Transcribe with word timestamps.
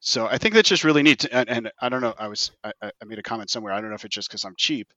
So 0.00 0.26
I 0.26 0.38
think 0.38 0.54
that's 0.54 0.68
just 0.68 0.84
really 0.84 1.02
neat. 1.02 1.20
To, 1.20 1.34
and, 1.34 1.48
and, 1.48 1.72
I 1.80 1.88
don't 1.88 2.00
know. 2.00 2.14
I 2.18 2.28
was 2.28 2.52
I, 2.62 2.72
I 2.82 3.04
made 3.04 3.18
a 3.18 3.22
comment 3.22 3.50
somewhere. 3.50 3.72
I 3.72 3.80
don't 3.80 3.90
know 3.90 3.96
if 3.96 4.04
it's 4.04 4.14
just 4.14 4.28
because 4.28 4.44
I'm 4.44 4.54
cheap, 4.56 4.92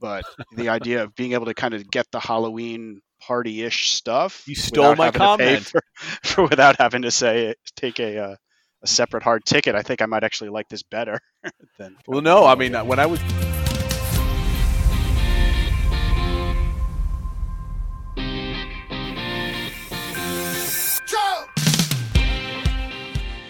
but 0.00 0.24
the 0.56 0.68
idea 0.70 1.04
of 1.04 1.14
being 1.14 1.32
able 1.32 1.46
to 1.46 1.54
kind 1.54 1.74
of 1.74 1.90
get 1.90 2.06
the 2.10 2.20
Halloween 2.20 3.00
party-ish 3.20 3.90
stuff. 3.90 4.44
You 4.46 4.54
stole 4.54 4.96
my 4.96 5.10
comment 5.10 5.66
for, 5.66 5.82
for, 6.22 6.42
without 6.44 6.76
having 6.76 7.02
to 7.02 7.10
say 7.10 7.54
take 7.76 8.00
a 8.00 8.18
uh, 8.18 8.36
a 8.82 8.86
separate 8.86 9.22
hard 9.22 9.44
ticket. 9.44 9.74
I 9.74 9.82
think 9.82 10.00
I 10.00 10.06
might 10.06 10.24
actually 10.24 10.50
like 10.50 10.68
this 10.68 10.82
better 10.82 11.20
than. 11.78 11.96
Well, 12.06 12.22
no. 12.22 12.46
I 12.46 12.54
mean, 12.54 12.74
when 12.74 12.98
I 12.98 13.06
was 13.06 13.20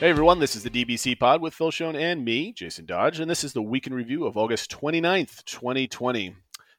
Hey 0.01 0.09
everyone, 0.09 0.39
this 0.39 0.57
is 0.57 0.63
the 0.63 0.71
DVC 0.71 1.19
Pod 1.19 1.43
with 1.43 1.53
Phil 1.53 1.71
Schoen 1.71 1.95
and 1.95 2.25
me, 2.25 2.55
Jason 2.55 2.87
Dodge, 2.87 3.21
and 3.21 3.31
this 3.31 3.45
is 3.45 3.53
the 3.53 3.61
week 3.61 3.87
in 3.87 3.93
review 3.93 4.25
of 4.25 4.39
August 4.39 4.71
29th, 4.71 5.45
2020. 5.45 6.35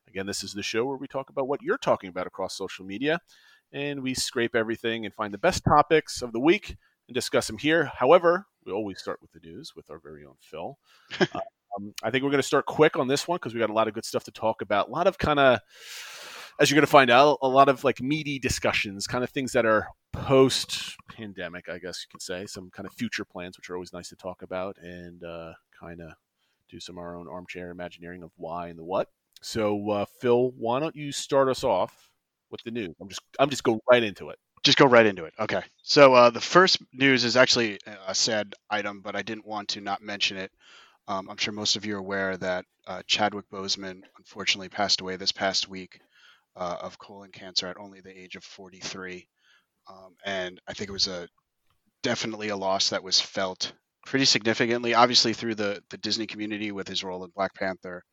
Again, 0.07 0.25
this 0.25 0.43
is 0.43 0.53
the 0.53 0.63
show 0.63 0.85
where 0.85 0.97
we 0.97 1.07
talk 1.07 1.29
about 1.29 1.47
what 1.47 1.61
you're 1.61 1.77
talking 1.77 2.09
about 2.09 2.25
across 2.25 2.57
social 2.57 2.83
media, 2.83 3.19
and 3.71 4.01
we 4.01 4.15
scrape 4.15 4.55
everything 4.55 5.05
and 5.05 5.13
find 5.13 5.31
the 5.31 5.37
best 5.37 5.63
topics 5.63 6.23
of 6.23 6.31
the 6.31 6.39
week 6.39 6.75
and 7.07 7.13
discuss 7.13 7.45
them 7.45 7.59
here. 7.59 7.91
However, 7.95 8.47
we 8.65 8.71
always 8.71 8.97
start 8.97 9.19
with 9.21 9.31
the 9.33 9.47
news 9.47 9.73
with 9.75 9.91
our 9.91 9.99
very 9.99 10.25
own 10.25 10.37
Phil. 10.39 10.79
um, 11.21 11.93
I 12.01 12.09
think 12.09 12.23
we're 12.23 12.31
going 12.31 12.41
to 12.41 12.47
start 12.47 12.65
quick 12.65 12.97
on 12.97 13.07
this 13.07 13.27
one 13.27 13.35
because 13.35 13.53
we 13.53 13.59
got 13.59 13.69
a 13.69 13.73
lot 13.73 13.87
of 13.87 13.93
good 13.93 14.03
stuff 14.03 14.23
to 14.23 14.31
talk 14.31 14.63
about. 14.63 14.87
A 14.87 14.91
lot 14.91 15.05
of 15.05 15.19
kind 15.19 15.39
of 15.39 15.59
as 16.59 16.69
you're 16.69 16.75
going 16.75 16.85
to 16.85 16.91
find 16.91 17.09
out, 17.09 17.37
a 17.41 17.47
lot 17.47 17.69
of 17.69 17.83
like 17.83 18.01
meaty 18.01 18.39
discussions, 18.39 19.07
kind 19.07 19.23
of 19.23 19.29
things 19.29 19.51
that 19.53 19.65
are 19.65 19.87
post 20.13 20.95
pandemic, 21.09 21.69
I 21.69 21.79
guess 21.79 22.03
you 22.03 22.11
could 22.11 22.21
say, 22.21 22.45
some 22.45 22.69
kind 22.71 22.87
of 22.87 22.93
future 22.93 23.25
plans, 23.25 23.57
which 23.57 23.69
are 23.69 23.75
always 23.75 23.93
nice 23.93 24.09
to 24.09 24.15
talk 24.15 24.41
about, 24.41 24.77
and 24.81 25.23
uh, 25.23 25.53
kind 25.79 26.01
of 26.01 26.11
do 26.69 26.79
some 26.79 26.97
of 26.97 27.03
our 27.03 27.15
own 27.15 27.27
armchair 27.27 27.71
imagineering 27.71 28.23
of 28.23 28.31
why 28.37 28.69
and 28.69 28.79
the 28.79 28.83
what. 28.83 29.09
So, 29.41 29.89
uh, 29.89 30.05
Phil, 30.19 30.51
why 30.51 30.79
don't 30.79 30.95
you 30.95 31.11
start 31.11 31.49
us 31.49 31.63
off 31.63 32.09
with 32.51 32.61
the 32.63 32.71
news? 32.71 32.95
I'm 33.01 33.09
just 33.09 33.21
I'm 33.39 33.49
just 33.49 33.63
go 33.63 33.79
right 33.89 34.03
into 34.03 34.29
it. 34.29 34.39
Just 34.63 34.77
go 34.77 34.85
right 34.85 35.05
into 35.05 35.25
it. 35.25 35.33
Okay. 35.39 35.63
So 35.81 36.13
uh, 36.13 36.29
the 36.29 36.39
first 36.39 36.77
news 36.93 37.23
is 37.23 37.35
actually 37.35 37.79
a 38.07 38.13
sad 38.13 38.53
item, 38.69 39.01
but 39.01 39.15
I 39.15 39.23
didn't 39.23 39.47
want 39.47 39.69
to 39.69 39.81
not 39.81 40.03
mention 40.03 40.37
it. 40.37 40.51
Um, 41.07 41.27
I'm 41.29 41.37
sure 41.37 41.51
most 41.51 41.75
of 41.75 41.83
you 41.83 41.95
are 41.95 41.99
aware 41.99 42.37
that 42.37 42.65
uh, 42.85 43.01
Chadwick 43.07 43.49
Boseman 43.51 44.03
unfortunately 44.19 44.69
passed 44.69 45.01
away 45.01 45.15
this 45.15 45.31
past 45.31 45.67
week 45.67 45.99
uh, 46.55 46.77
of 46.81 46.97
colon 46.97 47.31
cancer 47.31 47.67
at 47.67 47.77
only 47.77 48.01
the 48.01 48.17
age 48.17 48.35
of 48.35 48.43
43. 48.43 49.27
Um, 49.89 50.15
and 50.25 50.59
I 50.67 50.73
think 50.73 50.89
it 50.89 50.93
was 50.93 51.07
a 51.07 51.27
definitely 52.03 52.49
a 52.49 52.55
loss 52.55 52.89
that 52.89 53.03
was 53.03 53.19
felt 53.19 53.73
pretty 54.05 54.25
significantly, 54.25 54.93
obviously 54.93 55.33
through 55.33 55.55
the 55.55 55.81
the 55.89 55.97
Disney 55.97 56.27
community 56.27 56.71
with 56.71 56.87
his 56.87 57.03
role 57.03 57.23
in 57.23 57.31
Black 57.31 57.53
Panther, 57.55 58.03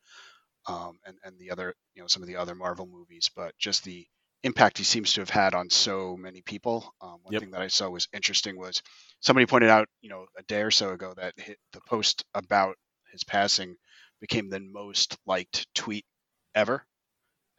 um, 0.67 0.97
and 1.05 1.17
and 1.23 1.37
the 1.39 1.51
other 1.51 1.73
you 1.95 2.01
know 2.01 2.07
some 2.07 2.23
of 2.23 2.27
the 2.27 2.35
other 2.35 2.55
Marvel 2.55 2.87
movies, 2.87 3.29
but 3.35 3.53
just 3.57 3.83
the 3.83 4.05
impact 4.43 4.77
he 4.77 4.83
seems 4.83 5.13
to 5.13 5.21
have 5.21 5.29
had 5.29 5.53
on 5.53 5.69
so 5.69 6.15
many 6.17 6.41
people. 6.41 6.93
Um, 7.01 7.17
one 7.23 7.33
yep. 7.33 7.41
thing 7.41 7.51
that 7.51 7.61
I 7.61 7.67
saw 7.67 7.89
was 7.89 8.07
interesting 8.13 8.57
was 8.57 8.81
somebody 9.19 9.45
pointed 9.45 9.69
out 9.69 9.87
you 10.01 10.09
know 10.09 10.25
a 10.37 10.43
day 10.43 10.61
or 10.61 10.71
so 10.71 10.91
ago 10.91 11.13
that 11.15 11.33
the 11.73 11.81
post 11.87 12.23
about 12.33 12.75
his 13.11 13.23
passing 13.23 13.75
became 14.21 14.49
the 14.49 14.59
most 14.59 15.17
liked 15.25 15.67
tweet 15.73 16.05
ever 16.55 16.85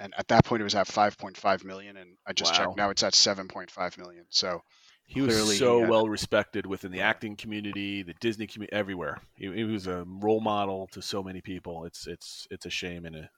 and 0.01 0.15
at 0.17 0.27
that 0.29 0.45
point 0.45 0.61
it 0.61 0.65
was 0.65 0.75
at 0.75 0.89
5.5 0.89 1.65
million 1.65 1.97
and 1.97 2.17
i 2.27 2.33
just 2.33 2.53
wow. 2.53 2.59
checked 2.59 2.77
now 2.77 2.91
it's 2.91 3.03
at 3.03 3.13
7.5 3.13 3.99
million. 3.99 4.25
So 4.31 4.63
he 5.05 5.21
was 5.21 5.59
so 5.59 5.85
he 5.85 5.91
well 5.91 6.09
respected 6.09 6.67
within 6.67 6.93
the 6.93 7.01
acting 7.01 7.37
community 7.37 8.03
the 8.03 8.15
disney 8.21 8.47
community 8.47 8.77
everywhere. 8.77 9.21
He, 9.35 9.53
he, 9.53 9.65
was 9.65 9.87
a 9.87 10.05
role 10.07 10.41
model 10.41 10.89
to 10.93 11.03
so 11.03 11.23
many 11.23 11.41
people. 11.41 11.85
It's 11.85 12.07
it's 12.07 12.47
it's 12.51 12.67
a 12.67 12.71
shame 12.71 13.05
and 13.05 13.17
a 13.17 13.31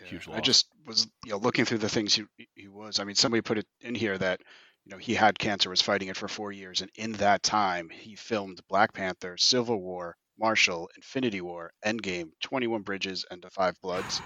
yeah, 0.00 0.06
huge 0.06 0.26
loss 0.26 0.38
i 0.38 0.40
just 0.40 0.66
was 0.86 1.06
you 1.24 1.32
know 1.32 1.38
looking 1.38 1.64
through 1.64 1.78
the 1.78 1.88
things 1.88 2.14
he, 2.14 2.24
he 2.54 2.68
was. 2.68 2.98
I 2.98 3.04
mean 3.04 3.14
somebody 3.14 3.42
put 3.42 3.58
it 3.58 3.66
in 3.80 3.94
here 3.94 4.18
that 4.18 4.40
you 4.84 4.90
know 4.90 4.98
he 4.98 5.14
had 5.14 5.38
cancer 5.38 5.70
was 5.70 5.80
fighting 5.80 6.08
it 6.08 6.16
for 6.16 6.28
four 6.28 6.52
years 6.52 6.80
and 6.80 6.90
in 6.96 7.12
that 7.12 7.42
time 7.42 7.88
he 7.90 8.16
filmed 8.16 8.60
black 8.68 8.92
panther 8.92 9.36
civil 9.36 9.80
war 9.80 10.16
marshall 10.38 10.88
infinity 10.96 11.40
war 11.40 11.70
endgame 11.84 12.30
21 12.40 12.82
bridges 12.82 13.24
and 13.30 13.40
the 13.40 13.50
five 13.50 13.80
bloods. 13.82 14.20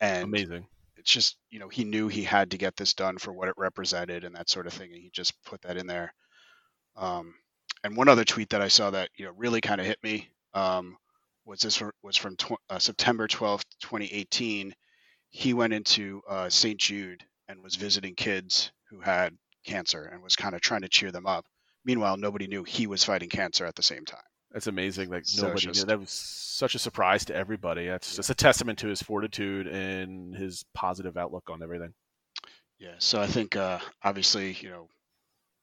And 0.00 0.24
amazing 0.24 0.66
it's 1.02 1.10
just 1.10 1.36
you 1.50 1.58
know 1.58 1.68
he 1.68 1.84
knew 1.84 2.06
he 2.06 2.22
had 2.22 2.52
to 2.52 2.58
get 2.58 2.76
this 2.76 2.94
done 2.94 3.18
for 3.18 3.32
what 3.32 3.48
it 3.48 3.54
represented 3.56 4.22
and 4.24 4.36
that 4.36 4.48
sort 4.48 4.68
of 4.68 4.72
thing 4.72 4.92
and 4.92 5.02
he 5.02 5.10
just 5.10 5.34
put 5.44 5.60
that 5.62 5.76
in 5.76 5.86
there. 5.86 6.14
Um, 6.96 7.34
and 7.82 7.96
one 7.96 8.08
other 8.08 8.24
tweet 8.24 8.50
that 8.50 8.62
i 8.62 8.68
saw 8.68 8.90
that 8.90 9.08
you 9.16 9.24
know 9.24 9.32
really 9.36 9.60
kind 9.60 9.80
of 9.80 9.86
hit 9.86 9.98
me 10.02 10.28
um, 10.54 10.96
was 11.44 11.60
this 11.60 11.82
was 12.02 12.16
from 12.16 12.36
tw- 12.36 12.60
uh, 12.70 12.78
september 12.78 13.26
12th 13.26 13.64
2018 13.80 14.74
he 15.30 15.54
went 15.54 15.72
into 15.72 16.22
uh, 16.28 16.48
st 16.48 16.78
jude 16.78 17.24
and 17.48 17.62
was 17.62 17.74
visiting 17.74 18.14
kids 18.14 18.70
who 18.90 19.00
had 19.00 19.36
cancer 19.66 20.04
and 20.04 20.22
was 20.22 20.36
kind 20.36 20.54
of 20.54 20.60
trying 20.60 20.82
to 20.82 20.88
cheer 20.88 21.10
them 21.10 21.26
up. 21.26 21.44
Meanwhile 21.84 22.16
nobody 22.16 22.46
knew 22.46 22.62
he 22.62 22.86
was 22.86 23.04
fighting 23.04 23.28
cancer 23.28 23.66
at 23.66 23.74
the 23.74 23.82
same 23.82 24.04
time 24.04 24.20
that's 24.52 24.66
amazing. 24.66 25.10
Like 25.10 25.24
nobody 25.36 25.66
knew. 25.66 25.84
That 25.84 26.00
was 26.00 26.10
such 26.10 26.74
a 26.74 26.78
surprise 26.78 27.24
to 27.26 27.34
everybody. 27.34 27.86
That's 27.86 28.16
just 28.16 28.30
a 28.30 28.34
testament 28.34 28.78
to 28.80 28.88
his 28.88 29.02
fortitude 29.02 29.66
and 29.66 30.34
his 30.34 30.64
positive 30.74 31.16
outlook 31.16 31.48
on 31.50 31.62
everything. 31.62 31.94
Yeah. 32.78 32.94
So 32.98 33.20
I 33.20 33.26
think 33.26 33.56
uh, 33.56 33.78
obviously, 34.02 34.56
you 34.60 34.70
know, 34.70 34.88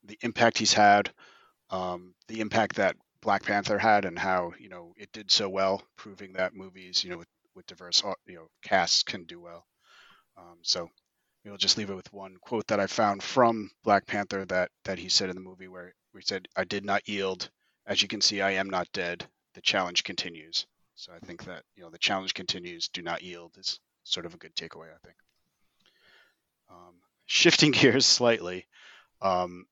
the 0.04 0.18
impact 0.22 0.58
he's 0.58 0.72
had, 0.72 1.10
um, 1.70 2.14
the 2.28 2.40
impact 2.40 2.76
that 2.76 2.96
Black 3.22 3.42
Panther 3.44 3.78
had, 3.78 4.04
and 4.04 4.18
how 4.18 4.52
you 4.58 4.68
know 4.68 4.94
it 4.96 5.12
did 5.12 5.30
so 5.30 5.48
well, 5.48 5.82
proving 5.96 6.32
that 6.32 6.54
movies, 6.54 7.04
you 7.04 7.10
know, 7.10 7.18
with, 7.18 7.28
with 7.54 7.66
diverse 7.66 8.02
uh, 8.04 8.14
you 8.26 8.36
know 8.36 8.46
casts 8.62 9.02
can 9.02 9.24
do 9.24 9.40
well. 9.40 9.66
Um, 10.36 10.58
so 10.62 10.88
we'll 11.44 11.56
just 11.56 11.78
leave 11.78 11.90
it 11.90 11.94
with 11.94 12.12
one 12.12 12.36
quote 12.40 12.66
that 12.68 12.80
I 12.80 12.86
found 12.86 13.22
from 13.22 13.70
Black 13.84 14.06
Panther 14.06 14.44
that 14.46 14.70
that 14.84 14.98
he 14.98 15.08
said 15.08 15.28
in 15.28 15.36
the 15.36 15.42
movie 15.42 15.68
where 15.68 15.92
he 16.14 16.22
said, 16.22 16.48
"I 16.56 16.64
did 16.64 16.84
not 16.84 17.08
yield." 17.08 17.50
As 17.86 18.02
you 18.02 18.08
can 18.08 18.20
see, 18.20 18.40
I 18.40 18.52
am 18.52 18.70
not 18.70 18.92
dead. 18.92 19.26
The 19.54 19.60
challenge 19.60 20.04
continues. 20.04 20.66
So 20.94 21.12
I 21.12 21.18
think 21.18 21.44
that 21.44 21.62
you 21.76 21.82
know 21.82 21.90
the 21.90 21.98
challenge 21.98 22.34
continues. 22.34 22.88
Do 22.88 23.02
not 23.02 23.22
yield 23.22 23.56
is 23.58 23.80
sort 24.04 24.26
of 24.26 24.34
a 24.34 24.38
good 24.38 24.54
takeaway. 24.54 24.88
I 24.88 24.98
think. 25.04 25.16
Um, 26.70 26.94
shifting 27.26 27.70
gears 27.72 28.06
slightly, 28.06 28.66
um, 29.22 29.64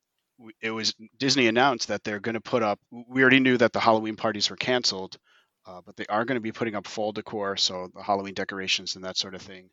it 0.61 0.71
was 0.71 0.95
Disney 1.19 1.49
announced 1.49 1.89
that 1.89 2.05
they're 2.05 2.21
going 2.21 2.35
to 2.35 2.41
put 2.41 2.63
up. 2.63 2.79
We 2.91 3.23
already 3.23 3.41
knew 3.41 3.57
that 3.59 3.73
the 3.73 3.81
Halloween 3.81 4.17
parties 4.17 4.51
were 4.51 4.57
canceled, 4.57 5.19
uh, 5.67 5.81
but 5.85 5.97
they 5.97 6.07
are 6.07 6.25
going 6.25 6.37
to 6.37 6.41
be 6.41 6.53
putting 6.53 6.75
up 6.75 6.87
fall 6.87 7.13
decor, 7.13 7.57
so 7.57 7.91
the 7.95 8.03
Halloween 8.03 8.35
decorations 8.35 8.97
and 8.97 9.05
that 9.05 9.17
sort 9.17 9.35
of 9.35 9.43
thing. 9.43 9.69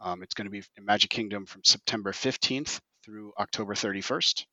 Um, 0.00 0.22
it's 0.22 0.34
going 0.34 0.46
to 0.46 0.50
be 0.50 0.62
in 0.76 0.84
Magic 0.84 1.10
Kingdom 1.10 1.46
from 1.46 1.62
September 1.64 2.12
15th 2.12 2.80
through 3.04 3.32
October 3.38 3.74
31st. 3.74 4.44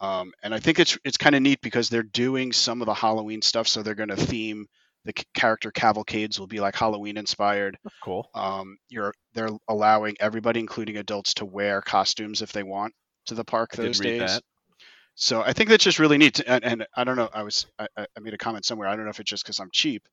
Um, 0.00 0.32
and 0.42 0.54
I 0.54 0.58
think 0.58 0.78
it's 0.78 0.98
it's 1.04 1.16
kind 1.16 1.34
of 1.34 1.42
neat 1.42 1.60
because 1.62 1.88
they're 1.88 2.02
doing 2.02 2.52
some 2.52 2.82
of 2.82 2.86
the 2.86 2.94
Halloween 2.94 3.42
stuff, 3.42 3.66
so 3.66 3.82
they're 3.82 3.94
going 3.94 4.10
to 4.10 4.16
theme 4.16 4.66
the 5.06 5.14
character 5.34 5.70
cavalcades 5.70 6.38
will 6.38 6.48
be 6.48 6.60
like 6.60 6.74
Halloween 6.74 7.16
inspired. 7.16 7.78
cool. 8.02 8.28
Um, 8.34 8.76
you're 8.88 9.14
they're 9.34 9.50
allowing 9.68 10.16
everybody, 10.18 10.60
including 10.60 10.96
adults, 10.96 11.34
to 11.34 11.44
wear 11.44 11.80
costumes 11.80 12.42
if 12.42 12.52
they 12.52 12.64
want 12.64 12.92
to 13.26 13.34
the 13.34 13.44
park 13.44 13.70
I 13.74 13.82
those 13.82 14.00
days. 14.00 14.20
That. 14.20 14.42
So 15.14 15.42
I 15.42 15.52
think 15.52 15.70
that's 15.70 15.84
just 15.84 16.00
really 16.00 16.18
neat. 16.18 16.34
To, 16.34 16.50
and, 16.50 16.64
and, 16.64 16.86
I 16.94 17.04
don't 17.04 17.16
know. 17.16 17.30
I 17.32 17.44
was 17.44 17.66
I, 17.78 17.86
I, 17.96 18.20
made 18.20 18.34
a 18.34 18.38
comment 18.38 18.64
somewhere. 18.64 18.88
I 18.88 18.96
don't 18.96 19.04
know 19.04 19.10
if 19.10 19.20
it's 19.20 19.30
just 19.30 19.44
because 19.44 19.60
I'm 19.60 19.70
cheap, 19.72 20.08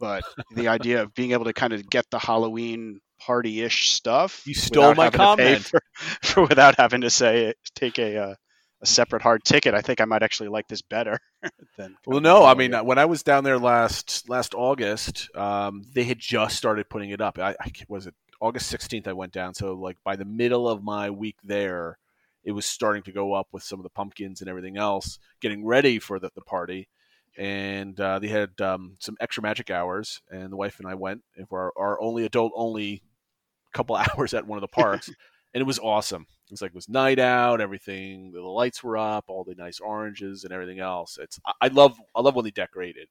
but 0.00 0.24
the 0.56 0.68
idea 0.68 1.02
of 1.02 1.14
being 1.14 1.32
able 1.32 1.44
to 1.44 1.52
kind 1.52 1.74
of 1.74 1.88
get 1.88 2.06
the 2.10 2.18
Halloween 2.18 3.00
party-ish 3.20 3.90
stuff. 3.90 4.42
You 4.46 4.54
stole 4.54 4.94
my 4.94 5.10
comment 5.10 5.64
for, 5.64 5.80
for, 6.22 6.42
without 6.42 6.76
having 6.78 7.02
to 7.02 7.10
say 7.10 7.44
it, 7.44 7.56
take 7.76 7.98
a 7.98 8.16
uh, 8.16 8.34
a 8.82 8.86
separate 8.86 9.22
hard 9.22 9.44
ticket, 9.44 9.74
I 9.74 9.80
think 9.80 10.00
I 10.00 10.04
might 10.04 10.22
actually 10.22 10.48
like 10.48 10.68
this 10.68 10.82
better. 10.82 11.18
than 11.78 11.96
well, 12.06 12.20
no, 12.20 12.44
I 12.44 12.54
mean 12.54 12.72
when 12.72 12.98
I 12.98 13.04
was 13.04 13.22
down 13.22 13.44
there 13.44 13.58
last 13.58 14.28
last 14.28 14.54
August, 14.54 15.28
um, 15.36 15.84
they 15.92 16.04
had 16.04 16.18
just 16.18 16.56
started 16.56 16.88
putting 16.88 17.10
it 17.10 17.20
up. 17.20 17.38
I, 17.38 17.54
I 17.60 17.70
was 17.88 18.06
it 18.06 18.14
August 18.40 18.66
sixteenth. 18.66 19.08
I 19.08 19.12
went 19.12 19.32
down, 19.32 19.54
so 19.54 19.74
like 19.74 19.96
by 20.04 20.16
the 20.16 20.24
middle 20.24 20.68
of 20.68 20.82
my 20.82 21.10
week 21.10 21.36
there, 21.44 21.98
it 22.44 22.52
was 22.52 22.66
starting 22.66 23.02
to 23.04 23.12
go 23.12 23.34
up 23.34 23.48
with 23.52 23.62
some 23.62 23.78
of 23.78 23.84
the 23.84 23.90
pumpkins 23.90 24.40
and 24.40 24.50
everything 24.50 24.76
else, 24.76 25.18
getting 25.40 25.64
ready 25.64 25.98
for 25.98 26.18
the, 26.18 26.30
the 26.34 26.42
party. 26.42 26.88
And 27.38 27.98
uh, 27.98 28.18
they 28.18 28.28
had 28.28 28.60
um, 28.60 28.96
some 29.00 29.16
extra 29.18 29.42
magic 29.42 29.70
hours, 29.70 30.20
and 30.30 30.52
the 30.52 30.56
wife 30.56 30.78
and 30.78 30.88
I 30.88 30.94
went 30.94 31.22
for 31.48 31.72
our, 31.76 31.90
our 31.92 32.00
only 32.02 32.26
adult 32.26 32.52
only 32.54 33.02
couple 33.72 33.96
hours 34.16 34.34
at 34.34 34.46
one 34.46 34.58
of 34.58 34.60
the 34.60 34.68
parks, 34.68 35.08
and 35.54 35.60
it 35.60 35.66
was 35.66 35.78
awesome. 35.78 36.26
It 36.52 36.60
was 36.60 36.60
like 36.60 36.72
it 36.72 36.74
was 36.74 36.88
night 36.90 37.18
out, 37.18 37.62
everything. 37.62 38.30
The 38.30 38.42
lights 38.42 38.84
were 38.84 38.98
up, 38.98 39.24
all 39.28 39.42
the 39.42 39.54
nice 39.54 39.80
oranges 39.80 40.44
and 40.44 40.52
everything 40.52 40.80
else. 40.80 41.16
It's 41.18 41.40
I 41.62 41.68
love 41.68 41.98
I 42.14 42.20
love 42.20 42.34
when 42.34 42.44
they 42.44 42.50
decorate 42.50 42.96
it, 42.98 43.08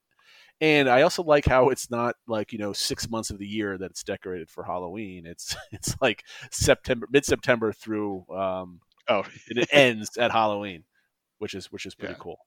and 0.61 0.87
I 0.87 1.01
also 1.01 1.23
like 1.23 1.47
how 1.47 1.69
it's 1.69 1.89
not 1.89 2.15
like 2.27 2.53
you 2.53 2.59
know 2.59 2.71
six 2.71 3.09
months 3.09 3.31
of 3.31 3.39
the 3.39 3.47
year 3.47 3.79
that 3.79 3.89
it's 3.89 4.03
decorated 4.03 4.47
for 4.47 4.63
Halloween. 4.63 5.25
It's 5.25 5.55
it's 5.71 5.95
like 5.99 6.23
September, 6.51 7.07
mid 7.11 7.25
September 7.25 7.73
through 7.73 8.27
um, 8.29 8.79
oh 9.07 9.23
it 9.47 9.69
ends 9.71 10.15
at 10.17 10.29
Halloween, 10.31 10.83
which 11.39 11.55
is 11.55 11.71
which 11.71 11.87
is 11.87 11.95
pretty 11.95 12.13
yeah. 12.13 12.19
cool. 12.19 12.37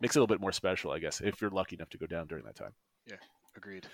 makes 0.00 0.16
it 0.16 0.18
a 0.18 0.22
little 0.22 0.34
bit 0.34 0.40
more 0.40 0.50
special, 0.50 0.90
I 0.90 0.98
guess, 0.98 1.20
if 1.20 1.40
you're 1.40 1.50
lucky 1.50 1.76
enough 1.76 1.90
to 1.90 1.98
go 1.98 2.06
down 2.06 2.26
during 2.26 2.44
that 2.46 2.56
time. 2.56 2.72
Yeah, 3.06 3.18
agreed. 3.56 3.86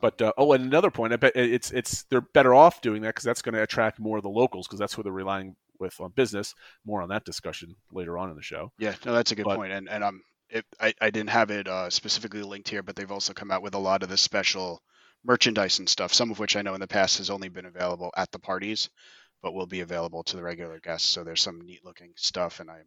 But 0.00 0.20
uh, 0.20 0.32
oh, 0.36 0.52
and 0.52 0.64
another 0.64 0.90
point, 0.90 1.12
I 1.12 1.16
bet 1.16 1.32
it's 1.36 1.70
it's 1.70 2.04
they're 2.04 2.20
better 2.20 2.54
off 2.54 2.80
doing 2.80 3.02
that 3.02 3.08
because 3.08 3.24
that's 3.24 3.42
going 3.42 3.54
to 3.54 3.62
attract 3.62 3.98
more 3.98 4.16
of 4.16 4.22
the 4.22 4.28
locals 4.30 4.66
because 4.66 4.78
that's 4.78 4.94
who 4.94 5.02
they're 5.02 5.12
relying 5.12 5.56
with 5.78 6.00
on 6.00 6.10
business. 6.10 6.54
More 6.84 7.02
on 7.02 7.08
that 7.10 7.24
discussion 7.24 7.74
later 7.90 8.18
on 8.18 8.30
in 8.30 8.36
the 8.36 8.42
show. 8.42 8.72
yeah, 8.78 8.94
no, 9.04 9.12
that's 9.12 9.32
a 9.32 9.34
good 9.34 9.44
but- 9.44 9.56
point. 9.56 9.72
And 9.72 9.88
and 9.88 10.04
um, 10.04 10.22
it, 10.48 10.64
I 10.80 10.94
I 11.00 11.10
didn't 11.10 11.30
have 11.30 11.50
it 11.50 11.68
uh, 11.68 11.90
specifically 11.90 12.42
linked 12.42 12.68
here, 12.68 12.82
but 12.82 12.96
they've 12.96 13.10
also 13.10 13.32
come 13.32 13.50
out 13.50 13.62
with 13.62 13.74
a 13.74 13.78
lot 13.78 14.02
of 14.02 14.08
the 14.08 14.16
special 14.16 14.82
merchandise 15.24 15.78
and 15.78 15.88
stuff. 15.88 16.12
Some 16.12 16.30
of 16.30 16.38
which 16.38 16.56
I 16.56 16.62
know 16.62 16.74
in 16.74 16.80
the 16.80 16.86
past 16.86 17.18
has 17.18 17.30
only 17.30 17.48
been 17.48 17.66
available 17.66 18.12
at 18.16 18.30
the 18.30 18.38
parties, 18.38 18.90
but 19.42 19.54
will 19.54 19.66
be 19.66 19.80
available 19.80 20.22
to 20.24 20.36
the 20.36 20.42
regular 20.42 20.78
guests. 20.80 21.08
So 21.08 21.24
there's 21.24 21.42
some 21.42 21.60
neat 21.60 21.84
looking 21.84 22.12
stuff, 22.16 22.60
and 22.60 22.70
I'm 22.70 22.86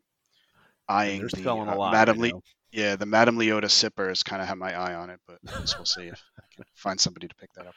eyeing 0.90 1.20
they're 1.20 1.30
the 1.32 1.44
selling 1.44 1.70
a 1.70 1.74
uh, 1.74 1.78
lot. 1.78 1.94
Madame 1.94 2.20
right 2.20 2.34
Le- 2.34 2.42
yeah, 2.72 2.96
the 2.96 3.06
Madame 3.06 3.38
Leota 3.38 3.66
sipper 3.66 4.10
has 4.10 4.22
kind 4.22 4.42
of 4.42 4.48
had 4.48 4.58
my 4.58 4.74
eye 4.74 4.94
on 4.94 5.10
it, 5.10 5.20
but 5.28 5.40
I 5.48 5.60
guess 5.60 5.76
we'll 5.78 5.86
see 5.86 6.04
if 6.04 6.22
I 6.38 6.44
can 6.56 6.66
find 6.76 7.00
somebody 7.00 7.28
to 7.28 7.36
pick 7.36 7.52
that 7.54 7.68
up. 7.68 7.76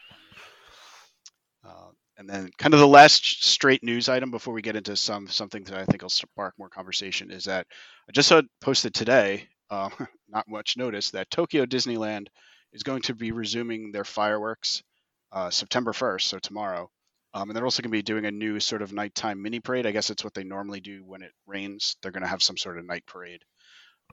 Uh, 1.64 1.90
and 2.18 2.28
then, 2.28 2.50
kind 2.58 2.74
of 2.74 2.80
the 2.80 2.86
last 2.86 3.44
straight 3.44 3.82
news 3.82 4.08
item 4.08 4.30
before 4.30 4.52
we 4.52 4.60
get 4.60 4.76
into 4.76 4.96
some 4.96 5.28
something 5.28 5.64
that 5.64 5.78
I 5.78 5.84
think 5.86 6.02
will 6.02 6.10
spark 6.10 6.54
more 6.58 6.68
conversation 6.68 7.30
is 7.30 7.44
that 7.44 7.66
I 8.08 8.12
just 8.12 8.28
saw 8.28 8.42
posted 8.60 8.92
today. 8.92 9.48
Uh, 9.70 9.88
not 10.28 10.48
much 10.48 10.76
notice 10.76 11.10
that 11.12 11.30
Tokyo 11.30 11.64
Disneyland 11.64 12.26
is 12.72 12.82
going 12.82 13.02
to 13.02 13.14
be 13.14 13.32
resuming 13.32 13.92
their 13.92 14.04
fireworks 14.04 14.82
uh, 15.30 15.50
September 15.50 15.92
1st, 15.92 16.22
so 16.22 16.38
tomorrow. 16.38 16.90
Um, 17.34 17.49
and 17.50 17.56
they're 17.56 17.64
also 17.64 17.82
going 17.82 17.90
to 17.90 17.96
be 17.99 18.02
doing 18.02 18.26
a 18.26 18.31
new 18.31 18.61
sort 18.61 18.82
of 18.82 18.93
nighttime 18.93 19.40
mini 19.43 19.61
parade. 19.61 19.87
I 19.87 19.93
guess 19.93 20.11
it's 20.11 20.25
what 20.25 20.34
they 20.34 20.44
normally 20.44 20.81
do 20.81 21.05
when 21.05 21.23
it 21.23 21.32
rains. 21.46 21.96
They're 22.02 22.12
going 22.12 22.23
to 22.25 22.29
have 22.29 22.43
some 22.43 22.56
sort 22.58 22.79
of 22.79 22.84
night 22.87 23.06
parade 23.06 23.43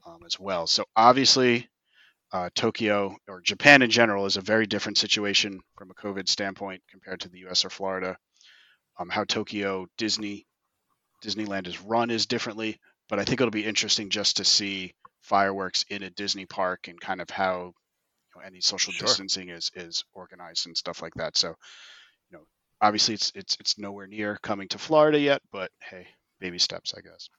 um, 0.06 0.19
as 0.25 0.39
well. 0.39 0.68
So 0.68 0.86
obviously, 0.95 1.69
uh, 2.31 2.50
Tokyo 2.56 3.16
or 3.27 3.42
Japan 3.42 3.81
in 3.81 3.89
general 3.92 4.25
is 4.25 4.38
a 4.38 4.42
very 4.42 4.68
different 4.68 4.98
situation 4.98 5.60
from 5.77 5.92
a 5.92 5.95
COVID 5.95 6.30
standpoint 6.30 6.81
compared 6.89 7.21
to 7.21 7.30
the 7.30 7.39
U.S. 7.39 7.66
or 7.66 7.69
Florida. 7.69 8.18
Um, 9.00 9.10
how 9.10 9.24
Tokyo 9.24 9.88
Disney 9.98 10.45
Disneyland 11.24 11.68
is 11.68 11.81
run 11.81 12.10
is 12.10 12.25
differently, 12.25 12.80
but 13.10 13.19
I 13.19 13.25
think 13.25 13.42
it'll 13.42 13.51
be 13.51 13.66
interesting 13.66 14.10
just 14.10 14.38
to 14.38 14.45
see 14.45 14.94
fireworks 15.21 15.83
in 15.89 16.04
a 16.04 16.10
Disney 16.10 16.45
park 16.45 16.88
and 16.88 17.00
kind 17.00 17.21
of 17.21 17.30
how 17.30 17.74
you 18.36 18.36
know, 18.36 18.42
any 18.45 18.62
social 18.62 18.94
Sure. 18.94 19.07
distancing 19.07 19.50
is 19.50 19.71
is 19.75 20.04
organized 20.13 20.68
and 20.68 20.77
stuff 20.77 21.01
like 21.01 21.13
that. 21.16 21.38
So, 21.38 21.56
obviously 22.81 23.15
it's 23.15 23.31
it's 23.35 23.57
it's 23.59 23.77
nowhere 23.77 24.07
near 24.07 24.37
coming 24.41 24.67
to 24.69 24.77
Florida 24.77 25.19
yet, 25.19 25.41
but 25.51 25.71
hey, 25.81 26.07
baby 26.39 26.59
steps, 26.59 26.93
I 26.97 27.01
guess. 27.01 27.29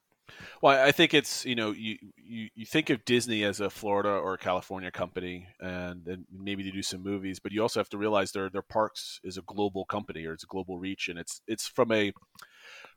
Well, 0.63 0.85
I 0.85 0.93
think 0.93 1.15
it's 1.15 1.45
you 1.45 1.55
know 1.55 1.73
you, 1.73 1.97
you 2.17 2.49
you 2.55 2.67
think 2.67 2.91
of 2.91 3.05
Disney 3.05 3.45
as 3.45 3.61
a 3.61 3.71
Florida 3.71 4.11
or 4.11 4.35
a 4.35 4.39
California 4.39 4.91
company, 4.91 5.49
and 5.61 6.05
then 6.05 6.27
maybe 6.33 6.63
they 6.63 6.71
do 6.71 6.83
some 6.83 7.03
movies, 7.03 7.41
but 7.41 7.53
you 7.53 7.63
also 7.63 7.81
have 7.81 7.89
to 7.91 7.99
realize 7.99 8.33
their 8.33 8.51
their 8.51 8.63
parks 8.63 9.21
is 9.25 9.37
a 9.37 9.43
global 9.43 9.85
company 9.85 10.25
or 10.27 10.33
it's 10.33 10.45
a 10.45 10.49
global 10.49 10.79
reach, 10.79 11.09
and 11.09 11.19
it's 11.19 11.41
it's 11.47 11.67
from 11.67 11.91
a 11.93 12.13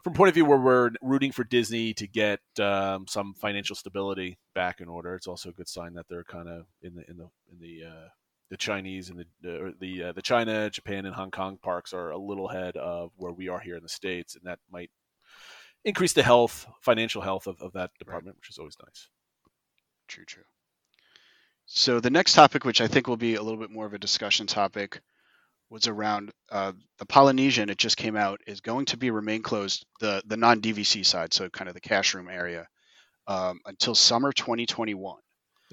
from 0.03 0.13
point 0.13 0.29
of 0.29 0.35
view 0.35 0.45
where 0.45 0.59
we're 0.59 0.91
rooting 1.01 1.31
for 1.31 1.43
Disney 1.43 1.93
to 1.93 2.07
get 2.07 2.39
um, 2.59 3.07
some 3.07 3.33
financial 3.33 3.75
stability 3.75 4.37
back 4.53 4.81
in 4.81 4.87
order. 4.87 5.15
It's 5.15 5.27
also 5.27 5.49
a 5.49 5.53
good 5.53 5.69
sign 5.69 5.93
that 5.93 6.07
they're 6.09 6.25
kind 6.25 6.49
of 6.49 6.65
in 6.81 6.95
the 6.95 7.09
in 7.09 7.17
the 7.17 7.29
in 7.51 7.59
the 7.59 7.87
uh, 7.87 8.07
the 8.53 8.57
Chinese 8.57 9.09
and 9.09 9.25
the 9.41 9.49
or 9.49 9.71
the 9.79 10.03
uh, 10.03 10.11
the 10.11 10.21
China, 10.21 10.69
Japan, 10.69 11.07
and 11.07 11.15
Hong 11.15 11.31
Kong 11.31 11.57
parks 11.57 11.91
are 11.91 12.11
a 12.11 12.17
little 12.19 12.47
ahead 12.51 12.77
of 12.77 13.09
where 13.17 13.31
we 13.31 13.47
are 13.47 13.59
here 13.59 13.75
in 13.77 13.81
the 13.81 13.89
states, 13.89 14.35
and 14.35 14.45
that 14.45 14.59
might 14.71 14.91
increase 15.83 16.13
the 16.13 16.21
health, 16.21 16.67
financial 16.79 17.23
health 17.23 17.47
of, 17.47 17.59
of 17.63 17.73
that 17.73 17.89
department, 17.97 18.37
which 18.37 18.51
is 18.51 18.59
always 18.59 18.77
nice. 18.85 19.09
True, 20.07 20.23
true. 20.25 20.43
So 21.65 21.99
the 21.99 22.11
next 22.11 22.33
topic, 22.33 22.63
which 22.63 22.79
I 22.79 22.87
think 22.87 23.07
will 23.07 23.17
be 23.17 23.33
a 23.33 23.41
little 23.41 23.59
bit 23.59 23.71
more 23.71 23.87
of 23.87 23.95
a 23.95 23.97
discussion 23.97 24.45
topic, 24.45 25.01
was 25.71 25.87
around 25.87 26.29
uh, 26.51 26.73
the 26.99 27.07
Polynesian. 27.07 27.71
It 27.71 27.79
just 27.79 27.97
came 27.97 28.15
out 28.15 28.39
is 28.45 28.61
going 28.61 28.85
to 28.85 28.97
be 28.97 29.09
remain 29.09 29.41
closed 29.41 29.83
the 29.99 30.21
the 30.27 30.37
non 30.37 30.61
DVC 30.61 31.03
side, 31.03 31.33
so 31.33 31.49
kind 31.49 31.69
of 31.69 31.73
the 31.73 31.81
cash 31.81 32.13
room 32.13 32.29
area, 32.29 32.67
um, 33.25 33.61
until 33.65 33.95
summer 33.95 34.31
2021. 34.31 35.17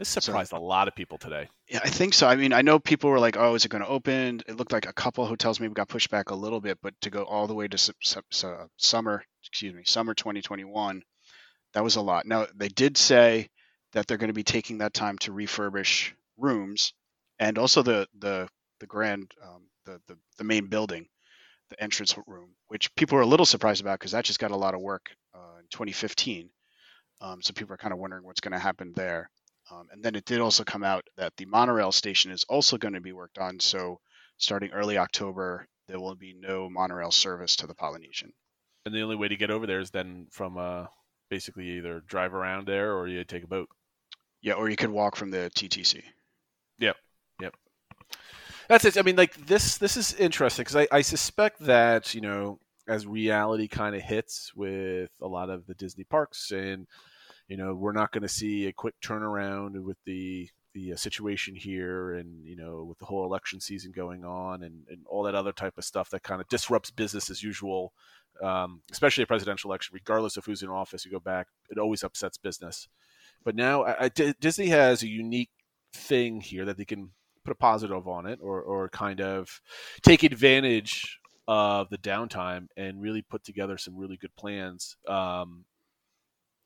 This 0.00 0.08
surprised 0.08 0.54
a 0.54 0.58
lot 0.58 0.88
of 0.88 0.94
people 0.94 1.18
today. 1.18 1.46
Yeah, 1.68 1.80
I 1.84 1.90
think 1.90 2.14
so. 2.14 2.26
I 2.26 2.34
mean, 2.34 2.54
I 2.54 2.62
know 2.62 2.78
people 2.78 3.10
were 3.10 3.20
like, 3.20 3.36
"Oh, 3.36 3.54
is 3.54 3.66
it 3.66 3.68
going 3.68 3.82
to 3.82 3.88
open?" 3.88 4.40
It 4.48 4.56
looked 4.56 4.72
like 4.72 4.86
a 4.86 4.94
couple 4.94 5.24
of 5.24 5.28
hotels 5.28 5.60
maybe 5.60 5.74
got 5.74 5.90
pushed 5.90 6.08
back 6.08 6.30
a 6.30 6.34
little 6.34 6.58
bit, 6.62 6.78
but 6.80 6.98
to 7.02 7.10
go 7.10 7.24
all 7.24 7.46
the 7.46 7.52
way 7.54 7.68
to 7.68 7.76
su- 7.76 7.92
su- 8.00 8.22
su- 8.30 8.70
summer, 8.78 9.22
excuse 9.42 9.74
me, 9.74 9.82
summer 9.84 10.14
2021, 10.14 11.02
that 11.74 11.84
was 11.84 11.96
a 11.96 12.00
lot. 12.00 12.24
Now 12.24 12.46
they 12.54 12.68
did 12.68 12.96
say 12.96 13.50
that 13.92 14.06
they're 14.06 14.16
going 14.16 14.28
to 14.28 14.32
be 14.32 14.42
taking 14.42 14.78
that 14.78 14.94
time 14.94 15.18
to 15.18 15.32
refurbish 15.32 16.12
rooms 16.38 16.94
and 17.38 17.58
also 17.58 17.82
the 17.82 18.08
the 18.18 18.48
the 18.78 18.86
grand 18.86 19.30
um, 19.46 19.66
the, 19.84 20.00
the 20.08 20.16
the 20.38 20.44
main 20.44 20.68
building, 20.68 21.08
the 21.68 21.82
entrance 21.82 22.16
room, 22.26 22.54
which 22.68 22.94
people 22.94 23.16
were 23.16 23.22
a 23.22 23.26
little 23.26 23.44
surprised 23.44 23.82
about 23.82 23.98
because 23.98 24.12
that 24.12 24.24
just 24.24 24.40
got 24.40 24.50
a 24.50 24.56
lot 24.56 24.72
of 24.72 24.80
work 24.80 25.10
uh, 25.34 25.58
in 25.58 25.66
2015. 25.70 26.48
Um, 27.20 27.42
so 27.42 27.52
people 27.52 27.74
are 27.74 27.76
kind 27.76 27.92
of 27.92 27.98
wondering 27.98 28.24
what's 28.24 28.40
going 28.40 28.52
to 28.52 28.58
happen 28.58 28.94
there. 28.96 29.28
Um, 29.70 29.88
and 29.92 30.02
then 30.02 30.14
it 30.14 30.24
did 30.24 30.40
also 30.40 30.64
come 30.64 30.82
out 30.82 31.06
that 31.16 31.36
the 31.36 31.46
monorail 31.46 31.92
station 31.92 32.30
is 32.30 32.44
also 32.48 32.76
going 32.76 32.94
to 32.94 33.00
be 33.00 33.12
worked 33.12 33.38
on. 33.38 33.60
So 33.60 34.00
starting 34.38 34.70
early 34.72 34.98
October, 34.98 35.66
there 35.88 36.00
will 36.00 36.14
be 36.14 36.34
no 36.38 36.68
monorail 36.68 37.10
service 37.10 37.56
to 37.56 37.66
the 37.66 37.74
Polynesian. 37.74 38.32
And 38.84 38.94
the 38.94 39.02
only 39.02 39.16
way 39.16 39.28
to 39.28 39.36
get 39.36 39.50
over 39.50 39.66
there 39.66 39.80
is 39.80 39.90
then 39.90 40.26
from 40.30 40.56
uh, 40.56 40.86
basically 41.28 41.68
either 41.76 42.00
drive 42.06 42.34
around 42.34 42.66
there 42.66 42.94
or 42.94 43.06
you 43.06 43.22
take 43.24 43.44
a 43.44 43.48
boat. 43.48 43.68
Yeah, 44.42 44.54
or 44.54 44.70
you 44.70 44.76
could 44.76 44.90
walk 44.90 45.16
from 45.16 45.30
the 45.30 45.50
TTC. 45.54 46.02
Yep, 46.78 46.96
yep. 47.42 47.54
That's 48.68 48.84
it. 48.84 48.96
I 48.96 49.02
mean, 49.02 49.16
like 49.16 49.34
this. 49.46 49.76
This 49.76 49.98
is 49.98 50.14
interesting 50.14 50.62
because 50.62 50.76
I, 50.76 50.88
I 50.90 51.02
suspect 51.02 51.60
that 51.66 52.14
you 52.14 52.22
know, 52.22 52.58
as 52.88 53.06
reality 53.06 53.68
kind 53.68 53.94
of 53.94 54.00
hits 54.00 54.52
with 54.54 55.10
a 55.20 55.26
lot 55.28 55.50
of 55.50 55.66
the 55.66 55.74
Disney 55.74 56.04
parks, 56.04 56.52
and 56.52 56.86
you 57.50 57.56
know, 57.56 57.74
we're 57.74 57.92
not 57.92 58.12
going 58.12 58.22
to 58.22 58.28
see 58.28 58.66
a 58.66 58.72
quick 58.72 58.94
turnaround 59.04 59.82
with 59.82 59.98
the 60.06 60.48
the 60.72 60.92
uh, 60.92 60.96
situation 60.96 61.56
here, 61.56 62.14
and 62.14 62.44
you 62.46 62.54
know, 62.54 62.84
with 62.88 62.98
the 63.00 63.04
whole 63.04 63.24
election 63.24 63.60
season 63.60 63.90
going 63.90 64.24
on, 64.24 64.62
and, 64.62 64.84
and 64.88 65.00
all 65.06 65.24
that 65.24 65.34
other 65.34 65.50
type 65.50 65.76
of 65.76 65.84
stuff 65.84 66.10
that 66.10 66.22
kind 66.22 66.40
of 66.40 66.48
disrupts 66.48 66.92
business 66.92 67.28
as 67.28 67.42
usual. 67.42 67.92
Um, 68.40 68.82
especially 68.92 69.24
a 69.24 69.26
presidential 69.26 69.68
election, 69.68 69.92
regardless 69.92 70.36
of 70.36 70.44
who's 70.46 70.62
in 70.62 70.68
office, 70.68 71.04
you 71.04 71.10
go 71.10 71.18
back, 71.18 71.48
it 71.68 71.76
always 71.76 72.04
upsets 72.04 72.38
business. 72.38 72.88
But 73.44 73.56
now 73.56 73.82
I, 73.82 74.04
I, 74.04 74.08
Disney 74.40 74.68
has 74.68 75.02
a 75.02 75.08
unique 75.08 75.50
thing 75.92 76.40
here 76.40 76.64
that 76.64 76.76
they 76.76 76.84
can 76.84 77.10
put 77.44 77.50
a 77.52 77.56
positive 77.56 78.06
on 78.06 78.26
it 78.26 78.38
or, 78.40 78.62
or 78.62 78.88
kind 78.88 79.20
of 79.20 79.60
take 80.02 80.22
advantage 80.22 81.18
of 81.48 81.90
the 81.90 81.98
downtime 81.98 82.68
and 82.76 83.02
really 83.02 83.22
put 83.22 83.42
together 83.42 83.76
some 83.76 83.96
really 83.96 84.16
good 84.16 84.34
plans 84.36 84.96
um, 85.08 85.64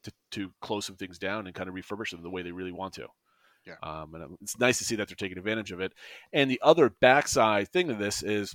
to, 0.04 0.12
to 0.32 0.52
close 0.60 0.86
some 0.86 0.96
things 0.96 1.18
down 1.18 1.46
and 1.46 1.54
kind 1.54 1.68
of 1.68 1.74
refurbish 1.74 2.10
them 2.10 2.22
the 2.22 2.30
way 2.30 2.42
they 2.42 2.52
really 2.52 2.72
want 2.72 2.94
to. 2.94 3.06
Yeah. 3.66 3.76
Um, 3.82 4.14
and 4.14 4.36
it's 4.42 4.58
nice 4.58 4.78
to 4.78 4.84
see 4.84 4.96
that 4.96 5.08
they're 5.08 5.16
taking 5.16 5.38
advantage 5.38 5.72
of 5.72 5.80
it. 5.80 5.92
And 6.32 6.50
the 6.50 6.60
other 6.62 6.90
backside 7.00 7.68
thing 7.70 7.90
of 7.90 7.98
this 7.98 8.22
is 8.22 8.54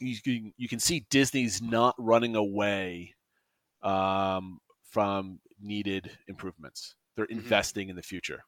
you 0.00 0.16
can, 0.20 0.52
you 0.56 0.68
can 0.68 0.80
see 0.80 1.06
Disney's 1.10 1.62
not 1.62 1.94
running 1.98 2.34
away 2.36 3.14
um, 3.82 4.58
from 4.90 5.40
needed 5.60 6.10
improvements. 6.28 6.96
They're 7.16 7.26
Mhm. 7.26 7.30
investing 7.42 7.88
in 7.88 7.96
the 7.96 8.02
future 8.02 8.42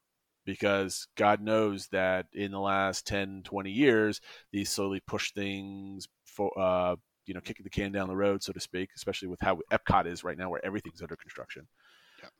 because 0.45 1.09
God 1.17 1.41
knows 1.41 1.89
that 1.89 2.27
in 2.33 2.53
the 2.53 2.61
last 2.61 3.07
10, 3.07 3.43
20 3.45 3.71
years, 3.71 4.21
these 4.53 4.71
slowly 4.71 5.01
push 5.07 5.33
things 5.33 6.09
for, 6.25 6.51
uh, 6.59 6.97
you 7.27 7.35
know, 7.35 7.41
kicking 7.41 7.65
the 7.65 7.71
can 7.71 7.93
down 7.93 8.09
the 8.09 8.17
road, 8.17 8.43
so 8.43 8.53
to 8.53 8.61
speak, 8.61 8.91
especially 8.97 9.29
with 9.29 9.41
how 9.41 9.59
Epcot 9.73 10.07
is 10.07 10.25
right 10.25 10.39
now, 10.39 10.49
where 10.49 10.65
everything's 10.65 11.03
under 11.03 11.17
construction. 11.17 11.67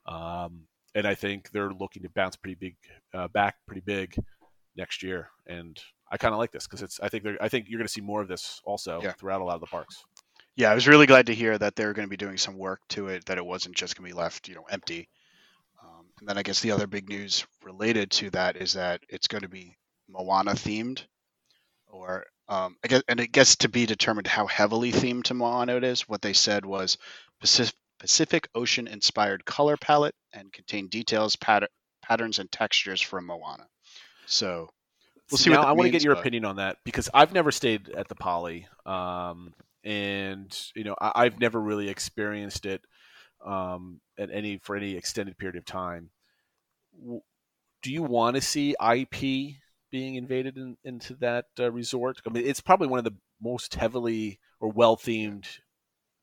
Um, 0.05 0.67
and 0.95 1.07
I 1.07 1.15
think 1.15 1.51
they're 1.51 1.71
looking 1.71 2.03
to 2.03 2.09
bounce 2.09 2.35
pretty 2.35 2.55
big, 2.55 2.75
uh, 3.13 3.27
back 3.27 3.55
pretty 3.65 3.81
big 3.81 4.15
next 4.75 5.03
year. 5.03 5.29
And 5.45 5.79
I 6.11 6.17
kind 6.17 6.33
of 6.33 6.39
like 6.39 6.51
this 6.51 6.65
because 6.65 6.81
it's, 6.81 6.99
I 7.01 7.09
think 7.09 7.23
they're, 7.23 7.37
I 7.41 7.49
think 7.49 7.67
you're 7.67 7.79
going 7.79 7.87
to 7.87 7.93
see 7.93 8.01
more 8.01 8.21
of 8.21 8.27
this 8.27 8.61
also 8.63 9.01
Yeah. 9.01 9.11
throughout 9.13 9.41
a 9.41 9.43
lot 9.43 9.55
of 9.55 9.61
the 9.61 9.67
parks. 9.67 10.03
Yeah, 10.55 10.71
I 10.71 10.75
was 10.75 10.87
really 10.87 11.05
glad 11.05 11.27
to 11.27 11.35
hear 11.35 11.55
that 11.57 11.75
they're 11.75 11.93
going 11.93 12.07
to 12.07 12.09
be 12.09 12.17
doing 12.17 12.37
some 12.37 12.57
work 12.57 12.81
to 12.89 13.07
it, 13.09 13.25
that 13.25 13.37
it 13.37 13.45
wasn't 13.45 13.75
just 13.75 13.95
going 13.95 14.09
to 14.09 14.15
be 14.15 14.19
left, 14.19 14.47
you 14.47 14.55
know, 14.55 14.65
empty. 14.69 15.07
Um, 15.83 16.05
and 16.19 16.27
then 16.27 16.37
I 16.37 16.43
guess 16.43 16.61
the 16.61 16.71
other 16.71 16.87
big 16.87 17.09
news 17.09 17.45
related 17.63 18.09
to 18.11 18.31
that 18.31 18.57
is 18.57 18.73
that 18.73 19.01
it's 19.07 19.27
going 19.27 19.43
to 19.43 19.49
be 19.49 19.77
Moana 20.09 20.53
themed, 20.53 21.03
or 21.85 22.25
um, 22.49 22.77
I 22.83 22.87
guess, 22.87 23.03
and 23.07 23.19
it 23.19 23.31
gets 23.31 23.57
to 23.57 23.69
be 23.69 23.85
determined 23.85 24.25
how 24.25 24.47
heavily 24.47 24.91
themed 24.91 25.25
to 25.25 25.33
Moana 25.35 25.75
it 25.75 25.83
is. 25.83 26.09
What 26.09 26.21
they 26.21 26.33
said 26.33 26.65
was 26.65 26.97
Pacific, 27.39 27.75
Pacific 27.99 28.47
Ocean 28.53 28.87
inspired 28.87 29.45
color 29.45 29.77
palette 29.77 30.15
and 30.33 30.51
contain 30.51 30.87
details, 30.87 31.35
pat- 31.35 31.69
patterns, 32.01 32.39
and 32.39 32.51
textures 32.51 33.01
from 33.01 33.25
Moana. 33.25 33.67
So 34.25 34.69
We'll 35.31 35.37
see 35.37 35.49
now, 35.49 35.63
I 35.63 35.73
want 35.73 35.87
to 35.87 35.91
get 35.91 36.03
your 36.03 36.15
but- 36.15 36.21
opinion 36.21 36.45
on 36.45 36.55
that 36.57 36.77
because 36.85 37.09
I've 37.13 37.33
never 37.33 37.51
stayed 37.51 37.89
at 37.89 38.07
the 38.07 38.15
Poly, 38.15 38.67
um, 38.85 39.53
and 39.83 40.57
you 40.75 40.83
know 40.85 40.95
I, 40.99 41.11
I've 41.15 41.39
never 41.39 41.59
really 41.59 41.89
experienced 41.89 42.65
it 42.65 42.81
um, 43.45 43.99
at 44.17 44.29
any 44.31 44.57
for 44.59 44.75
any 44.75 44.95
extended 44.95 45.37
period 45.37 45.57
of 45.57 45.65
time. 45.65 46.11
W- 46.97 47.21
do 47.83 47.91
you 47.91 48.03
want 48.03 48.35
to 48.35 48.41
see 48.41 48.75
IP 48.81 49.55
being 49.91 50.15
invaded 50.15 50.57
in, 50.57 50.77
into 50.83 51.15
that 51.15 51.45
uh, 51.59 51.71
resort? 51.71 52.21
I 52.25 52.29
mean, 52.29 52.45
it's 52.45 52.61
probably 52.61 52.87
one 52.87 52.99
of 52.99 53.05
the 53.05 53.15
most 53.41 53.75
heavily 53.75 54.39
or 54.61 54.69
well 54.69 54.95
themed 54.95 55.45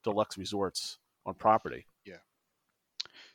deluxe 0.02 0.38
resorts 0.38 0.98
on 1.26 1.34
property. 1.34 1.86
Yeah. 2.04 2.16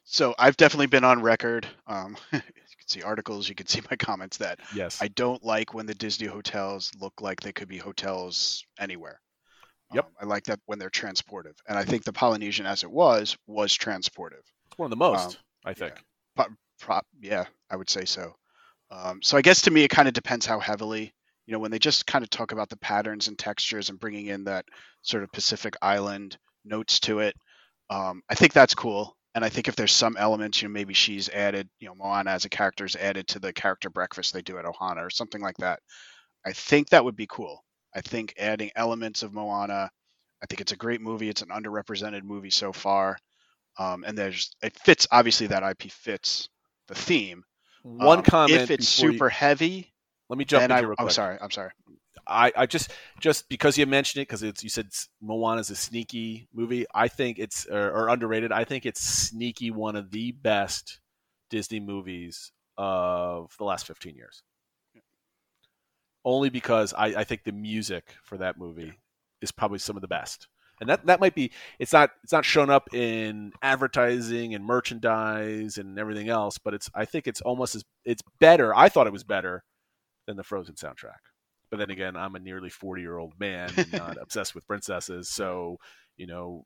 So 0.04 0.34
I've 0.38 0.58
definitely 0.58 0.88
been 0.88 1.04
on 1.04 1.22
record. 1.22 1.68
Um, 1.88 2.18
you 2.34 2.40
can 2.40 2.88
see 2.88 3.02
articles, 3.02 3.48
you 3.48 3.56
can 3.56 3.68
see 3.68 3.82
my 3.90 3.98
comments 3.98 4.38
that 4.38 4.60
yes, 4.74 5.02
I 5.02 5.08
don't 5.10 5.44
like 5.44 5.74
when 5.74 5.86
the 5.86 5.96
Disney 5.96 6.28
hotels 6.28 6.92
look 7.00 7.14
like 7.22 7.42
they 7.42 7.52
could 7.52 7.68
be 7.68 7.78
hotels 7.78 8.64
anywhere. 8.80 9.20
Yep. 9.94 10.06
Um, 10.06 10.12
I 10.22 10.26
like 10.26 10.44
that 10.46 10.60
when 10.66 10.78
they're 10.78 10.90
transportive, 10.90 11.56
and 11.68 11.78
I 11.78 11.84
think 11.84 12.04
the 12.04 12.14
Polynesian, 12.14 12.66
as 12.66 12.84
it 12.84 12.92
was, 12.92 13.36
was 13.48 13.76
transportive. 13.76 14.44
It's 14.68 14.78
one 14.78 14.86
of 14.86 14.92
the 14.92 14.98
most, 14.98 15.30
um, 15.30 15.36
I 15.66 15.74
think. 15.74 15.94
Yeah. 16.38 16.46
Pro- 16.80 17.02
yeah, 17.20 17.46
I 17.70 17.76
would 17.76 17.90
say 17.90 18.06
so. 18.06 18.34
Um, 18.92 19.22
so 19.22 19.38
I 19.38 19.42
guess 19.42 19.64
to 19.64 19.72
me, 19.72 19.84
it 19.84 19.90
kind 19.90 20.08
of 20.08 20.14
depends 20.14 20.46
how 20.46 20.60
heavily, 20.60 21.14
you 21.46 21.54
know, 21.54 21.60
when 21.60 21.72
they 21.72 21.80
just 21.80 22.08
kind 22.08 22.24
of 22.24 22.30
talk 22.30 22.52
about 22.52 22.70
the 22.70 22.78
patterns 22.78 23.28
and 23.28 23.38
textures 23.38 23.90
and 23.90 24.00
bringing 24.00 24.28
in 24.28 24.46
that 24.46 24.66
sort 25.02 25.24
of 25.24 25.32
Pacific 25.32 25.76
Island 25.82 26.38
notes 26.64 27.00
to 27.02 27.20
it. 27.20 27.36
Um, 27.90 28.22
I 28.30 28.36
think 28.36 28.54
that's 28.54 28.76
cool. 28.76 29.16
And 29.36 29.46
I 29.46 29.50
think 29.50 29.68
if 29.68 29.76
there's 29.76 29.94
some 29.94 30.18
elements, 30.18 30.62
you 30.62 30.68
know, 30.68 30.74
maybe 30.74 30.94
she's 30.94 31.30
added, 31.30 31.70
you 31.80 31.88
know, 31.88 31.96
Moana 31.96 32.32
as 32.32 32.46
a 32.46 32.50
character 32.50 32.86
is 32.86 32.96
added 32.96 33.28
to 33.30 33.40
the 33.40 33.54
character 33.54 33.90
breakfast 33.90 34.34
they 34.34 34.42
do 34.42 34.58
at 34.58 34.66
Ohana 34.66 35.06
or 35.06 35.10
something 35.10 35.42
like 35.42 35.58
that. 35.58 35.80
I 36.46 36.54
think 36.54 36.90
that 36.90 37.04
would 37.06 37.16
be 37.16 37.28
cool. 37.28 37.64
I 37.94 38.02
think 38.02 38.34
adding 38.38 38.72
elements 38.76 39.24
of 39.24 39.34
Moana, 39.34 39.90
I 40.42 40.46
think 40.48 40.62
it's 40.62 40.72
a 40.72 40.78
great 40.78 41.02
movie. 41.02 41.30
It's 41.30 41.42
an 41.42 41.50
underrepresented 41.50 42.24
movie 42.24 42.50
so 42.50 42.74
far. 42.74 43.18
Um, 43.78 44.04
and 44.06 44.18
there's, 44.18 44.52
it 44.62 44.78
fits, 44.80 45.08
obviously, 45.12 45.48
that 45.48 45.64
IP 45.64 45.92
fits 45.92 46.50
the 46.88 46.96
theme. 46.96 47.44
One 47.84 48.20
Um, 48.20 48.24
comment. 48.24 48.62
If 48.62 48.72
it's 48.72 48.96
before 48.96 49.12
you- 49.12 49.18
super 49.18 49.30
heavy, 49.30 49.94
let 50.28 50.38
me 50.38 50.46
jump 50.46 50.66
in 50.66 50.72
I, 50.72 50.80
here 50.80 50.90
real 50.90 50.96
oh, 51.00 51.08
sorry. 51.08 51.38
I'm 51.42 51.52
sorry. 51.52 51.72
I, 52.30 52.52
I 52.56 52.66
just 52.66 52.92
just 53.20 53.50
because 53.50 53.78
you 53.78 53.86
mentioned 53.86 54.22
it 54.22 54.28
because 54.28 54.44
it's 54.44 54.64
you 54.64 54.70
said 54.70 54.88
Moana 55.22 55.62
is 55.62 55.70
a 55.70 55.76
sneaky 55.76 56.48
movie. 56.54 56.86
I 56.94 57.08
think 57.08 57.40
it's 57.40 57.66
or, 57.68 57.92
or 57.92 58.10
underrated. 58.10 58.52
I 58.52 58.64
think 58.64 58.86
it's 58.86 59.02
sneaky 59.02 59.72
one 59.72 59.96
of 59.96 60.12
the 60.12 60.32
best 60.32 61.00
Disney 61.50 61.80
movies 61.80 62.52
of 62.78 63.54
the 63.58 63.66
last 63.66 63.88
fifteen 63.88 64.16
years. 64.16 64.44
Only 66.24 66.50
because 66.50 66.94
I, 66.94 67.08
I 67.08 67.24
think 67.24 67.44
the 67.44 67.52
music 67.52 68.14
for 68.24 68.38
that 68.38 68.58
movie 68.58 68.94
is 69.42 69.52
probably 69.52 69.80
some 69.80 69.96
of 69.96 70.02
the 70.02 70.08
best, 70.08 70.48
and 70.80 70.90
that 70.90 71.06
that 71.08 71.20
might 71.20 71.34
be 71.34 71.52
it's 71.80 71.94
not 71.94 72.12
it's 72.24 72.34
not 72.34 72.46
shown 72.46 72.70
up 72.70 72.94
in 72.94 73.54
advertising 73.62 74.54
and 74.54 74.64
merchandise 74.64 75.78
and 75.78 75.98
everything 75.98 76.30
else, 76.30 76.58
but 76.58 76.74
it's 76.74 76.90
I 76.94 77.06
think 77.06 77.26
it's 77.26 77.42
almost 77.42 77.76
as 77.76 77.84
it's 78.06 78.22
better. 78.40 78.76
I 78.76 78.90
thought 78.90 79.08
it 79.08 79.14
was 79.14 79.24
better 79.24 79.64
than 80.28 80.38
the 80.38 80.44
Frozen 80.44 80.76
soundtrack. 80.76 81.20
But 81.70 81.78
then 81.78 81.92
again, 81.92 82.16
I'm 82.16 82.36
a 82.36 82.40
nearly 82.40 82.70
40 82.70 83.02
year 83.02 83.18
old 83.18 83.40
man, 83.40 83.72
and 83.78 83.92
not 83.94 84.18
obsessed 84.22 84.56
with 84.56 84.68
princesses. 84.68 85.30
So, 85.30 85.78
you 86.18 86.28
know, 86.28 86.64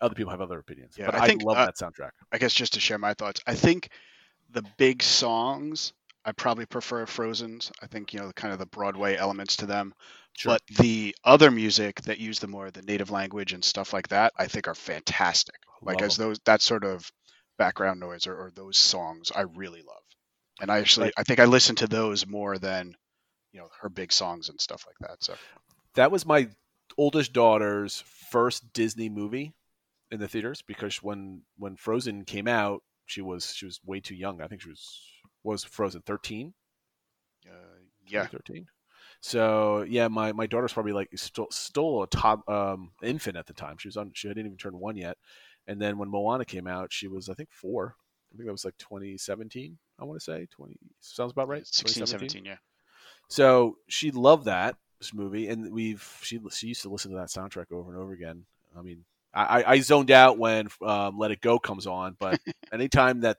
other 0.00 0.14
people 0.14 0.30
have 0.30 0.40
other 0.40 0.58
opinions. 0.58 0.96
Yeah, 0.96 1.06
but 1.06 1.16
I 1.16 1.24
I, 1.24 1.26
think, 1.26 1.42
love 1.42 1.58
uh, 1.58 1.66
that 1.66 1.76
soundtrack. 1.76 2.10
I 2.32 2.38
guess 2.38 2.54
just 2.54 2.74
to 2.74 2.80
share 2.80 2.98
my 2.98 3.14
thoughts, 3.14 3.40
I 3.46 3.54
think 3.54 3.90
the 4.50 4.64
big 4.78 5.02
songs, 5.02 5.92
I 6.24 6.32
probably 6.32 6.66
prefer 6.66 7.06
Frozen's. 7.06 7.70
I 7.82 7.86
think, 7.86 8.12
you 8.12 8.20
know, 8.20 8.30
kind 8.34 8.52
of 8.52 8.58
the 8.58 8.66
Broadway 8.66 9.16
elements 9.16 9.56
to 9.56 9.66
them. 9.66 9.94
Sure. 10.36 10.52
But 10.54 10.62
the 10.78 11.14
other 11.24 11.50
music 11.50 12.02
that 12.02 12.18
use 12.18 12.38
the 12.38 12.46
more 12.46 12.70
the 12.70 12.82
native 12.82 13.10
language 13.10 13.52
and 13.52 13.64
stuff 13.64 13.92
like 13.92 14.08
that, 14.08 14.32
I 14.38 14.46
think 14.46 14.68
are 14.68 14.74
fantastic. 14.74 15.56
Like 15.82 16.00
Love 16.00 16.06
as 16.06 16.16
those 16.16 16.38
that 16.44 16.62
sort 16.62 16.84
of 16.84 17.10
background 17.58 18.00
noise 18.00 18.26
or, 18.26 18.34
or 18.34 18.50
those 18.54 18.78
songs, 18.78 19.32
I 19.34 19.42
really 19.42 19.82
love. 19.82 20.02
And 20.60 20.70
I 20.70 20.78
actually. 20.78 21.12
I 21.16 21.24
think 21.24 21.40
I 21.40 21.46
listen 21.46 21.76
to 21.76 21.86
those 21.86 22.26
more 22.26 22.58
than, 22.58 22.94
you 23.52 23.60
know, 23.60 23.68
her 23.80 23.88
big 23.88 24.12
songs 24.12 24.48
and 24.48 24.60
stuff 24.60 24.84
like 24.86 24.96
that. 25.08 25.22
So 25.22 25.34
that 25.94 26.10
was 26.10 26.26
my 26.26 26.48
oldest 26.96 27.32
daughter's 27.32 28.02
first 28.30 28.72
Disney 28.72 29.08
movie 29.08 29.54
in 30.10 30.20
the 30.20 30.28
theaters 30.28 30.62
because 30.62 31.02
when 31.02 31.42
when 31.56 31.76
Frozen 31.76 32.24
came 32.24 32.48
out, 32.48 32.82
she 33.06 33.20
was 33.20 33.52
she 33.54 33.64
was 33.64 33.80
way 33.84 34.00
too 34.00 34.14
young. 34.14 34.40
I 34.40 34.46
think 34.46 34.62
she 34.62 34.68
was 34.68 35.02
was 35.42 35.64
Frozen 35.64 36.02
13. 36.02 36.52
uh, 37.48 37.54
yeah, 38.06 38.26
13. 38.26 38.66
So 39.20 39.82
yeah, 39.82 40.08
my, 40.08 40.32
my 40.32 40.46
daughter's 40.46 40.72
probably 40.72 40.92
like 40.92 41.10
still 41.16 41.48
still 41.50 42.02
a 42.02 42.06
top 42.06 42.48
um, 42.48 42.92
infant 43.02 43.36
at 43.36 43.46
the 43.46 43.52
time. 43.52 43.76
She 43.78 43.88
was 43.88 43.96
on 43.96 44.12
she 44.14 44.28
hadn't 44.28 44.46
even 44.46 44.56
turned 44.56 44.78
one 44.78 44.96
yet. 44.96 45.16
And 45.66 45.80
then 45.80 45.98
when 45.98 46.08
Moana 46.08 46.44
came 46.44 46.66
out, 46.66 46.92
she 46.92 47.06
was 47.08 47.28
I 47.28 47.34
think 47.34 47.50
four. 47.52 47.96
I 48.32 48.36
think 48.36 48.46
that 48.46 48.52
was 48.52 48.64
like 48.64 48.78
2017. 48.78 49.76
I 49.98 50.04
want 50.04 50.18
to 50.18 50.24
say 50.24 50.46
20 50.50 50.76
sounds 51.00 51.32
about 51.32 51.48
right. 51.48 51.66
16, 51.66 52.06
17, 52.06 52.44
yeah. 52.44 52.56
So 53.30 53.78
she 53.88 54.12
loved 54.12 54.46
that 54.46 54.76
this 55.00 55.14
movie, 55.14 55.48
and 55.48 55.72
we've 55.72 56.06
she 56.22 56.40
she 56.52 56.68
used 56.68 56.82
to 56.82 56.90
listen 56.90 57.12
to 57.12 57.18
that 57.18 57.28
soundtrack 57.30 57.72
over 57.72 57.92
and 57.92 58.00
over 58.00 58.12
again. 58.12 58.44
I 58.78 58.82
mean, 58.82 59.04
I, 59.34 59.64
I 59.66 59.80
zoned 59.80 60.12
out 60.12 60.38
when 60.38 60.68
um, 60.82 61.18
Let 61.18 61.32
It 61.32 61.40
Go 61.40 61.58
comes 61.58 61.86
on, 61.86 62.16
but 62.20 62.40
anytime 62.72 63.20
that 63.22 63.38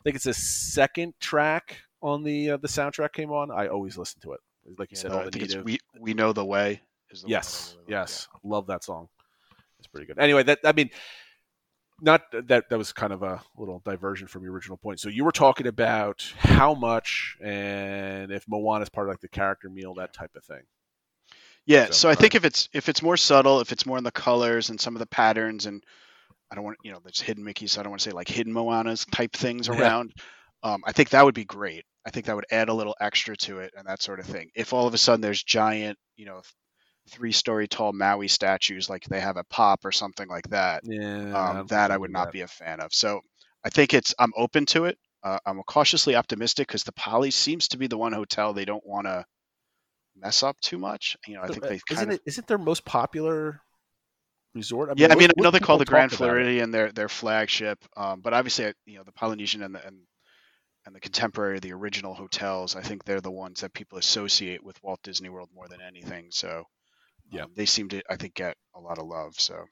I 0.00 0.02
think 0.04 0.16
it's 0.16 0.26
the 0.26 0.34
second 0.34 1.14
track 1.20 1.80
on 2.02 2.24
the 2.24 2.52
uh, 2.52 2.58
the 2.58 2.68
soundtrack 2.68 3.12
came 3.14 3.32
on, 3.32 3.50
I 3.52 3.68
always 3.68 3.98
listen 3.98 4.20
to 4.22 4.32
it. 4.32 4.40
Like 4.78 4.90
you 4.92 4.96
Yeah, 4.96 5.02
said, 5.02 5.12
no, 5.12 5.14
all 5.14 5.22
I 5.22 5.24
the 5.24 5.32
think 5.32 5.44
it's 5.44 5.56
native. 5.56 5.64
we 5.64 5.78
we 5.98 6.14
know 6.14 6.32
the 6.32 6.44
way. 6.44 6.82
The 7.20 7.28
one 7.28 7.44
that 7.44 7.54
I 7.54 7.58
yes, 7.58 7.74
really 7.74 7.84
love, 7.86 7.98
yes, 8.04 8.28
love 8.44 8.66
that 8.68 8.84
song. 8.84 9.08
It's 9.78 9.88
pretty 9.88 10.06
good. 10.06 10.18
Anyway, 10.18 10.42
that 10.44 10.60
I 10.64 10.72
mean, 10.72 10.90
not 12.00 12.22
that 12.32 12.68
that 12.68 12.78
was 12.78 12.92
kind 12.92 13.12
of 13.12 13.22
a 13.22 13.42
little 13.56 13.80
diversion 13.84 14.28
from 14.28 14.42
your 14.44 14.52
original 14.52 14.76
point. 14.76 15.00
So 15.00 15.08
you 15.08 15.24
were 15.24 15.32
talking 15.32 15.66
about 15.66 16.22
how 16.38 16.74
much 16.74 17.36
and 17.42 18.30
if 18.30 18.44
Moana 18.48 18.82
is 18.82 18.88
part 18.90 19.08
of 19.08 19.12
like 19.12 19.20
the 19.20 19.28
character 19.28 19.70
meal, 19.70 19.94
that 19.94 20.12
type 20.12 20.32
of 20.36 20.44
thing. 20.44 20.62
Yeah, 21.66 21.88
So, 21.88 21.90
so 21.90 22.08
I 22.08 22.14
right. 22.14 22.14
think 22.14 22.34
if 22.34 22.44
it's 22.44 22.68
if 22.72 22.88
it's 22.88 23.02
more 23.02 23.16
subtle, 23.16 23.60
if 23.60 23.72
it's 23.72 23.86
more 23.86 23.98
in 23.98 24.04
the 24.04 24.12
colors 24.12 24.70
and 24.70 24.80
some 24.80 24.94
of 24.94 25.00
the 25.00 25.06
patterns, 25.06 25.66
and 25.66 25.82
I 26.50 26.56
don't 26.56 26.64
want 26.64 26.78
you 26.82 26.92
know 26.92 27.00
there's 27.04 27.20
hidden 27.20 27.44
Mickey, 27.44 27.66
so 27.68 27.80
I 27.80 27.84
don't 27.84 27.90
want 27.90 28.02
to 28.02 28.10
say 28.10 28.14
like 28.14 28.28
hidden 28.28 28.52
Moanas 28.54 29.06
type 29.10 29.34
things 29.34 29.68
Yeah. 29.78 29.92
around. 29.92 30.14
Um, 30.62 30.82
I 30.86 30.92
think 30.92 31.10
that 31.10 31.24
would 31.24 31.34
be 31.34 31.44
great. 31.44 31.84
I 32.06 32.10
think 32.10 32.26
that 32.26 32.36
would 32.36 32.46
add 32.50 32.68
a 32.70 32.74
little 32.74 32.96
extra 33.00 33.36
to 33.38 33.60
it 33.60 33.72
and 33.76 33.86
that 33.88 34.02
sort 34.02 34.20
of 34.20 34.26
thing. 34.26 34.50
If 34.56 34.72
all 34.72 34.86
of 34.88 34.94
a 34.94 34.98
sudden 34.98 35.20
there's 35.22 35.42
giant, 35.44 35.98
you 36.16 36.26
know, 36.26 36.42
three 37.08 37.32
story 37.32 37.68
tall 37.68 37.92
Maui 37.92 38.28
statues 38.28 38.90
like 38.90 39.04
they 39.04 39.20
have 39.20 39.36
at 39.36 39.48
Pop 39.48 39.84
or 39.84 39.92
something 39.92 40.28
like 40.28 40.48
that, 40.50 40.82
Yeah, 40.82 41.32
um, 41.32 41.66
that 41.68 41.90
I 41.90 41.96
would 41.98 42.10
not 42.10 42.30
be 42.30 42.42
a 42.42 42.48
fan 42.48 42.80
of. 42.80 42.92
So 42.92 43.20
I 43.64 43.70
think 43.70 43.94
it's 43.94 44.14
I'm 44.18 44.32
open 44.36 44.66
to 44.66 44.84
it. 44.86 44.98
Uh, 45.22 45.38
I'm 45.46 45.62
cautiously 45.64 46.14
optimistic 46.16 46.68
because 46.68 46.84
the 46.84 46.92
Poly 46.92 47.30
seems 47.30 47.68
to 47.68 47.78
be 47.78 47.86
the 47.88 47.98
one 47.98 48.12
hotel 48.12 48.52
they 48.52 48.64
don't 48.64 48.86
want 48.86 49.06
to 49.06 49.24
mess 50.16 50.42
up 50.42 50.60
too 50.60 50.78
much. 50.78 51.16
You 51.26 51.36
know, 51.36 51.42
I 51.42 51.48
think 51.48 51.66
they 51.66 51.80
kind 51.90 52.08
isn't 52.08 52.10
of 52.10 52.16
it 52.16 52.22
isn't 52.26 52.46
their 52.46 52.58
most 52.58 52.84
popular 52.84 53.60
resort? 54.54 54.90
yeah, 54.94 55.08
I 55.10 55.14
mean, 55.14 55.30
I 55.30 55.32
what 55.34 55.44
know 55.44 55.50
they 55.50 55.60
call 55.60 55.78
the 55.78 55.84
Grand? 55.84 56.12
Floridian 56.12 56.70
their 56.70 56.92
their 56.92 57.08
flagship, 57.08 57.84
um, 57.96 58.20
but 58.20 58.32
obviously, 58.32 58.72
you 58.86 58.98
know, 58.98 59.04
the 59.04 59.12
Polynesian 59.12 59.62
and 59.62 59.74
the 59.74 59.86
and, 59.86 60.06
and 60.86 60.94
the 60.96 61.00
contemporary, 61.00 61.60
the 61.60 61.72
original 61.72 62.14
hotels, 62.14 62.76
I 62.76 62.82
think 62.82 63.04
they're 63.04 63.20
the 63.22 63.32
ones 63.32 63.60
that 63.62 63.74
people 63.74 63.98
associate 63.98 64.64
with 64.64 64.82
Walt 64.82 65.00
Disney 65.02 65.30
World 65.30 65.50
more 65.54 65.68
than 65.68 65.80
anything. 65.82 66.30
So, 66.32 66.64
Yeah. 67.30 67.44
um, 67.44 67.52
they 67.54 67.66
seem 67.66 67.88
to, 67.90 68.02
I 68.10 68.16
think, 68.16 68.34
get 68.34 68.56
a 68.74 68.80
lot 68.80 68.98
of 68.98 69.06
love. 69.06 69.34
So, 69.38 69.64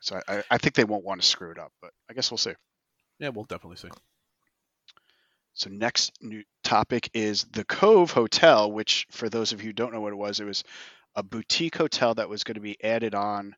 so 0.00 0.20
I, 0.28 0.42
I 0.50 0.58
think 0.58 0.74
they 0.74 0.84
won't 0.84 1.04
want 1.04 1.20
to 1.20 1.26
screw 1.26 1.50
it 1.50 1.58
up, 1.58 1.72
but 1.80 1.90
I 2.10 2.14
guess 2.14 2.30
we'll 2.30 2.38
see. 2.38 2.54
Yeah, 3.18 3.30
we'll 3.30 3.44
definitely 3.44 3.76
see. 3.76 3.88
So 5.52 5.68
next 5.68 6.12
new 6.22 6.42
topic 6.64 7.10
is 7.12 7.44
the 7.44 7.64
Cove 7.64 8.12
Hotel, 8.12 8.70
which 8.70 9.06
for 9.10 9.28
those 9.28 9.52
of 9.52 9.60
you 9.60 9.68
who 9.68 9.72
don't 9.72 9.92
know 9.92 10.00
what 10.00 10.12
it 10.12 10.16
was, 10.16 10.40
it 10.40 10.44
was 10.44 10.64
a 11.14 11.22
boutique 11.22 11.76
hotel 11.76 12.14
that 12.14 12.28
was 12.28 12.44
going 12.44 12.54
to 12.54 12.60
be 12.60 12.82
added 12.82 13.14
on 13.14 13.54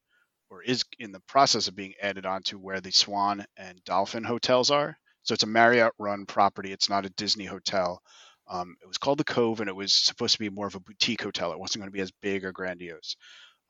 or 0.50 0.62
is 0.62 0.84
in 0.98 1.12
the 1.12 1.20
process 1.20 1.68
of 1.68 1.76
being 1.76 1.94
added 2.02 2.26
on 2.26 2.42
to 2.42 2.58
where 2.58 2.80
the 2.80 2.90
Swan 2.90 3.44
and 3.56 3.82
Dolphin 3.84 4.24
hotels 4.24 4.70
are. 4.70 4.96
So 5.22 5.34
it's 5.34 5.44
a 5.44 5.46
Marriott 5.46 5.92
run 5.98 6.26
property. 6.26 6.72
It's 6.72 6.88
not 6.88 7.06
a 7.06 7.10
Disney 7.10 7.44
hotel. 7.44 8.02
Um, 8.48 8.76
it 8.82 8.86
was 8.86 8.98
called 8.98 9.18
the 9.18 9.24
Cove 9.24 9.60
and 9.60 9.68
it 9.68 9.76
was 9.76 9.92
supposed 9.92 10.34
to 10.34 10.38
be 10.38 10.50
more 10.50 10.66
of 10.66 10.74
a 10.74 10.80
boutique 10.80 11.22
hotel. 11.22 11.52
It 11.52 11.58
wasn't 11.58 11.82
going 11.82 11.90
to 11.90 11.96
be 11.96 12.02
as 12.02 12.12
big 12.22 12.44
or 12.44 12.52
grandiose. 12.52 13.16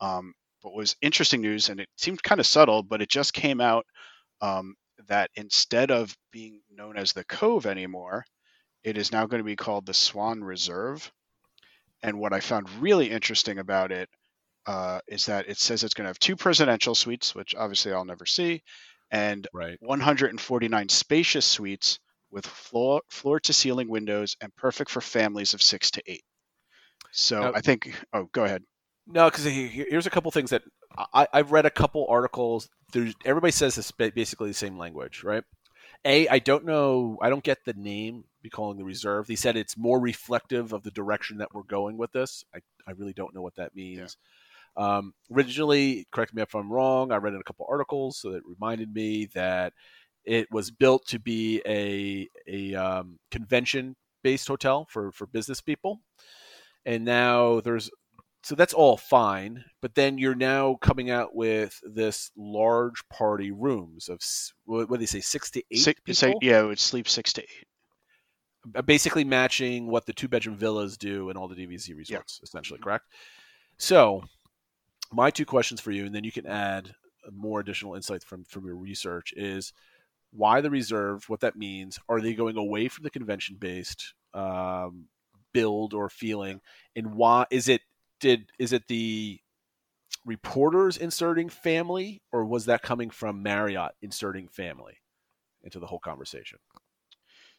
Um, 0.01 0.35
but 0.63 0.75
was 0.75 0.97
interesting 1.03 1.41
news 1.43 1.69
and 1.69 1.81
it 1.81 1.89
seemed 1.97 2.23
kind 2.23 2.41
of 2.41 2.47
subtle, 2.47 2.83
but 2.83 3.03
it 3.03 3.09
just 3.09 3.33
came 3.35 3.61
out 3.61 3.87
um, 4.41 4.75
that 5.09 5.31
instead 5.37 5.91
of 5.91 6.17
being 6.33 6.61
known 6.71 6.97
as 6.97 7.13
the 7.13 7.25
Cove 7.25 7.67
anymore, 7.67 8.25
it 8.85 8.97
is 8.97 9.13
now 9.13 9.27
going 9.27 9.41
to 9.41 9.45
be 9.45 9.57
called 9.57 9.87
the 9.87 9.95
Swan 9.95 10.43
Reserve. 10.43 11.11
And 12.03 12.19
what 12.19 12.33
I 12.33 12.41
found 12.41 12.69
really 12.81 13.11
interesting 13.11 13.59
about 13.59 13.93
it 13.93 14.09
uh, 14.67 15.01
is 15.09 15.27
that 15.27 15.49
it 15.49 15.59
says 15.59 15.85
it's 15.85 15.95
going 15.95 16.05
to 16.05 16.11
have 16.11 16.19
two 16.19 16.37
presidential 16.37 16.95
suites, 16.95 17.35
which 17.35 17.55
obviously 17.55 17.93
I'll 17.93 18.05
never 18.05 18.27
see, 18.27 18.63
and 19.11 19.47
Right. 19.53 19.79
149 19.81 20.89
spacious 20.89 21.47
suites 21.47 21.99
with 22.33 22.47
floor 22.47 23.03
floor 23.09 23.39
to 23.41 23.53
ceiling 23.53 23.89
windows 23.89 24.37
and 24.41 24.55
perfect 24.57 24.91
for 24.91 25.01
families 25.01 25.55
of 25.55 25.63
six 25.63 25.91
to 25.93 26.03
eight. 26.07 26.25
So 27.13 27.41
Now- 27.41 27.53
I 27.55 27.61
think. 27.61 27.95
Oh, 28.13 28.29
go 28.33 28.45
ahead. 28.45 28.65
No, 29.07 29.29
because 29.29 29.45
here's 29.45 30.07
a 30.07 30.11
couple 30.11 30.31
things 30.31 30.51
that 30.51 30.63
I, 31.13 31.27
I've 31.33 31.51
read 31.51 31.67
a 31.67 31.71
couple 31.71 32.07
articles. 32.09 32.69
There's 32.93 33.15
everybody 33.25 33.51
says 33.51 33.77
it's 33.77 33.91
basically 33.91 34.49
the 34.49 34.55
same 34.55 34.79
language, 34.79 35.25
right? 35.25 35.43
A, 36.05 36.29
I 36.29 36.39
don't 36.39 36.65
know. 36.65 37.19
I 37.21 37.29
don't 37.29 37.43
get 37.45 37.65
the 37.65 37.75
name 37.75 38.25
be 38.43 38.51
calling 38.51 38.77
the 38.77 38.85
reserve. 38.85 39.29
He 39.29 39.37
said 39.37 39.57
it's 39.57 39.77
more 39.77 40.01
reflective 40.01 40.73
of 40.73 40.83
the 40.83 40.91
direction 40.91 41.39
that 41.39 41.55
we're 41.55 41.63
going 41.63 41.97
with 41.97 42.13
this. 42.13 42.45
I, 42.55 42.59
I 42.87 42.93
really 42.93 43.13
don't 43.13 43.35
know 43.35 43.43
what 43.43 43.55
that 43.57 43.75
means. 43.75 44.17
Yeah. 44.77 44.97
Um, 44.97 45.15
originally, 45.33 46.07
correct 46.13 46.35
me 46.35 46.43
if 46.43 46.55
I'm 46.55 46.73
wrong. 46.73 47.13
I 47.13 47.17
read 47.17 47.35
in 47.35 47.41
a 47.41 47.45
couple 47.45 47.67
articles, 47.69 48.19
so 48.19 48.33
it 48.33 48.43
reminded 48.47 48.93
me 48.93 49.27
that 49.35 49.75
it 50.25 50.49
was 50.51 50.71
built 50.71 51.07
to 51.09 51.19
be 51.19 51.63
a 51.67 52.29
a 52.47 52.75
um, 52.75 53.19
convention 53.31 53.97
based 54.23 54.49
hotel 54.49 54.87
for 54.91 55.13
for 55.13 55.27
business 55.27 55.61
people, 55.61 56.01
and 56.85 57.05
now 57.05 57.61
there's 57.61 57.91
so 58.43 58.55
that's 58.55 58.75
all 58.75 58.97
fine. 58.97 59.65
But 59.81 59.95
then 59.95 60.19
you're 60.19 60.35
now 60.35 60.77
coming 60.81 61.11
out 61.11 61.35
with 61.35 61.81
this 61.85 62.31
large 62.37 63.07
party 63.09 63.51
rooms 63.51 64.09
of 64.09 64.21
what, 64.65 64.91
do 64.91 64.97
they 64.97 65.07
say, 65.07 65.21
six 65.21 65.51
to 65.53 65.63
eight 65.71 65.79
six, 65.79 66.01
people? 66.01 66.39
Yeah, 66.43 66.61
it 66.63 66.67
would 66.67 66.79
sleep 66.79 67.09
six 67.09 67.33
to 67.35 67.43
eight. 67.43 68.85
Basically 68.85 69.25
matching 69.25 69.89
what 69.89 70.07
the 70.07 70.13
two 70.13 70.29
bedroom 70.29 70.57
villas 70.57 70.97
do 70.97 71.31
in 71.31 71.37
all 71.37 71.49
the 71.49 71.57
DVC 71.57 71.97
resorts, 71.97 72.39
yeah. 72.41 72.45
essentially, 72.45 72.79
correct? 72.79 73.07
So, 73.77 74.23
my 75.13 75.31
two 75.31 75.45
questions 75.45 75.81
for 75.81 75.91
you, 75.91 76.07
and 76.07 76.15
then 76.15 76.23
you 76.23 76.31
can 76.31 76.47
add 76.47 76.95
more 77.33 77.61
additional 77.61 77.95
insights 77.95 78.25
from 78.25 78.45
from 78.45 78.65
your 78.65 78.77
research 78.77 79.33
is 79.37 79.73
why 80.33 80.61
the 80.61 80.71
reserve, 80.71 81.29
what 81.29 81.41
that 81.41 81.57
means. 81.57 81.99
Are 82.09 82.21
they 82.21 82.35
going 82.35 82.57
away 82.57 82.89
from 82.89 83.05
the 83.05 83.11
convention 83.11 83.57
based 83.59 84.15
um, 84.35 85.07
build 85.53 85.95
or 85.95 86.09
feeling, 86.09 86.61
and 86.97 87.15
why 87.15 87.47
is 87.51 87.69
it 87.69 87.83
did 88.21 88.51
is 88.59 88.73
it 88.73 88.87
the 88.89 89.39
reporters 90.25 90.97
inserting 90.97 91.49
family, 91.49 92.23
or 92.33 92.45
was 92.45 92.67
that 92.67 92.83
coming 92.83 93.11
from 93.11 93.43
Marriott 93.43 93.93
inserting 94.01 94.49
family 94.49 94.95
into 95.63 95.79
the 95.79 95.87
whole 95.87 95.99
conversation? 95.99 96.59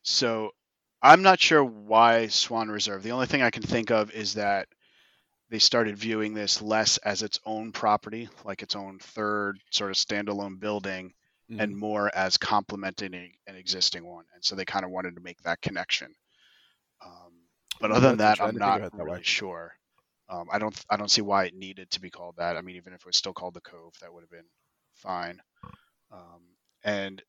So 0.01 0.51
I'm 1.01 1.21
not 1.21 1.39
sure 1.39 1.63
why 1.63 2.27
Swan 2.27 2.69
Reserve. 2.69 3.03
The 3.03 3.11
only 3.11 3.27
thing 3.27 3.41
I 3.41 3.51
can 3.51 3.63
think 3.63 3.91
of 3.91 4.11
is 4.11 4.35
that 4.35 4.67
they 5.49 5.59
started 5.59 5.97
viewing 5.97 6.33
this 6.33 6.61
less 6.61 6.97
as 6.99 7.21
its 7.21 7.39
own 7.45 7.71
property, 7.71 8.29
like 8.45 8.63
its 8.63 8.75
own 8.75 8.99
third 8.99 9.59
sort 9.69 9.91
of 9.91 9.97
standalone 9.97 10.59
building, 10.59 11.13
mm-hmm. 11.53 11.61
and 11.61 11.77
more 11.77 12.11
as 12.15 12.37
complementing 12.37 13.33
an 13.47 13.55
existing 13.55 14.05
one. 14.05 14.25
And 14.33 14.43
so 14.43 14.55
they 14.55 14.65
kind 14.65 14.85
of 14.85 14.91
wanted 14.91 15.15
to 15.15 15.21
make 15.21 15.41
that 15.43 15.61
connection. 15.61 16.13
Um, 17.05 17.33
but 17.79 17.91
other 17.91 18.09
than 18.09 18.17
that, 18.19 18.41
I'm 18.41 18.55
not 18.55 18.93
really 18.93 19.11
way. 19.11 19.23
sure. 19.23 19.73
Um, 20.29 20.47
I 20.51 20.59
don't 20.59 20.79
I 20.89 20.97
don't 20.97 21.11
see 21.11 21.21
why 21.21 21.45
it 21.45 21.55
needed 21.55 21.91
to 21.91 22.01
be 22.01 22.09
called 22.09 22.35
that. 22.37 22.57
I 22.57 22.61
mean, 22.61 22.75
even 22.77 22.93
if 22.93 23.01
it 23.01 23.05
was 23.05 23.17
still 23.17 23.33
called 23.33 23.53
the 23.53 23.61
Cove, 23.61 23.93
that 24.01 24.13
would 24.13 24.21
have 24.21 24.31
been 24.31 24.49
fine. 24.95 25.41
Um, 26.11 26.41
and 26.83 27.21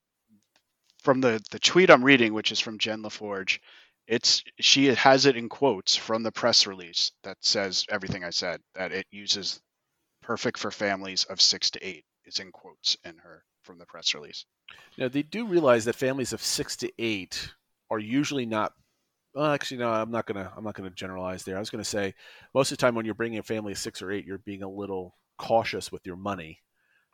from 1.02 1.20
the 1.20 1.42
the 1.50 1.58
tweet 1.58 1.90
I'm 1.90 2.04
reading, 2.04 2.32
which 2.34 2.52
is 2.52 2.60
from 2.60 2.78
Jen 2.78 3.02
LaForge, 3.02 3.58
it's 4.06 4.42
she 4.60 4.86
has 4.86 5.26
it 5.26 5.36
in 5.36 5.48
quotes 5.48 5.96
from 5.96 6.22
the 6.22 6.32
press 6.32 6.66
release 6.66 7.12
that 7.24 7.36
says 7.40 7.84
everything 7.90 8.24
I 8.24 8.30
said. 8.30 8.60
That 8.74 8.92
it 8.92 9.06
uses 9.10 9.60
perfect 10.22 10.58
for 10.58 10.70
families 10.70 11.24
of 11.24 11.40
six 11.40 11.70
to 11.70 11.86
eight. 11.86 12.04
Is 12.26 12.38
in 12.38 12.52
quotes 12.52 12.96
in 13.04 13.18
her 13.18 13.44
from 13.64 13.78
the 13.78 13.86
press 13.86 14.14
release. 14.14 14.44
Now 14.98 15.08
they 15.08 15.22
do 15.22 15.46
realize 15.46 15.84
that 15.86 15.96
families 15.96 16.32
of 16.32 16.42
six 16.42 16.76
to 16.76 16.92
eight 16.98 17.50
are 17.90 17.98
usually 17.98 18.46
not 18.46 18.72
well, 19.34 19.46
actually, 19.46 19.78
no. 19.78 19.90
I'm 19.90 20.12
not 20.12 20.26
gonna. 20.26 20.52
I'm 20.56 20.62
not 20.62 20.74
gonna 20.74 20.90
generalize 20.90 21.42
there. 21.42 21.56
I 21.56 21.58
was 21.58 21.70
gonna 21.70 21.82
say 21.82 22.14
most 22.54 22.70
of 22.70 22.78
the 22.78 22.80
time 22.80 22.94
when 22.94 23.04
you're 23.04 23.14
bringing 23.14 23.40
a 23.40 23.42
family 23.42 23.72
of 23.72 23.78
six 23.78 24.00
or 24.00 24.12
eight, 24.12 24.24
you're 24.24 24.38
being 24.38 24.62
a 24.62 24.68
little 24.68 25.16
cautious 25.38 25.90
with 25.90 26.06
your 26.06 26.14
money. 26.14 26.60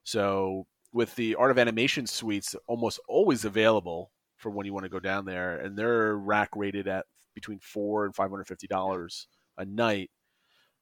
So 0.05 0.67
with 0.93 1.15
the 1.17 1.35
Art 1.37 1.51
of 1.51 1.59
Animation 1.59 2.07
suites, 2.07 2.55
almost 2.67 3.01
always 3.09 3.47
available 3.47 4.11
for 4.37 4.51
when 4.51 4.67
you 4.67 4.75
want 4.75 4.85
to 4.85 4.91
go 4.91 5.01
down 5.01 5.25
there, 5.25 5.57
and 5.57 5.77
they're 5.77 6.17
rack 6.17 6.51
rated 6.55 6.89
at 6.89 7.07
between 7.35 7.59
four 7.61 8.05
and 8.05 8.15
five 8.15 8.29
hundred 8.29 8.49
fifty 8.49 8.67
dollars 8.67 9.27
a 9.57 9.65
night. 9.65 10.11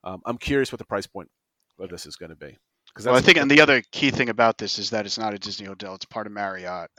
Um, 0.03 0.23
I'm 0.25 0.39
curious 0.39 0.73
what 0.73 0.81
the 0.81 0.85
price 0.87 1.07
point 1.07 1.31
of 1.79 1.89
this 1.89 2.05
is 2.05 2.17
going 2.17 2.31
to 2.31 2.37
be. 2.37 2.59
Because 2.99 3.07
well, 3.07 3.17
I 3.17 3.21
think, 3.21 3.39
and 3.39 3.49
the 3.49 3.61
other 3.61 3.81
key 3.93 4.11
thing 4.11 4.29
about 4.29 4.59
this 4.59 4.77
is 4.81 4.91
that 4.91 5.07
it's 5.07 5.19
not 5.19 5.33
a 5.33 5.39
Disney 5.39 5.67
hotel; 5.67 5.95
it's 5.95 6.05
part 6.05 6.27
of 6.27 6.33
Marriott. 6.33 6.91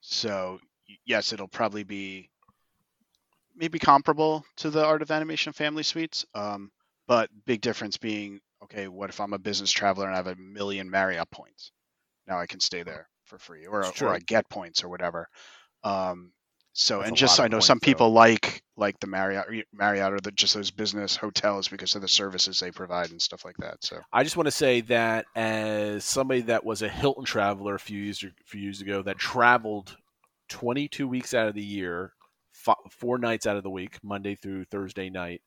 So 0.00 0.58
yes, 1.06 1.32
it'll 1.32 1.46
probably 1.46 1.84
be 1.84 2.28
maybe 3.54 3.78
comparable 3.78 4.44
to 4.56 4.68
the 4.68 4.84
Art 4.84 5.00
of 5.00 5.12
Animation 5.12 5.52
family 5.52 5.84
suites. 5.84 6.26
Um, 6.34 6.72
but 7.06 7.30
big 7.46 7.60
difference 7.60 7.98
being, 7.98 8.40
okay, 8.64 8.88
what 8.88 9.10
if 9.10 9.20
I'm 9.20 9.32
a 9.32 9.38
business 9.38 9.70
traveler 9.70 10.06
and 10.06 10.14
I 10.14 10.16
have 10.16 10.26
a 10.26 10.34
million 10.34 10.90
Marriott 10.90 11.30
points? 11.30 11.70
Now 12.26 12.40
I 12.40 12.46
can 12.46 12.58
stay 12.58 12.82
there 12.82 13.08
for 13.22 13.38
free, 13.38 13.64
or 13.66 13.84
or 14.02 14.08
I 14.08 14.18
get 14.18 14.50
points 14.50 14.82
or 14.82 14.88
whatever. 14.88 15.28
Um, 15.84 16.32
so 16.80 16.98
That's 16.98 17.08
and 17.08 17.16
just 17.16 17.40
I 17.40 17.48
know 17.48 17.58
some 17.58 17.80
people 17.80 18.12
like 18.12 18.62
like 18.76 19.00
the 19.00 19.08
Marriott 19.08 19.66
Marriott 19.72 20.12
or 20.12 20.20
the, 20.20 20.30
just 20.30 20.54
those 20.54 20.70
business 20.70 21.16
hotels 21.16 21.66
because 21.66 21.96
of 21.96 22.02
the 22.02 22.08
services 22.08 22.60
they 22.60 22.70
provide 22.70 23.10
and 23.10 23.20
stuff 23.20 23.44
like 23.44 23.56
that. 23.56 23.78
So 23.80 23.98
I 24.12 24.22
just 24.22 24.36
want 24.36 24.46
to 24.46 24.52
say 24.52 24.82
that 24.82 25.26
as 25.34 26.04
somebody 26.04 26.42
that 26.42 26.64
was 26.64 26.82
a 26.82 26.88
Hilton 26.88 27.24
traveler 27.24 27.74
a 27.74 27.80
few 27.80 28.00
years 28.00 28.22
a 28.22 28.30
few 28.46 28.60
years 28.60 28.80
ago 28.80 29.02
that 29.02 29.18
traveled 29.18 29.96
22 30.50 31.08
weeks 31.08 31.34
out 31.34 31.48
of 31.48 31.54
the 31.54 31.64
year 31.64 32.12
four 32.92 33.18
nights 33.18 33.48
out 33.48 33.56
of 33.56 33.64
the 33.64 33.70
week, 33.70 33.98
Monday 34.04 34.36
through 34.36 34.64
Thursday 34.66 35.10
night. 35.10 35.42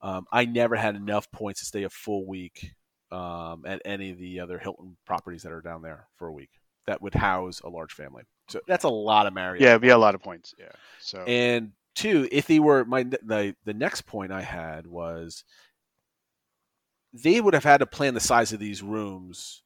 Um, 0.00 0.26
I 0.32 0.46
never 0.46 0.74
had 0.74 0.96
enough 0.96 1.30
points 1.30 1.60
to 1.60 1.66
stay 1.66 1.84
a 1.84 1.90
full 1.90 2.26
week 2.26 2.72
um, 3.12 3.62
at 3.66 3.82
any 3.84 4.10
of 4.10 4.18
the 4.18 4.40
other 4.40 4.58
Hilton 4.58 4.96
properties 5.06 5.44
that 5.44 5.52
are 5.52 5.60
down 5.60 5.82
there 5.82 6.08
for 6.16 6.26
a 6.26 6.32
week 6.32 6.50
that 6.86 7.02
would 7.02 7.14
house 7.14 7.60
a 7.60 7.68
large 7.68 7.92
family. 7.92 8.24
So 8.48 8.60
that's 8.66 8.84
a 8.84 8.88
lot 8.88 9.26
of 9.26 9.34
Marriott. 9.34 9.62
Yeah, 9.62 9.70
it'd 9.70 9.82
be 9.82 9.88
a 9.88 9.98
lot 9.98 10.14
of 10.14 10.22
points. 10.22 10.54
Yeah. 10.58 10.72
So 11.00 11.22
and 11.22 11.72
two, 11.94 12.28
if 12.30 12.46
they 12.46 12.58
were 12.58 12.84
my 12.84 13.04
the 13.04 13.54
the 13.64 13.74
next 13.74 14.02
point 14.02 14.32
I 14.32 14.42
had 14.42 14.86
was 14.86 15.44
they 17.12 17.40
would 17.40 17.54
have 17.54 17.64
had 17.64 17.78
to 17.78 17.86
plan 17.86 18.14
the 18.14 18.20
size 18.20 18.52
of 18.52 18.58
these 18.58 18.82
rooms 18.82 19.62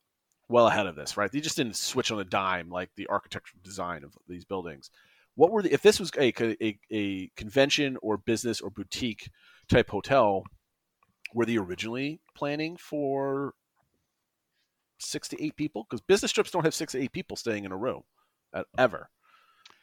well 0.48 0.66
ahead 0.66 0.87
of 0.87 0.96
this, 0.96 1.16
right? 1.16 1.31
They 1.31 1.40
just 1.40 1.57
didn't 1.57 1.76
switch 1.76 2.11
on 2.11 2.20
a 2.20 2.24
dime 2.24 2.70
like 2.70 2.90
the 2.96 3.09
architectural 3.09 3.61
design 3.64 4.05
of 4.05 4.16
these 4.29 4.44
buildings 4.44 4.90
what 5.37 5.52
were 5.52 5.62
the, 5.62 5.72
if 5.72 5.83
this 5.83 6.00
was 6.00 6.11
a, 6.18 6.33
a, 6.42 6.79
a 6.90 7.29
convention 7.37 7.96
or 8.02 8.16
business 8.16 8.61
or 8.61 8.70
boutique 8.70 9.31
type 9.68 9.90
hotel 9.90 10.44
were 11.35 11.46
they 11.46 11.57
originally 11.57 12.20
planning 12.35 12.76
for 12.76 13.55
six 14.99 15.29
to 15.29 15.43
eight 15.43 15.57
people 15.57 15.87
because 15.89 16.01
business 16.01 16.33
trips 16.33 16.51
don't 16.51 16.65
have 16.65 16.75
six 16.75 16.93
to 16.93 17.01
eight 17.01 17.13
people 17.13 17.37
staying 17.37 17.65
in 17.65 17.73
a 17.73 17.77
room 17.77 18.03
uh, 18.55 18.65
ever. 18.79 19.11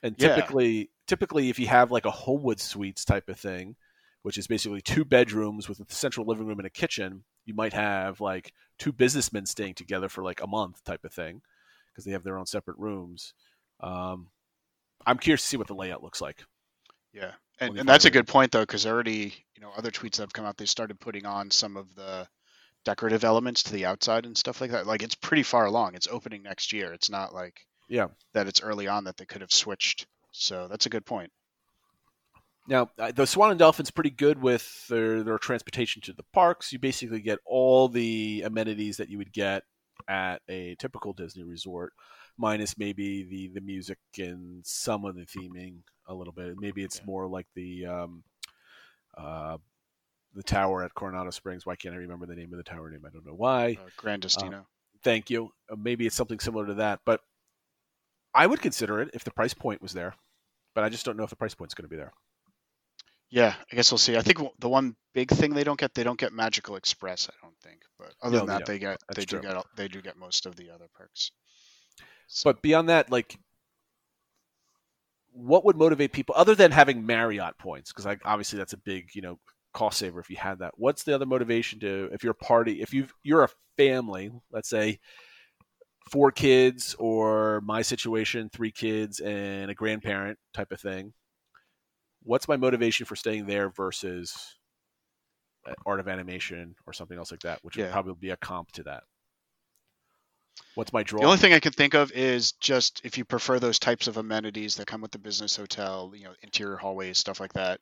And 0.02 0.18
typically 0.18 0.74
yeah. 0.74 0.86
typically 1.08 1.50
if 1.50 1.60
you 1.60 1.68
have 1.68 1.92
like 1.92 2.06
a 2.06 2.12
homewood 2.12 2.60
suites 2.60 3.06
type 3.06 3.30
of 3.30 3.40
thing 3.40 3.76
which 4.24 4.38
is 4.38 4.48
basically 4.48 4.82
two 4.82 5.06
bedrooms 5.06 5.68
with 5.68 5.80
a 5.80 5.86
central 5.94 6.26
living 6.26 6.46
room 6.46 6.60
and 6.60 6.68
a 6.68 6.70
kitchen 6.70 7.24
you 7.46 7.54
might 7.54 7.74
have 7.74 8.22
like 8.22 8.54
two 8.80 8.92
businessmen 8.92 9.46
staying 9.46 9.76
together 9.76 10.10
for 10.10 10.24
like 10.24 10.42
a 10.42 10.48
month 10.48 10.84
type 10.84 11.04
of 11.04 11.14
thing 11.14 11.42
because 11.94 12.06
they 12.06 12.12
have 12.12 12.24
their 12.24 12.38
own 12.38 12.46
separate 12.46 12.78
rooms. 12.78 13.34
Um, 13.80 14.28
I'm 15.06 15.18
curious 15.18 15.42
to 15.42 15.48
see 15.48 15.58
what 15.58 15.68
the 15.68 15.76
layout 15.76 16.04
looks 16.04 16.22
like. 16.22 16.44
Yeah, 17.14 17.32
and, 17.60 17.78
and 17.78 17.88
that's 17.88 18.06
a 18.06 18.12
good 18.12 18.28
point 18.28 18.52
though, 18.52 18.62
because 18.62 18.86
already 18.86 19.34
you 19.56 19.62
know 19.62 19.72
other 19.76 19.92
tweets 19.92 20.16
that 20.16 20.24
have 20.24 20.34
come 20.34 20.46
out, 20.46 20.58
they 20.58 20.66
started 20.66 21.00
putting 21.00 21.26
on 21.26 21.52
some 21.52 21.78
of 21.78 21.94
the 21.96 22.28
decorative 22.86 23.24
elements 23.24 23.64
to 23.64 23.74
the 23.74 23.86
outside 23.86 24.26
and 24.26 24.38
stuff 24.38 24.62
like 24.62 24.72
that. 24.72 24.88
Like 24.88 25.04
it's 25.04 25.16
pretty 25.16 25.44
far 25.44 25.66
along. 25.66 25.96
It's 25.96 26.08
opening 26.10 26.44
next 26.44 26.74
year. 26.74 26.94
It's 26.94 27.10
not 27.10 27.34
like 27.34 27.60
yeah 27.90 28.08
that 28.34 28.48
it's 28.48 28.62
early 28.62 28.88
on 28.88 29.04
that 29.06 29.18
they 29.18 29.26
could 29.26 29.42
have 29.42 29.52
switched. 29.52 30.08
So 30.32 30.68
that's 30.68 30.86
a 30.86 30.90
good 30.90 31.06
point. 31.06 31.32
Now, 32.68 32.90
uh, 32.98 33.12
the 33.12 33.28
Swan 33.28 33.52
and 33.52 33.60
Dolphin's 33.60 33.92
pretty 33.92 34.10
good 34.10 34.42
with 34.42 34.88
their, 34.88 35.22
their 35.22 35.38
transportation 35.38 36.02
to 36.04 36.14
the 36.14 36.24
parks. 36.34 36.72
You 36.72 36.80
basically 36.80 37.20
get 37.20 37.40
all 37.46 37.90
the 37.90 38.44
amenities 38.46 38.96
that 38.98 39.10
you 39.10 39.18
would 39.18 39.34
get 39.34 39.64
at 40.08 40.42
a 40.48 40.76
typical 40.76 41.12
Disney 41.12 41.44
resort 41.44 41.94
minus 42.38 42.78
maybe 42.78 43.24
the 43.24 43.50
the 43.54 43.62
music 43.62 44.00
and 44.18 44.66
some 44.66 45.06
of 45.06 45.16
the 45.16 45.26
theming 45.26 45.78
a 46.08 46.14
little 46.14 46.34
bit. 46.34 46.56
Maybe 46.58 46.84
it's 46.84 47.00
yeah. 47.00 47.06
more 47.06 47.28
like 47.28 47.48
the 47.56 47.86
um, 47.86 48.24
uh, 49.18 49.58
the 50.34 50.44
tower 50.44 50.84
at 50.84 50.94
Coronado 50.94 51.30
Springs. 51.30 51.66
Why 51.66 51.76
can't 51.76 51.94
I 51.96 51.98
remember 51.98 52.26
the 52.26 52.36
name 52.36 52.52
of 52.52 52.58
the 52.58 52.64
tower 52.64 52.90
name? 52.90 53.04
I 53.06 53.10
don't 53.10 53.26
know 53.26 53.36
why. 53.36 53.78
Uh, 53.80 53.90
Gran 53.98 54.20
Destino. 54.20 54.60
Uh, 54.60 54.64
thank 55.04 55.30
you. 55.30 55.52
Uh, 55.72 55.76
maybe 55.76 56.06
it's 56.06 56.16
something 56.16 56.40
similar 56.40 56.66
to 56.68 56.74
that, 56.76 57.02
but 57.06 57.22
I 58.34 58.48
would 58.48 58.62
consider 58.62 59.02
it 59.02 59.12
if 59.14 59.24
the 59.24 59.32
price 59.32 59.54
point 59.54 59.82
was 59.82 59.94
there. 59.94 60.16
But 60.76 60.84
I 60.84 60.90
just 60.90 61.06
don't 61.06 61.18
know 61.18 61.24
if 61.24 61.30
the 61.30 61.36
price 61.36 61.54
point's 61.54 61.76
going 61.76 61.84
to 61.84 61.90
be 61.90 61.98
there. 61.98 62.14
Yeah, 63.30 63.56
I 63.72 63.76
guess 63.76 63.92
we'll 63.92 63.98
see. 63.98 64.16
I 64.16 64.22
think 64.22 64.40
the 64.60 64.70
one 64.70 64.96
big 65.14 65.30
thing 65.30 65.54
they 65.54 65.64
don't 65.64 65.80
get, 65.80 65.94
they 65.96 66.04
don't 66.04 66.20
get 66.20 66.34
Magical 66.34 66.76
Express. 66.76 67.30
I 67.30 67.34
don't 67.42 67.58
think, 67.64 67.82
but 67.98 68.14
other 68.22 68.34
no, 68.34 68.40
than 68.40 68.48
that, 68.48 68.66
they, 68.66 68.74
they 68.74 68.80
get 68.80 69.00
That's 69.08 69.20
they 69.20 69.26
true. 69.26 69.42
do 69.42 69.48
get 69.48 69.66
they 69.76 69.88
do 69.88 70.02
get 70.02 70.18
most 70.18 70.46
of 70.46 70.56
the 70.56 70.70
other 70.70 70.86
perks. 70.94 71.32
But 72.44 72.62
beyond 72.62 72.90
that, 72.90 73.12
like, 73.12 73.38
what 75.32 75.66
would 75.66 75.78
motivate 75.78 76.12
people 76.12 76.36
other 76.38 76.54
than 76.54 76.72
having 76.72 77.06
Marriott 77.06 77.58
points? 77.58 77.92
Because 77.92 78.18
obviously 78.24 78.58
that's 78.58 78.74
a 78.74 78.78
big 78.78 79.10
you 79.16 79.22
know 79.22 79.40
cost 79.74 80.00
saver 80.00 80.20
if 80.20 80.30
you 80.30 80.38
had 80.38 80.60
that. 80.60 80.74
What's 80.78 81.04
the 81.04 81.16
other 81.16 81.26
motivation 81.26 81.80
to 81.82 82.10
if 82.14 82.24
you're 82.24 82.32
a 82.32 82.46
party 82.46 82.82
if 82.82 82.94
you 82.94 83.08
you're 83.24 83.44
a 83.44 83.50
family, 83.78 84.32
let's 84.52 84.70
say 84.70 85.00
four 86.12 86.32
kids 86.32 86.96
or 87.00 87.62
my 87.62 87.82
situation, 87.82 88.50
three 88.50 88.72
kids 88.72 89.20
and 89.20 89.72
a 89.72 89.74
grandparent 89.74 90.38
type 90.54 90.72
of 90.72 90.80
thing, 90.80 91.14
what's 92.24 92.48
my 92.48 92.58
motivation 92.58 93.06
for 93.06 93.16
staying 93.16 93.46
there 93.46 93.70
versus 93.70 94.58
art 95.86 96.00
of 96.00 96.08
animation 96.08 96.76
or 96.86 96.94
something 96.94 97.18
else 97.18 97.32
like 97.32 97.42
that, 97.42 97.60
which 97.62 97.78
yeah. 97.78 97.86
would 97.86 97.92
probably 97.92 98.14
be 98.20 98.30
a 98.32 98.38
comp 98.38 98.72
to 98.74 98.84
that. 98.84 99.04
What's 100.76 100.94
my 100.94 101.04
draw? 101.04 101.20
The 101.20 101.26
only 101.26 101.38
thing 101.38 101.54
I 101.54 101.60
can 101.60 101.72
think 101.72 101.94
of 101.94 102.12
is 102.12 102.54
just 102.54 103.02
if 103.04 103.18
you 103.18 103.26
prefer 103.26 103.60
those 103.60 103.80
types 103.80 104.08
of 104.08 104.18
amenities 104.18 104.76
that 104.76 104.88
come 104.88 105.02
with 105.02 105.12
the 105.12 105.20
business 105.20 105.56
hotel, 105.56 106.12
you 106.16 106.26
know, 106.26 106.34
interior 106.42 106.78
hallways, 106.78 107.18
stuff 107.18 107.40
like 107.40 107.54
that. 107.54 107.80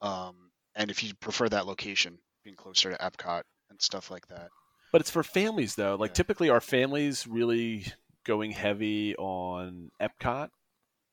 Um, 0.00 0.50
and 0.74 0.90
if 0.90 1.02
you 1.02 1.14
prefer 1.14 1.48
that 1.48 1.66
location, 1.66 2.18
being 2.44 2.56
closer 2.56 2.90
to 2.90 2.98
Epcot 2.98 3.42
and 3.70 3.80
stuff 3.80 4.10
like 4.10 4.26
that. 4.28 4.48
But 4.92 5.00
it's 5.00 5.10
for 5.10 5.22
families 5.22 5.74
though. 5.74 5.96
Like 5.96 6.10
yeah. 6.10 6.14
typically, 6.14 6.50
are 6.50 6.60
families 6.60 7.26
really 7.26 7.86
going 8.24 8.50
heavy 8.50 9.16
on 9.16 9.90
Epcot? 10.00 10.48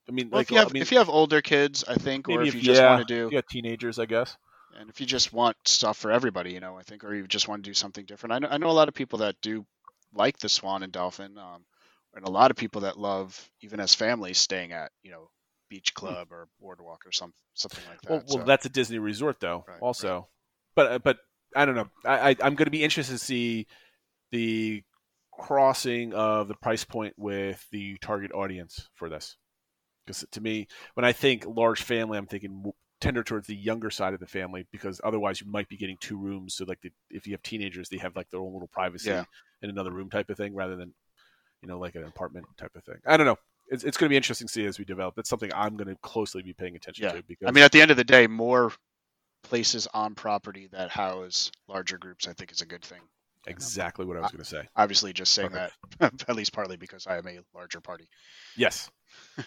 I 0.07 0.11
mean, 0.11 0.29
well, 0.29 0.39
like 0.39 0.47
if 0.47 0.51
you, 0.51 0.57
have, 0.57 0.69
I 0.69 0.73
mean, 0.73 0.81
if 0.81 0.91
you 0.91 0.97
have 0.97 1.09
older 1.09 1.41
kids, 1.41 1.83
I 1.87 1.95
think, 1.95 2.27
or 2.29 2.41
if, 2.41 2.49
if 2.49 2.55
you 2.55 2.61
just 2.61 2.81
yeah, 2.81 2.95
want 2.95 3.07
to 3.07 3.13
do, 3.13 3.31
got 3.31 3.47
teenagers, 3.47 3.99
I 3.99 4.05
guess. 4.05 4.35
And 4.79 4.89
if 4.89 4.99
you 4.99 5.05
just 5.05 5.31
want 5.33 5.55
stuff 5.65 5.97
for 5.97 6.11
everybody, 6.11 6.51
you 6.51 6.59
know, 6.59 6.77
I 6.77 6.83
think, 6.83 7.03
or 7.03 7.13
you 7.13 7.27
just 7.27 7.47
want 7.47 7.63
to 7.63 7.69
do 7.69 7.73
something 7.73 8.05
different. 8.05 8.33
I 8.33 8.39
know, 8.39 8.47
I 8.49 8.57
know 8.57 8.69
a 8.69 8.71
lot 8.71 8.87
of 8.87 8.93
people 8.93 9.19
that 9.19 9.35
do 9.41 9.65
like 10.13 10.39
the 10.39 10.49
Swan 10.49 10.83
and 10.83 10.91
Dolphin, 10.91 11.37
um, 11.37 11.63
and 12.15 12.25
a 12.25 12.31
lot 12.31 12.51
of 12.51 12.57
people 12.57 12.81
that 12.81 12.97
love, 12.97 13.49
even 13.61 13.79
as 13.79 13.93
families, 13.93 14.39
staying 14.39 14.71
at, 14.71 14.91
you 15.03 15.11
know, 15.11 15.29
Beach. 15.69 15.93
Club 15.93 16.27
or 16.31 16.47
Boardwalk 16.59 17.05
or 17.05 17.11
some 17.11 17.33
something 17.53 17.83
like 17.89 18.01
that. 18.01 18.09
Well, 18.09 18.23
well 18.27 18.37
so, 18.39 18.43
that's 18.43 18.65
a 18.65 18.69
Disney 18.69 18.99
resort 18.99 19.39
though, 19.39 19.65
right, 19.67 19.79
also. 19.81 20.13
Right. 20.13 20.23
But 20.75 20.91
uh, 20.91 20.99
but 20.99 21.17
I 21.55 21.65
don't 21.65 21.75
know. 21.75 21.89
I, 22.05 22.29
I 22.29 22.35
I'm 22.41 22.55
going 22.55 22.65
to 22.65 22.71
be 22.71 22.83
interested 22.83 23.13
to 23.13 23.19
see 23.19 23.67
the 24.31 24.83
crossing 25.31 26.13
of 26.13 26.47
the 26.47 26.55
price 26.55 26.83
point 26.83 27.13
with 27.17 27.65
the 27.71 27.97
target 28.01 28.31
audience 28.33 28.89
for 28.95 29.09
this. 29.09 29.37
Because 30.05 30.25
to 30.31 30.41
me, 30.41 30.67
when 30.95 31.05
I 31.05 31.11
think 31.11 31.45
large 31.45 31.81
family, 31.81 32.17
I'm 32.17 32.25
thinking 32.25 32.71
tender 32.99 33.23
towards 33.23 33.47
the 33.47 33.55
younger 33.55 33.89
side 33.89 34.13
of 34.13 34.19
the 34.19 34.27
family 34.27 34.67
because 34.71 34.99
otherwise 35.03 35.39
you 35.39 35.47
might 35.49 35.69
be 35.69 35.77
getting 35.77 35.97
two 35.99 36.17
rooms. 36.17 36.55
So 36.55 36.65
like 36.65 36.81
the, 36.81 36.91
if 37.09 37.27
you 37.27 37.33
have 37.33 37.43
teenagers, 37.43 37.89
they 37.89 37.97
have 37.97 38.15
like 38.15 38.29
their 38.29 38.39
own 38.39 38.53
little 38.53 38.67
privacy 38.67 39.09
yeah. 39.09 39.23
in 39.61 39.69
another 39.69 39.91
room 39.91 40.09
type 40.09 40.29
of 40.29 40.37
thing 40.37 40.53
rather 40.53 40.75
than 40.75 40.93
you 41.61 41.67
know 41.67 41.79
like 41.79 41.95
an 41.95 42.03
apartment 42.03 42.45
type 42.57 42.71
of 42.75 42.83
thing. 42.83 42.97
I 43.05 43.17
don't 43.17 43.25
know. 43.25 43.37
It's, 43.69 43.83
it's 43.83 43.97
going 43.97 44.07
to 44.07 44.09
be 44.09 44.17
interesting 44.17 44.47
to 44.47 44.53
see 44.53 44.65
as 44.65 44.79
we 44.79 44.85
develop. 44.85 45.15
That's 45.15 45.29
something 45.29 45.51
I'm 45.55 45.77
going 45.77 45.87
to 45.87 45.95
closely 46.01 46.41
be 46.41 46.53
paying 46.53 46.75
attention 46.75 47.05
yeah. 47.05 47.13
to. 47.13 47.23
Because 47.23 47.47
I 47.47 47.51
mean, 47.51 47.63
at 47.63 47.71
the 47.71 47.81
end 47.81 47.91
of 47.91 47.97
the 47.97 48.03
day, 48.03 48.27
more 48.27 48.71
places 49.43 49.87
on 49.93 50.15
property 50.15 50.67
that 50.71 50.89
house 50.89 51.51
larger 51.67 51.97
groups, 51.97 52.27
I 52.27 52.33
think, 52.33 52.51
is 52.51 52.61
a 52.61 52.65
good 52.65 52.83
thing. 52.83 52.99
Exactly 53.47 54.05
what 54.05 54.17
I 54.17 54.21
was 54.21 54.31
going 54.31 54.43
to 54.43 54.49
say. 54.49 54.67
Obviously, 54.75 55.13
just 55.13 55.33
saying 55.33 55.51
Perfect. 55.51 55.73
that 55.99 56.13
at 56.29 56.35
least 56.35 56.53
partly 56.53 56.77
because 56.77 57.07
I 57.07 57.17
am 57.17 57.27
a 57.27 57.39
larger 57.55 57.79
party. 57.79 58.07
Yes. 58.57 58.89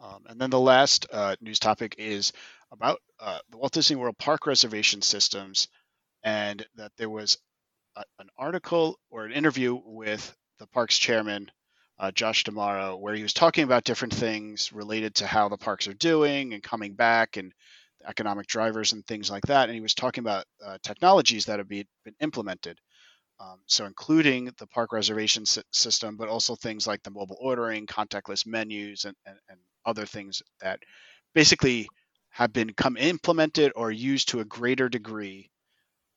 Um, 0.00 0.24
and 0.28 0.40
then 0.40 0.50
the 0.50 0.60
last 0.60 1.06
uh, 1.12 1.36
news 1.40 1.58
topic 1.58 1.96
is 1.98 2.32
about 2.70 3.00
uh, 3.18 3.38
the 3.50 3.56
Walt 3.56 3.72
Disney 3.72 3.96
World 3.96 4.16
park 4.18 4.46
reservation 4.46 5.02
systems, 5.02 5.68
and 6.22 6.64
that 6.76 6.92
there 6.96 7.10
was 7.10 7.38
a, 7.96 8.04
an 8.18 8.28
article 8.38 8.98
or 9.10 9.24
an 9.24 9.32
interview 9.32 9.80
with 9.84 10.34
the 10.58 10.66
parks 10.68 10.96
chairman, 10.98 11.50
uh, 11.98 12.10
Josh 12.12 12.44
D'Amaro, 12.44 12.98
where 12.98 13.14
he 13.14 13.22
was 13.22 13.32
talking 13.32 13.64
about 13.64 13.84
different 13.84 14.14
things 14.14 14.72
related 14.72 15.16
to 15.16 15.26
how 15.26 15.48
the 15.48 15.56
parks 15.56 15.88
are 15.88 15.94
doing 15.94 16.54
and 16.54 16.62
coming 16.62 16.94
back 16.94 17.36
and 17.36 17.52
economic 18.06 18.46
drivers 18.46 18.92
and 18.92 19.04
things 19.06 19.30
like 19.30 19.46
that. 19.46 19.68
And 19.68 19.74
he 19.74 19.80
was 19.80 19.94
talking 19.94 20.22
about 20.22 20.44
uh, 20.64 20.78
technologies 20.82 21.46
that 21.46 21.58
have 21.58 21.68
been, 21.68 21.86
been 22.04 22.14
implemented. 22.20 22.78
Um, 23.40 23.60
so, 23.66 23.86
including 23.86 24.50
the 24.58 24.66
park 24.66 24.92
reservation 24.92 25.44
system, 25.46 26.16
but 26.16 26.28
also 26.28 26.56
things 26.56 26.88
like 26.88 27.04
the 27.04 27.10
mobile 27.12 27.38
ordering, 27.40 27.86
contactless 27.86 28.44
menus, 28.44 29.04
and, 29.04 29.14
and, 29.26 29.36
and 29.48 29.60
other 29.86 30.06
things 30.06 30.42
that 30.60 30.80
basically 31.34 31.88
have 32.30 32.52
been 32.52 32.72
come 32.72 32.96
implemented 32.96 33.72
or 33.76 33.92
used 33.92 34.30
to 34.30 34.40
a 34.40 34.44
greater 34.44 34.88
degree 34.88 35.50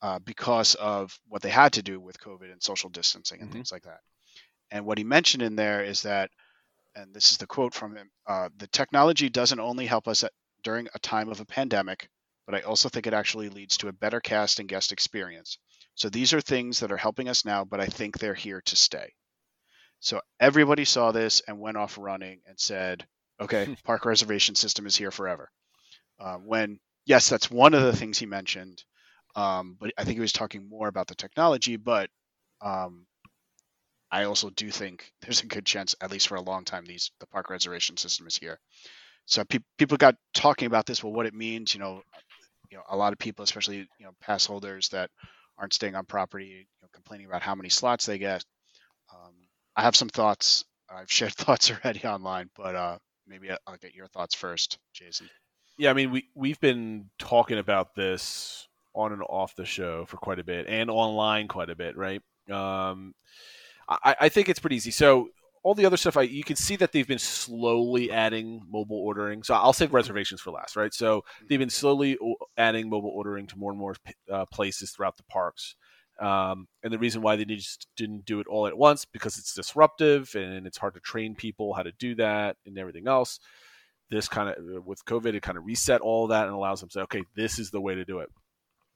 uh, 0.02 0.18
because 0.20 0.74
of 0.76 1.16
what 1.28 1.44
they 1.44 1.50
had 1.50 1.74
to 1.74 1.84
do 1.84 2.00
with 2.00 2.20
COVID 2.20 2.52
and 2.52 2.62
social 2.62 2.90
distancing 2.90 3.40
and 3.40 3.50
mm-hmm. 3.50 3.58
things 3.58 3.72
like 3.72 3.84
that. 3.84 4.00
And 4.72 4.86
what 4.86 4.98
he 4.98 5.04
mentioned 5.04 5.44
in 5.44 5.56
there 5.56 5.84
is 5.84 6.04
that, 6.04 6.32
and 6.96 7.14
this 7.14 7.32
is 7.32 7.38
the 7.38 7.48
quote 7.48 7.74
from 7.74 7.96
him: 7.96 8.10
uh, 8.28 8.50
"The 8.58 8.68
technology 8.68 9.30
doesn't 9.30 9.60
only 9.60 9.86
help 9.86 10.08
us 10.08 10.24
at, 10.24 10.32
during 10.64 10.88
a 10.94 11.00
time 11.00 11.30
of 11.30 11.40
a 11.40 11.46
pandemic, 11.46 12.10
but 12.46 12.56
I 12.56 12.62
also 12.62 12.90
think 12.90 13.08
it 13.08 13.14
actually 13.14 13.50
leads 13.50 13.78
to 13.78 13.88
a 13.90 13.94
better 13.94 14.20
cast 14.20 14.60
and 14.60 14.70
guest 14.70 14.92
experience. 14.92 15.58
So 15.96 16.10
these 16.10 16.34
are 16.34 16.42
things 16.42 16.80
that 16.80 16.92
are 16.92 16.98
helping 16.98 17.30
us 17.30 17.46
now, 17.46 17.66
but 17.66 17.80
I 17.82 17.88
think 17.88 18.18
they're 18.18 18.34
here 18.34 18.62
to 18.62 18.76
stay." 18.76 19.14
So 20.02 20.20
everybody 20.40 20.84
saw 20.84 21.12
this 21.12 21.42
and 21.48 21.60
went 21.60 21.78
off 21.78 21.98
running 21.98 22.42
and 22.48 22.60
said, 22.60 23.06
Okay, 23.40 23.76
park 23.84 24.06
reservation 24.06 24.56
system 24.56 24.86
is 24.86 24.96
here 24.96 25.12
forever. 25.12 25.50
Uh, 26.20 26.38
when 26.38 26.80
yes, 27.06 27.30
that's 27.30 27.50
one 27.50 27.74
of 27.74 27.84
the 27.84 27.96
things 27.96 28.18
he 28.18 28.26
mentioned, 28.26 28.84
um, 29.36 29.78
but 29.80 29.92
I 29.98 30.04
think 30.04 30.16
he 30.16 30.22
was 30.22 30.34
talking 30.34 30.68
more 30.68 30.88
about 30.88 31.08
the 31.08 31.16
technology. 31.16 31.78
But 31.78 32.10
um, 32.62 33.06
I 34.12 34.26
also 34.26 34.50
do 34.50 34.70
think 34.70 35.12
there's 35.22 35.42
a 35.42 35.48
good 35.48 35.66
chance, 35.66 35.96
at 36.02 36.12
least 36.12 36.28
for 36.28 36.36
a 36.36 36.42
long 36.42 36.66
time, 36.66 36.86
these 36.86 37.12
the 37.20 37.28
park 37.28 37.50
reservation 37.50 37.98
system 37.98 38.28
is 38.28 38.38
here. 38.38 38.60
So 39.26 39.44
pe- 39.46 39.60
people 39.78 39.98
got 39.98 40.16
talking 40.34 40.66
about 40.66 40.86
this. 40.86 41.04
Well, 41.04 41.14
what 41.14 41.26
it 41.26 41.34
means, 41.34 41.74
you 41.74 41.80
know, 41.80 42.02
you 42.70 42.78
know, 42.78 42.84
a 42.90 42.98
lot 42.98 43.14
of 43.14 43.20
people, 43.20 43.44
especially 43.44 43.78
you 43.78 44.06
know, 44.06 44.12
pass 44.22 44.46
holders 44.46 44.90
that 44.90 45.10
aren't 45.58 45.74
staying 45.74 45.96
on 45.96 46.06
property, 46.06 46.46
you 46.46 46.66
know, 46.82 46.90
complaining 46.94 47.28
about 47.28 47.42
how 47.42 47.56
many 47.56 47.70
slots 47.70 48.06
they 48.06 48.18
get. 48.18 48.44
Um, 49.14 49.34
I 49.76 49.84
have 49.84 49.96
some 49.96 50.10
thoughts. 50.10 50.66
I've 50.90 51.12
shared 51.12 51.34
thoughts 51.36 51.72
already 51.72 52.06
online, 52.06 52.50
but 52.56 52.76
uh, 52.76 52.98
maybe 53.28 53.50
I'll 53.50 53.78
get 53.78 53.96
your 53.96 54.08
thoughts 54.08 54.36
first, 54.36 54.78
Jason. 54.94 55.30
Yeah, 55.78 55.92
I 55.92 55.94
mean, 55.94 56.12
we 56.12 56.26
we've 56.36 56.60
been 56.60 57.10
talking 57.18 57.58
about 57.58 57.96
this 57.96 58.68
on 58.94 59.14
and 59.14 59.24
off 59.24 59.56
the 59.56 59.66
show 59.66 60.06
for 60.06 60.18
quite 60.18 60.40
a 60.40 60.44
bit, 60.44 60.68
and 60.68 60.90
online 60.90 61.48
quite 61.48 61.70
a 61.70 61.76
bit, 61.76 61.96
right? 61.96 62.22
Um, 62.50 63.14
I, 64.04 64.16
I 64.22 64.30
think 64.30 64.50
it's 64.50 64.60
pretty 64.60 64.76
easy. 64.76 64.92
So 64.92 65.30
all 65.64 65.76
the 65.76 65.86
other 65.86 65.98
stuff, 65.98 66.18
I, 66.18 66.24
you 66.24 66.44
can 66.44 66.56
see 66.56 66.76
that 66.78 66.92
they've 66.92 67.08
been 67.08 67.20
slowly 67.20 68.12
adding 68.12 68.62
mobile 68.70 68.98
ordering. 68.98 69.44
So 69.44 69.54
I'll 69.54 69.74
save 69.74 69.94
reservations 69.94 70.42
for 70.42 70.52
last, 70.52 70.76
right? 70.76 70.94
So 70.94 71.24
they've 71.48 71.60
been 71.60 71.70
slowly 71.70 72.18
adding 72.58 72.90
mobile 72.90 73.12
ordering 73.14 73.48
to 73.48 73.58
more 73.58 73.72
and 73.72 73.80
more 73.80 73.96
uh, 74.32 74.46
places 74.52 74.92
throughout 74.92 75.18
the 75.18 75.24
parks. 75.24 75.76
Um, 76.20 76.68
and 76.84 76.94
the 76.94 77.00
reason 77.00 77.22
why 77.22 77.36
they 77.36 77.46
just 77.46 77.88
didn't 77.98 78.26
do 78.26 78.40
it 78.40 78.48
all 78.48 78.68
at 78.68 78.78
once 78.78 79.06
because 79.06 79.38
it's 79.38 79.56
disruptive 79.56 80.34
and 80.36 80.68
it's 80.68 80.78
hard 80.78 80.94
to 80.94 81.00
train 81.00 81.36
people 81.36 81.74
how 81.74 81.84
to 81.84 81.92
do 81.94 82.16
that 82.16 82.58
and 82.66 82.78
everything 82.78 83.08
else. 83.08 83.40
This 84.10 84.28
kind 84.28 84.50
of 84.50 84.86
with 84.86 85.04
COVID, 85.06 85.34
it 85.34 85.42
kind 85.42 85.58
of 85.58 85.66
reset 85.66 86.02
all 86.02 86.26
of 86.26 86.30
that 86.30 86.46
and 86.46 86.54
allows 86.54 86.82
them 86.82 86.90
to 86.90 86.94
say, 86.94 87.02
okay, 87.02 87.24
this 87.36 87.60
is 87.60 87.72
the 87.72 87.82
way 87.82 87.96
to 87.96 88.06
do 88.06 88.20
it. 88.20 88.30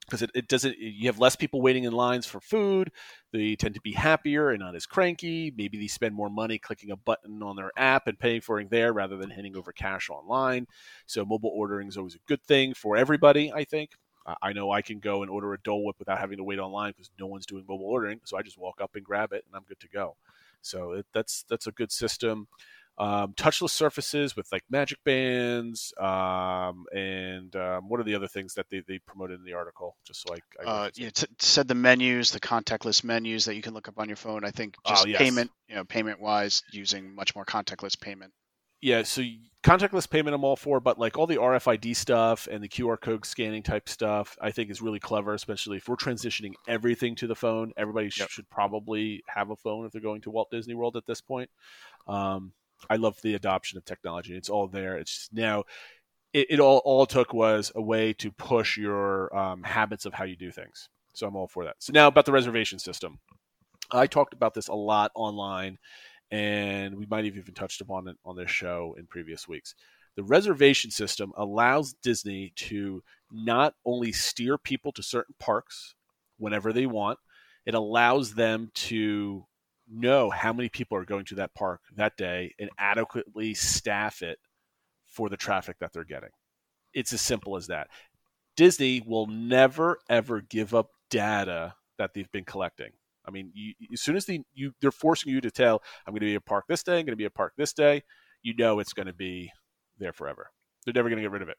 Because 0.06 0.22
it, 0.22 0.30
it 0.34 0.48
doesn't, 0.48 0.78
you 0.78 1.08
have 1.08 1.18
less 1.18 1.34
people 1.36 1.60
waiting 1.60 1.84
in 1.84 1.92
lines 1.92 2.26
for 2.26 2.40
food. 2.40 2.92
They 3.32 3.56
tend 3.56 3.74
to 3.74 3.80
be 3.80 3.92
happier 3.92 4.50
and 4.50 4.60
not 4.60 4.76
as 4.76 4.86
cranky. 4.86 5.52
Maybe 5.56 5.78
they 5.78 5.88
spend 5.88 6.14
more 6.14 6.30
money 6.30 6.58
clicking 6.58 6.92
a 6.92 6.96
button 6.96 7.42
on 7.42 7.56
their 7.56 7.72
app 7.76 8.06
and 8.06 8.18
paying 8.18 8.40
for 8.40 8.60
it 8.60 8.70
there 8.70 8.92
rather 8.92 9.16
than 9.16 9.30
handing 9.30 9.56
over 9.56 9.72
cash 9.72 10.08
online. 10.08 10.66
So 11.06 11.24
mobile 11.24 11.50
ordering 11.52 11.88
is 11.88 11.96
always 11.96 12.14
a 12.14 12.20
good 12.28 12.42
thing 12.42 12.72
for 12.74 12.96
everybody, 12.96 13.52
I 13.52 13.64
think. 13.64 13.90
I 14.42 14.52
know 14.52 14.72
I 14.72 14.82
can 14.82 14.98
go 14.98 15.22
and 15.22 15.30
order 15.30 15.52
a 15.54 15.58
Dole 15.60 15.84
Whip 15.84 15.96
without 15.98 16.18
having 16.18 16.38
to 16.38 16.44
wait 16.44 16.58
online 16.58 16.90
because 16.90 17.10
no 17.18 17.26
one's 17.26 17.46
doing 17.46 17.64
mobile 17.68 17.86
ordering. 17.86 18.20
So 18.24 18.36
I 18.36 18.42
just 18.42 18.58
walk 18.58 18.80
up 18.80 18.96
and 18.96 19.04
grab 19.04 19.32
it, 19.32 19.44
and 19.46 19.54
I'm 19.54 19.62
good 19.68 19.78
to 19.80 19.88
go. 19.88 20.16
So 20.62 21.02
that's 21.14 21.44
that's 21.48 21.68
a 21.68 21.72
good 21.72 21.92
system. 21.92 22.48
Um, 22.98 23.34
touchless 23.34 23.70
surfaces 23.70 24.36
with 24.36 24.50
like 24.50 24.62
magic 24.70 24.98
bands, 25.04 25.92
um, 26.00 26.86
and 26.94 27.54
um, 27.54 27.88
what 27.88 28.00
are 28.00 28.04
the 28.04 28.14
other 28.14 28.28
things 28.28 28.54
that 28.54 28.66
they, 28.70 28.82
they 28.88 28.98
promoted 29.00 29.38
in 29.38 29.44
the 29.44 29.52
article? 29.52 29.96
Just 30.06 30.26
so 30.26 30.34
I, 30.34 30.38
I 30.62 30.70
uh, 30.70 30.90
yeah, 30.94 31.10
t- 31.10 31.26
said 31.38 31.68
the 31.68 31.74
menus, 31.74 32.30
the 32.30 32.40
contactless 32.40 33.04
menus 33.04 33.44
that 33.44 33.54
you 33.54 33.62
can 33.62 33.74
look 33.74 33.88
up 33.88 33.98
on 33.98 34.08
your 34.08 34.16
phone. 34.16 34.44
I 34.44 34.50
think 34.50 34.76
oh, 34.86 34.90
just 34.90 35.06
yes. 35.06 35.18
payment, 35.18 35.50
you 35.68 35.74
know, 35.74 35.84
payment 35.84 36.20
wise, 36.20 36.62
using 36.72 37.14
much 37.14 37.34
more 37.34 37.44
contactless 37.44 38.00
payment 38.00 38.32
yeah, 38.82 39.02
so 39.02 39.22
contactless 39.64 40.08
payment 40.08 40.34
I'm 40.34 40.44
all 40.44 40.56
for, 40.56 40.80
but 40.80 40.98
like 40.98 41.16
all 41.16 41.26
the 41.26 41.38
RFID 41.38 41.96
stuff 41.96 42.46
and 42.50 42.62
the 42.62 42.68
QR 42.68 43.00
code 43.00 43.24
scanning 43.24 43.62
type 43.62 43.88
stuff, 43.88 44.36
I 44.40 44.50
think 44.50 44.70
is 44.70 44.82
really 44.82 45.00
clever, 45.00 45.34
especially 45.34 45.78
if 45.78 45.88
we're 45.88 45.96
transitioning 45.96 46.52
everything 46.68 47.14
to 47.16 47.26
the 47.26 47.34
phone. 47.34 47.72
Everybody 47.76 48.10
yep. 48.16 48.28
should 48.28 48.48
probably 48.50 49.22
have 49.26 49.50
a 49.50 49.56
phone 49.56 49.86
if 49.86 49.92
they're 49.92 50.00
going 50.02 50.20
to 50.22 50.30
Walt 50.30 50.50
Disney 50.50 50.74
World 50.74 50.96
at 50.96 51.06
this 51.06 51.20
point. 51.20 51.50
Um, 52.06 52.52
I 52.90 52.96
love 52.96 53.20
the 53.22 53.34
adoption 53.34 53.78
of 53.78 53.84
technology. 53.84 54.36
It's 54.36 54.50
all 54.50 54.68
there. 54.68 54.96
It's 54.96 55.28
now 55.32 55.64
it, 56.32 56.46
it 56.50 56.60
all 56.60 56.82
all 56.84 57.06
took 57.06 57.32
was 57.32 57.72
a 57.74 57.82
way 57.82 58.12
to 58.14 58.30
push 58.30 58.76
your 58.76 59.34
um, 59.36 59.62
habits 59.62 60.06
of 60.06 60.14
how 60.14 60.24
you 60.24 60.36
do 60.36 60.50
things. 60.50 60.88
So 61.12 61.26
I'm 61.26 61.36
all 61.36 61.48
for 61.48 61.64
that. 61.64 61.76
So 61.78 61.92
now 61.92 62.08
about 62.08 62.26
the 62.26 62.32
reservation 62.32 62.78
system. 62.78 63.18
I 63.90 64.06
talked 64.06 64.34
about 64.34 64.52
this 64.52 64.68
a 64.68 64.74
lot 64.74 65.12
online 65.14 65.78
and 66.30 66.96
we 66.96 67.06
might 67.06 67.24
have 67.24 67.36
even 67.36 67.54
touched 67.54 67.80
upon 67.80 68.08
it 68.08 68.16
on 68.24 68.36
this 68.36 68.50
show 68.50 68.96
in 68.98 69.06
previous 69.06 69.46
weeks. 69.46 69.74
The 70.16 70.24
reservation 70.24 70.90
system 70.90 71.32
allows 71.36 71.94
Disney 72.02 72.52
to 72.56 73.02
not 73.30 73.74
only 73.84 74.12
steer 74.12 74.58
people 74.58 74.92
to 74.92 75.02
certain 75.02 75.34
parks 75.38 75.94
whenever 76.38 76.72
they 76.72 76.86
want, 76.86 77.18
it 77.64 77.74
allows 77.74 78.34
them 78.34 78.70
to 78.74 79.46
know 79.90 80.30
how 80.30 80.52
many 80.52 80.68
people 80.68 80.96
are 80.98 81.04
going 81.04 81.24
to 81.26 81.36
that 81.36 81.54
park 81.54 81.80
that 81.96 82.16
day 82.16 82.54
and 82.58 82.70
adequately 82.78 83.54
staff 83.54 84.22
it 84.22 84.38
for 85.06 85.28
the 85.28 85.36
traffic 85.36 85.78
that 85.80 85.92
they're 85.92 86.04
getting. 86.04 86.30
It's 86.92 87.12
as 87.12 87.20
simple 87.20 87.56
as 87.56 87.68
that. 87.68 87.88
Disney 88.56 89.02
will 89.06 89.26
never 89.26 89.98
ever 90.08 90.40
give 90.40 90.74
up 90.74 90.90
data 91.10 91.74
that 91.98 92.14
they've 92.14 92.30
been 92.32 92.44
collecting. 92.44 92.90
I 93.26 93.30
mean, 93.30 93.50
you, 93.54 93.74
as 93.92 94.00
soon 94.00 94.16
as 94.16 94.24
they, 94.26 94.44
you, 94.54 94.72
they're 94.80 94.92
forcing 94.92 95.32
you 95.32 95.40
to 95.40 95.50
tell, 95.50 95.82
I'm 96.06 96.12
going 96.12 96.20
to 96.20 96.26
be 96.26 96.34
a 96.36 96.40
park 96.40 96.64
this 96.68 96.82
day, 96.82 96.98
I'm 96.98 97.06
going 97.06 97.12
to 97.12 97.16
be 97.16 97.24
a 97.24 97.30
park 97.30 97.54
this 97.56 97.72
day, 97.72 98.02
you 98.42 98.54
know 98.54 98.78
it's 98.78 98.92
going 98.92 99.08
to 99.08 99.12
be 99.12 99.50
there 99.98 100.12
forever. 100.12 100.50
They're 100.84 100.94
never 100.94 101.08
going 101.08 101.18
to 101.18 101.22
get 101.22 101.32
rid 101.32 101.42
of 101.42 101.48
it. 101.48 101.56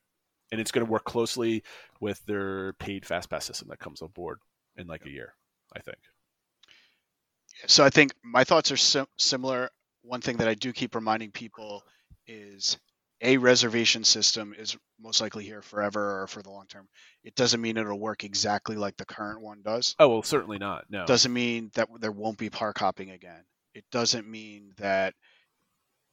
And 0.51 0.61
it's 0.61 0.71
going 0.71 0.85
to 0.85 0.91
work 0.91 1.03
closely 1.03 1.63
with 1.99 2.25
their 2.25 2.73
paid 2.73 3.05
fast 3.05 3.29
pass 3.29 3.45
system 3.45 3.67
that 3.69 3.79
comes 3.79 4.01
on 4.01 4.09
board 4.09 4.39
in 4.77 4.87
like 4.87 5.05
a 5.05 5.09
year, 5.09 5.33
I 5.75 5.81
think. 5.81 5.97
So 7.65 7.83
I 7.83 7.89
think 7.89 8.13
my 8.23 8.43
thoughts 8.43 8.71
are 8.71 8.77
sim- 8.77 9.07
similar. 9.17 9.69
One 10.03 10.21
thing 10.21 10.37
that 10.37 10.47
I 10.47 10.53
do 10.53 10.71
keep 10.71 10.95
reminding 10.95 11.31
people 11.31 11.83
is 12.27 12.77
a 13.21 13.37
reservation 13.37 14.03
system 14.03 14.53
is 14.57 14.77
most 14.99 15.21
likely 15.21 15.43
here 15.43 15.61
forever 15.61 16.21
or 16.21 16.27
for 16.27 16.41
the 16.41 16.51
long 16.51 16.67
term. 16.67 16.87
It 17.23 17.35
doesn't 17.35 17.61
mean 17.61 17.77
it'll 17.77 17.99
work 17.99 18.23
exactly 18.23 18.75
like 18.75 18.95
the 18.97 19.05
current 19.05 19.41
one 19.41 19.61
does. 19.63 19.95
Oh 19.99 20.07
well, 20.09 20.23
certainly 20.23 20.59
not. 20.59 20.85
No. 20.89 21.05
Doesn't 21.05 21.33
mean 21.33 21.71
that 21.73 21.89
there 21.99 22.11
won't 22.11 22.37
be 22.37 22.49
park 22.49 22.77
hopping 22.77 23.11
again. 23.11 23.43
It 23.73 23.85
doesn't 23.91 24.27
mean 24.27 24.73
that 24.77 25.15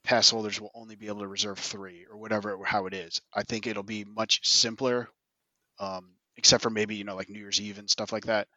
pass 0.02 0.30
holders 0.30 0.60
will 0.60 0.70
only 0.74 0.96
be 0.96 1.08
able 1.08 1.20
to 1.20 1.28
reserve 1.28 1.58
three 1.58 2.06
or 2.10 2.18
whatever 2.18 2.58
how 2.64 2.86
it 2.86 2.94
is. 2.94 3.20
I 3.34 3.42
think 3.42 3.66
it'll 3.66 3.82
be 3.82 4.04
much 4.04 4.40
simpler, 4.46 5.08
um, 5.78 6.10
except 6.36 6.62
for 6.62 6.70
maybe 6.70 6.96
you 6.96 7.04
know 7.04 7.16
like 7.16 7.28
New 7.28 7.38
Year's 7.38 7.60
Eve 7.60 7.78
and 7.78 7.88
stuff 7.88 8.12
like 8.12 8.26
that. 8.26 8.48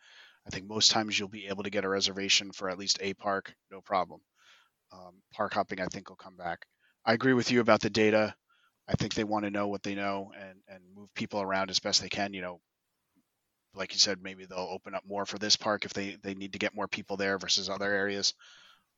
I 0.48 0.50
think 0.50 0.68
most 0.68 0.92
times 0.92 1.20
you'll 1.20 1.28
be 1.28 1.48
able 1.48 1.64
to 1.64 1.70
get 1.70 1.84
a 1.84 1.90
reservation 1.90 2.52
for 2.54 2.70
at 2.70 2.80
least 2.80 3.00
a 3.02 3.14
park, 3.14 3.54
no 3.70 3.82
problem. 3.82 4.22
Um, 4.94 5.22
park 5.34 5.54
hopping, 5.54 5.82
I 5.82 5.88
think, 5.88 6.10
will 6.10 6.16
come 6.16 6.38
back. 6.38 6.66
I 7.06 7.14
agree 7.14 7.34
with 7.34 7.52
you 7.52 7.60
about 7.60 7.82
the 7.82 7.90
data. 7.90 8.34
I 8.88 8.94
think 8.94 9.14
they 9.14 9.26
want 9.26 9.44
to 9.44 9.52
know 9.52 9.68
what 9.68 9.84
they 9.84 9.96
know 9.96 10.32
and 10.40 10.60
and 10.70 10.82
move 10.96 11.14
people 11.14 11.42
around 11.42 11.70
as 11.70 11.80
best 11.80 12.02
they 12.02 12.08
can. 12.08 12.34
You 12.34 12.42
know, 12.42 12.62
like 13.74 13.94
you 13.94 14.00
said, 14.00 14.24
maybe 14.24 14.46
they'll 14.46 14.60
open 14.60 14.96
up 14.96 15.04
more 15.06 15.26
for 15.26 15.38
this 15.38 15.58
park 15.58 15.84
if 15.84 15.94
they 15.94 16.18
they 16.24 16.34
need 16.34 16.54
to 16.54 16.60
get 16.60 16.76
more 16.76 16.88
people 16.88 17.18
there 17.18 17.38
versus 17.38 17.70
other 17.70 17.92
areas. 17.92 18.34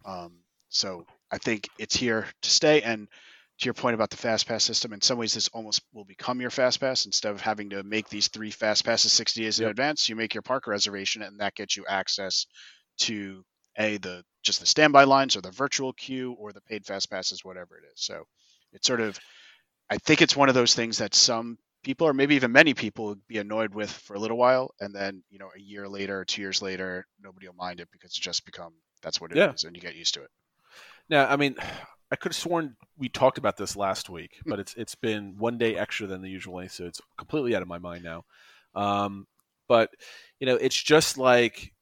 Um, 0.06 0.34
so 0.70 1.06
I 1.32 1.40
think 1.40 1.68
it's 1.80 1.96
here 1.96 2.28
to 2.44 2.50
stay. 2.50 2.84
And 2.84 3.08
to 3.60 3.66
your 3.66 3.74
point 3.74 3.94
about 3.94 4.10
the 4.10 4.18
fast 4.18 4.48
pass 4.48 4.64
system, 4.64 4.94
in 4.94 5.02
some 5.02 5.18
ways 5.18 5.34
this 5.34 5.50
almost 5.50 5.82
will 5.94 6.06
become 6.06 6.40
your 6.40 6.50
fast 6.50 6.80
pass 6.80 7.06
instead 7.06 7.32
of 7.32 7.42
having 7.42 7.70
to 7.72 7.84
make 7.84 8.08
these 8.08 8.30
three 8.30 8.52
fast 8.52 8.86
passes 8.86 9.12
60 9.12 9.42
days 9.42 9.60
yep. 9.60 9.66
in 9.66 9.72
advance. 9.72 10.08
You 10.08 10.16
make 10.16 10.34
your 10.34 10.42
park 10.42 10.66
reservation, 10.66 11.22
and 11.22 11.40
that 11.40 11.56
gets 11.56 11.76
you 11.76 11.86
access 11.88 12.46
to 13.00 13.44
a 13.78 13.98
the 13.98 14.24
just 14.44 14.62
the 14.62 14.66
standby 14.66 15.04
lines 15.04 15.36
or 15.36 15.42
the 15.42 15.52
virtual 15.52 15.92
queue 15.92 16.34
or 16.40 16.54
the 16.54 16.62
paid 16.62 16.86
fast 16.86 17.12
passes, 17.12 17.44
whatever 17.44 17.78
it 17.78 17.84
is. 17.94 18.02
So 18.02 18.24
it's 18.72 18.88
sort 18.88 19.02
of, 19.02 19.20
I 19.90 19.98
think 19.98 20.22
it's 20.22 20.38
one 20.38 20.48
of 20.48 20.56
those 20.56 20.74
things 20.74 21.00
that 21.00 21.14
some 21.14 21.58
people 21.84 22.08
or 22.08 22.14
maybe 22.14 22.36
even 22.36 22.54
many 22.54 22.74
people 22.74 23.06
would 23.08 23.28
be 23.28 23.40
annoyed 23.40 23.74
with 23.74 23.92
for 23.92 24.14
a 24.14 24.20
little 24.20 24.38
while, 24.38 24.74
and 24.80 24.96
then 24.96 25.22
you 25.30 25.38
know 25.38 25.50
a 25.54 25.60
year 25.60 25.90
later, 25.90 26.24
two 26.24 26.42
years 26.42 26.62
later, 26.62 27.06
nobody 27.22 27.48
will 27.48 27.56
mind 27.56 27.82
it 27.82 27.90
because 27.92 28.12
it's 28.12 28.20
just 28.20 28.46
become 28.46 28.74
that's 29.02 29.20
what 29.20 29.32
it 29.32 29.38
yeah. 29.38 29.52
is, 29.52 29.66
and 29.66 29.76
you 29.76 29.82
get 29.82 29.96
used 29.96 30.14
to 30.14 30.24
it. 30.24 30.30
Now, 31.10 31.28
I 31.28 31.36
mean, 31.36 31.56
I 32.12 32.16
could 32.16 32.32
have 32.32 32.38
sworn 32.38 32.76
we 32.98 33.10
talked 33.10 33.38
about 33.38 33.58
this 33.58 33.76
last 33.76 34.10
week, 34.10 34.40
but 34.46 34.60
it's 34.60 34.74
it's 34.76 34.96
been 34.96 35.36
one 35.38 35.58
day 35.58 35.76
extra 35.76 36.08
than 36.08 36.22
the 36.22 36.30
usual, 36.30 36.68
so 36.70 36.86
it's 36.86 37.02
completely 37.18 37.56
out 37.56 37.62
of 37.62 37.68
my 37.68 37.78
mind 37.78 38.04
now. 38.04 38.26
Um, 38.76 39.28
but 39.68 39.92
you 40.40 40.48
know, 40.48 40.56
it's 40.56 40.82
just 40.82 41.18
like 41.18 41.74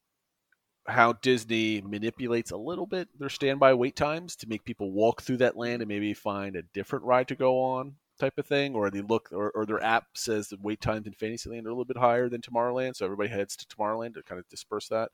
how 0.88 1.14
Disney 1.14 1.82
manipulates 1.82 2.52
a 2.52 2.58
little 2.58 2.86
bit 2.86 3.10
their 3.20 3.30
standby 3.30 3.74
wait 3.74 3.96
times 3.96 4.36
to 4.38 4.48
make 4.48 4.64
people 4.64 4.92
walk 4.92 5.22
through 5.22 5.38
that 5.38 5.58
land 5.58 5.82
and 5.82 5.90
maybe 5.90 6.14
find 6.14 6.56
a 6.56 6.62
different 6.74 7.04
ride 7.06 7.28
to 7.28 7.36
go 7.36 7.60
on 7.60 7.96
type 8.20 8.38
of 8.38 8.46
thing, 8.46 8.76
or 8.76 8.90
they 8.90 9.02
look, 9.02 9.30
or, 9.32 9.52
or 9.52 9.66
their 9.66 9.84
app 9.84 10.06
says 10.16 10.48
the 10.48 10.58
wait 10.62 10.82
times 10.82 11.08
in 11.08 11.14
Fantasyland 11.14 11.66
are 11.66 11.70
a 11.70 11.74
little 11.74 11.86
bit 11.86 11.98
higher 11.98 12.30
than 12.30 12.42
Tomorrowland, 12.42 12.96
so 12.96 13.06
everybody 13.06 13.30
heads 13.30 13.56
to 13.56 13.68
Tomorrowland 13.68 14.16
to 14.16 14.24
kind 14.24 14.40
of 14.40 14.48
disperse 14.50 14.88
that. 14.90 15.12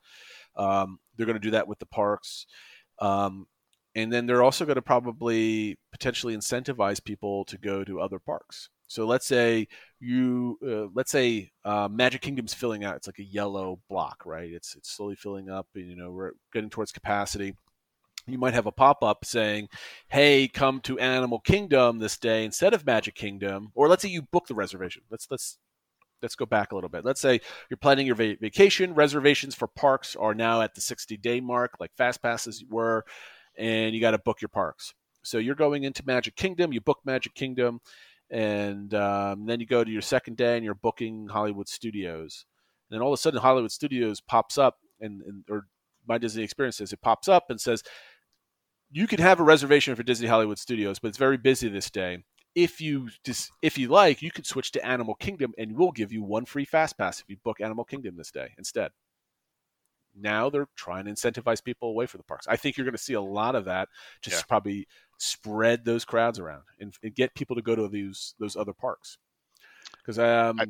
Um, 0.55 0.99
they're 1.15 1.25
going 1.25 1.39
to 1.39 1.47
do 1.47 1.51
that 1.51 1.67
with 1.67 1.79
the 1.79 1.85
parks. 1.85 2.45
Um, 2.99 3.47
and 3.95 4.11
then 4.11 4.25
they're 4.25 4.43
also 4.43 4.65
going 4.65 4.75
to 4.75 4.81
probably 4.81 5.77
potentially 5.91 6.35
incentivize 6.35 7.03
people 7.03 7.45
to 7.45 7.57
go 7.57 7.83
to 7.83 7.99
other 7.99 8.19
parks. 8.19 8.69
So 8.87 9.05
let's 9.05 9.25
say 9.25 9.67
you, 9.99 10.59
uh, 10.65 10.91
let's 10.93 11.11
say 11.11 11.51
uh, 11.65 11.87
Magic 11.91 12.21
Kingdom's 12.21 12.53
filling 12.53 12.83
out. 12.83 12.95
It's 12.95 13.07
like 13.07 13.19
a 13.19 13.23
yellow 13.23 13.79
block, 13.89 14.23
right? 14.25 14.51
It's 14.51 14.75
it's 14.75 14.91
slowly 14.91 15.15
filling 15.15 15.49
up, 15.49 15.67
and 15.75 15.89
you 15.89 15.95
know 15.95 16.11
we're 16.11 16.33
getting 16.53 16.69
towards 16.69 16.91
capacity. 16.91 17.55
You 18.27 18.37
might 18.37 18.53
have 18.53 18.67
a 18.67 18.71
pop 18.71 19.03
up 19.03 19.25
saying, 19.25 19.69
"Hey, 20.09 20.47
come 20.47 20.79
to 20.81 20.99
Animal 20.99 21.39
Kingdom 21.39 21.99
this 21.99 22.17
day 22.17 22.45
instead 22.45 22.73
of 22.73 22.85
Magic 22.85 23.15
Kingdom." 23.15 23.71
Or 23.73 23.87
let's 23.87 24.03
say 24.03 24.09
you 24.09 24.21
book 24.21 24.47
the 24.47 24.55
reservation. 24.55 25.03
Let's 25.09 25.27
let's 25.31 25.57
let's 26.21 26.35
go 26.35 26.45
back 26.45 26.71
a 26.71 26.75
little 26.75 26.89
bit. 26.89 27.05
Let's 27.05 27.21
say 27.21 27.41
you're 27.69 27.77
planning 27.77 28.07
your 28.07 28.15
va- 28.15 28.37
vacation. 28.39 28.93
Reservations 28.93 29.55
for 29.55 29.67
parks 29.67 30.15
are 30.15 30.33
now 30.33 30.61
at 30.61 30.75
the 30.75 30.81
60 30.81 31.17
day 31.17 31.41
mark, 31.41 31.71
like 31.79 31.91
fast 31.97 32.21
passes 32.21 32.63
were 32.69 33.05
and 33.57 33.93
you 33.93 34.01
got 34.01 34.11
to 34.11 34.17
book 34.17 34.41
your 34.41 34.49
parks. 34.49 34.93
So 35.23 35.37
you're 35.37 35.55
going 35.55 35.83
into 35.83 36.03
Magic 36.05 36.35
Kingdom, 36.35 36.73
you 36.73 36.81
book 36.81 36.99
Magic 37.05 37.33
Kingdom, 37.33 37.79
and 38.29 38.93
um, 38.93 39.45
then 39.45 39.59
you 39.59 39.65
go 39.65 39.83
to 39.83 39.91
your 39.91 40.01
second 40.01 40.37
day 40.37 40.55
and 40.55 40.65
you're 40.65 40.73
booking 40.73 41.27
Hollywood 41.27 41.69
Studios. 41.69 42.45
And 42.89 42.95
then 42.95 43.01
all 43.01 43.13
of 43.13 43.17
a 43.17 43.21
sudden, 43.21 43.39
Hollywood 43.39 43.71
Studios 43.71 44.21
pops 44.21 44.57
up, 44.57 44.79
and, 44.99 45.21
and 45.21 45.43
or 45.49 45.67
my 46.07 46.17
Disney 46.17 46.43
experience 46.43 46.77
says 46.77 46.91
it 46.91 47.01
pops 47.01 47.27
up 47.27 47.49
and 47.49 47.59
says, 47.61 47.83
you 48.91 49.07
can 49.07 49.19
have 49.19 49.39
a 49.39 49.43
reservation 49.43 49.95
for 49.95 50.03
Disney 50.03 50.27
Hollywood 50.27 50.59
Studios, 50.59 50.99
but 50.99 51.07
it's 51.07 51.17
very 51.17 51.37
busy 51.37 51.69
this 51.69 51.89
day. 51.89 52.23
If 52.53 52.79
you 52.79 53.09
just, 53.23 53.51
if 53.63 53.77
you 53.77 53.87
like, 53.87 54.21
you 54.21 54.29
could 54.29 54.45
switch 54.45 54.71
to 54.73 54.85
Animal 54.85 55.15
Kingdom, 55.15 55.53
and 55.57 55.75
we'll 55.75 55.91
give 55.91 56.11
you 56.11 56.21
one 56.21 56.45
free 56.45 56.65
fast 56.65 56.97
pass 56.97 57.19
if 57.19 57.25
you 57.27 57.37
book 57.43 57.61
Animal 57.61 57.85
Kingdom 57.85 58.17
this 58.17 58.29
day 58.29 58.49
instead 58.57 58.91
now 60.15 60.49
they're 60.49 60.67
trying 60.75 61.05
to 61.05 61.11
incentivize 61.11 61.63
people 61.63 61.89
away 61.89 62.05
from 62.05 62.19
the 62.19 62.23
parks. 62.23 62.47
I 62.47 62.55
think 62.55 62.77
you're 62.77 62.85
going 62.85 62.95
to 62.95 63.01
see 63.01 63.13
a 63.13 63.21
lot 63.21 63.55
of 63.55 63.65
that. 63.65 63.89
Just 64.21 64.37
yeah. 64.37 64.43
probably 64.47 64.87
spread 65.17 65.85
those 65.85 66.05
crowds 66.05 66.39
around 66.39 66.63
and, 66.79 66.93
and, 67.01 67.15
get 67.15 67.33
people 67.33 67.55
to 67.55 67.61
go 67.61 67.75
to 67.75 67.87
these 67.87 68.35
those 68.39 68.55
other 68.55 68.73
parks. 68.73 69.17
Because 69.97 70.19
um, 70.19 70.59
I, 70.59 70.65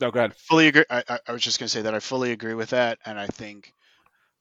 no, 0.00 0.10
go 0.10 0.20
ahead. 0.20 0.34
Fully 0.36 0.68
agree. 0.68 0.84
I, 0.90 1.18
I 1.26 1.32
was 1.32 1.42
just 1.42 1.58
going 1.58 1.66
to 1.66 1.72
say 1.72 1.82
that 1.82 1.94
I 1.94 2.00
fully 2.00 2.32
agree 2.32 2.54
with 2.54 2.70
that, 2.70 2.98
and 3.04 3.18
I 3.18 3.26
think 3.26 3.72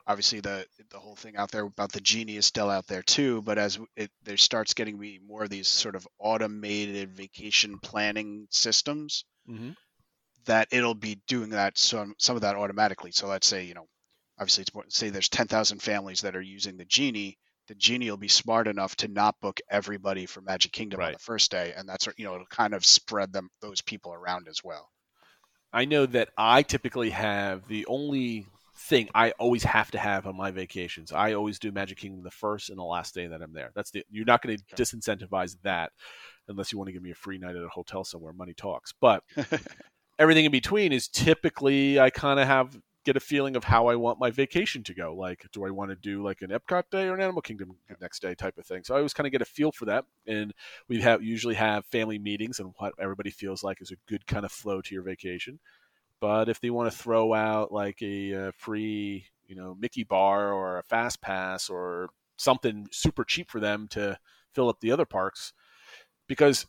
obviously 0.08 0.40
the 0.40 0.66
the 0.92 1.00
whole 1.00 1.16
thing 1.16 1.36
out 1.36 1.52
there 1.52 1.66
about 1.66 1.92
the 1.92 2.02
genie 2.02 2.38
is 2.38 2.46
still 2.46 2.70
out 2.70 2.88
there 2.88 3.02
too. 3.02 3.42
But 3.42 3.58
as 3.58 3.80
it 3.96 4.12
there 4.24 4.38
starts 4.38 4.74
getting 4.74 5.00
me 5.00 5.20
more 5.26 5.44
of 5.44 5.50
these 5.50 5.68
sort 5.68 5.96
of 5.96 6.08
automated 6.20 7.12
vacation 7.12 7.80
planning 7.80 8.48
systems. 8.50 9.26
Mm-hmm 9.50 9.72
that 10.46 10.68
it'll 10.72 10.96
be 10.96 11.22
doing 11.28 11.50
that 11.50 11.78
some 11.78 12.16
some 12.18 12.36
of 12.36 12.42
that 12.44 12.56
automatically. 12.56 13.12
So 13.12 13.28
let's 13.28 13.48
say 13.48 13.66
you 13.66 13.74
know, 13.74 13.88
obviously 14.40 14.64
it's 14.64 14.74
more, 14.74 14.84
say 14.90 15.10
there's 15.10 15.30
10,000 15.30 15.82
families 15.82 16.22
that 16.22 16.36
are 16.36 16.42
using 16.42 16.78
the 16.78 16.86
genie. 16.86 17.38
The 17.68 17.76
genie 17.76 18.10
will 18.10 18.18
be 18.18 18.28
smart 18.28 18.68
enough 18.68 18.96
to 18.98 19.08
not 19.08 19.40
book 19.42 19.60
everybody 19.70 20.28
for 20.28 20.42
Magic 20.42 20.72
Kingdom 20.72 21.00
right. 21.00 21.08
on 21.08 21.14
the 21.14 21.20
first 21.20 21.50
day, 21.50 21.74
and 21.76 21.90
that's 21.90 22.08
you 22.18 22.26
know 22.26 22.36
it'll 22.36 22.46
kind 22.48 22.74
of 22.74 22.86
spread 22.86 23.34
them 23.34 23.50
those 23.62 23.82
people 23.82 24.14
around 24.14 24.48
as 24.48 24.64
well. 24.64 24.90
I 25.74 25.86
know 25.86 26.06
that 26.06 26.30
I 26.38 26.62
typically 26.62 27.10
have 27.10 27.68
the 27.68 27.86
only 27.88 28.46
thing 28.78 29.10
I 29.16 29.32
always 29.32 29.64
have 29.64 29.90
to 29.92 29.98
have 29.98 30.28
on 30.28 30.36
my 30.36 30.52
vacations. 30.52 31.12
I 31.12 31.34
always 31.34 31.60
do 31.60 31.72
Magic 31.72 31.98
Kingdom 31.98 32.24
the 32.24 32.32
first 32.32 32.70
and 32.70 32.78
the 32.78 32.84
last 32.84 33.16
day 33.16 33.28
that 33.28 33.42
I'm 33.42 33.54
there. 33.54 33.72
That's 33.74 33.92
the 33.92 34.04
you're 34.10 34.26
not 34.26 34.42
going 34.42 34.58
to 34.58 34.64
okay. 34.74 34.84
disincentivize 34.84 35.56
that 35.64 35.92
unless 36.48 36.72
you 36.72 36.78
want 36.78 36.90
to 36.90 36.94
give 36.94 37.02
me 37.02 37.12
a 37.12 37.16
free 37.16 37.38
night 37.38 37.56
at 37.56 37.64
a 37.64 37.70
hotel 37.70 38.04
somewhere. 38.04 38.34
Money 38.34 38.54
talks, 38.54 38.94
but 39.00 39.24
everything 40.18 40.46
in 40.46 40.52
between 40.52 40.92
is 40.92 41.08
typically 41.08 42.00
I 42.00 42.10
kind 42.10 42.40
of 42.40 42.48
have 42.48 42.78
get 43.06 43.16
a 43.16 43.20
feeling 43.22 43.56
of 43.56 43.64
how 43.64 43.88
I 43.88 43.96
want 43.96 44.20
my 44.20 44.32
vacation 44.32 44.84
to 44.84 44.94
go. 44.94 45.16
Like, 45.16 45.46
do 45.54 45.66
I 45.66 45.70
want 45.70 45.92
to 45.92 45.96
do 45.96 46.24
like 46.24 46.42
an 46.42 46.50
Epcot 46.50 46.84
day 46.92 47.08
or 47.08 47.14
an 47.14 47.22
Animal 47.22 47.44
Kingdom 47.44 47.78
next 48.02 48.22
day 48.22 48.34
type 48.34 48.58
of 48.58 48.66
thing? 48.66 48.84
So 48.84 48.96
I 48.96 48.98
always 48.98 49.14
kind 49.14 49.28
of 49.28 49.32
get 49.32 49.44
a 49.44 49.46
feel 49.46 49.72
for 49.72 49.86
that. 49.86 50.06
And 50.28 50.54
we 50.90 51.00
have 51.02 51.24
usually 51.24 51.54
have 51.54 51.86
family 51.86 52.18
meetings 52.18 52.60
and 52.60 52.74
what 52.78 52.94
everybody 53.00 53.30
feels 53.30 53.64
like 53.64 53.82
is 53.82 53.92
a 53.92 54.12
good 54.12 54.26
kind 54.26 54.44
of 54.44 54.52
flow 54.52 54.82
to 54.82 54.94
your 54.94 55.04
vacation. 55.04 55.60
But 56.20 56.50
if 56.50 56.60
they 56.60 56.72
want 56.72 56.92
to 56.92 56.98
throw 56.98 57.34
out 57.34 57.72
like 57.72 58.02
a, 58.02 58.32
a 58.32 58.52
free, 58.54 59.28
you 59.46 59.56
know, 59.56 59.76
Mickey 59.80 60.04
bar 60.04 60.52
or 60.52 60.80
a 60.80 60.84
fast 60.84 61.22
pass 61.22 61.70
or 61.70 62.10
something 62.38 62.88
super 62.92 63.24
cheap 63.24 63.52
for 63.52 63.60
them 63.60 63.88
to 63.90 64.18
fill 64.54 64.68
up 64.68 64.80
the 64.80 64.92
other 64.92 65.06
parks, 65.06 65.54
because 66.28 66.66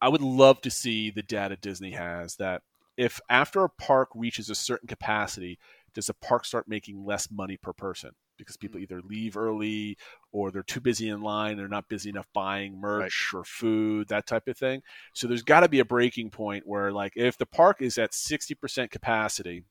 I 0.00 0.08
would 0.08 0.22
love 0.22 0.60
to 0.62 0.70
see 0.70 1.10
the 1.10 1.22
data 1.22 1.56
Disney 1.56 1.92
has 1.92 2.36
that 2.36 2.62
if 2.96 3.20
after 3.30 3.62
a 3.64 3.68
park 3.68 4.08
reaches 4.14 4.50
a 4.50 4.54
certain 4.54 4.88
capacity, 4.88 5.58
does 5.94 6.08
a 6.08 6.14
park 6.14 6.44
start 6.44 6.68
making 6.68 7.04
less 7.04 7.30
money 7.30 7.56
per 7.56 7.72
person? 7.72 8.10
Because 8.36 8.56
people 8.56 8.78
mm. 8.78 8.82
either 8.82 9.00
leave 9.02 9.36
early 9.36 9.96
or 10.32 10.50
they're 10.50 10.62
too 10.62 10.80
busy 10.80 11.08
in 11.08 11.22
line, 11.22 11.56
they're 11.56 11.68
not 11.68 11.88
busy 11.88 12.10
enough 12.10 12.28
buying 12.34 12.80
merch 12.80 13.32
right. 13.32 13.40
or 13.40 13.44
food, 13.44 14.08
that 14.08 14.26
type 14.26 14.48
of 14.48 14.58
thing. 14.58 14.82
So 15.12 15.26
there's 15.26 15.42
got 15.42 15.60
to 15.60 15.68
be 15.68 15.80
a 15.80 15.84
breaking 15.84 16.30
point 16.30 16.66
where, 16.66 16.92
like, 16.92 17.12
if 17.16 17.38
the 17.38 17.46
park 17.46 17.80
is 17.80 17.98
at 17.98 18.12
60% 18.12 18.90
capacity, 18.90 19.64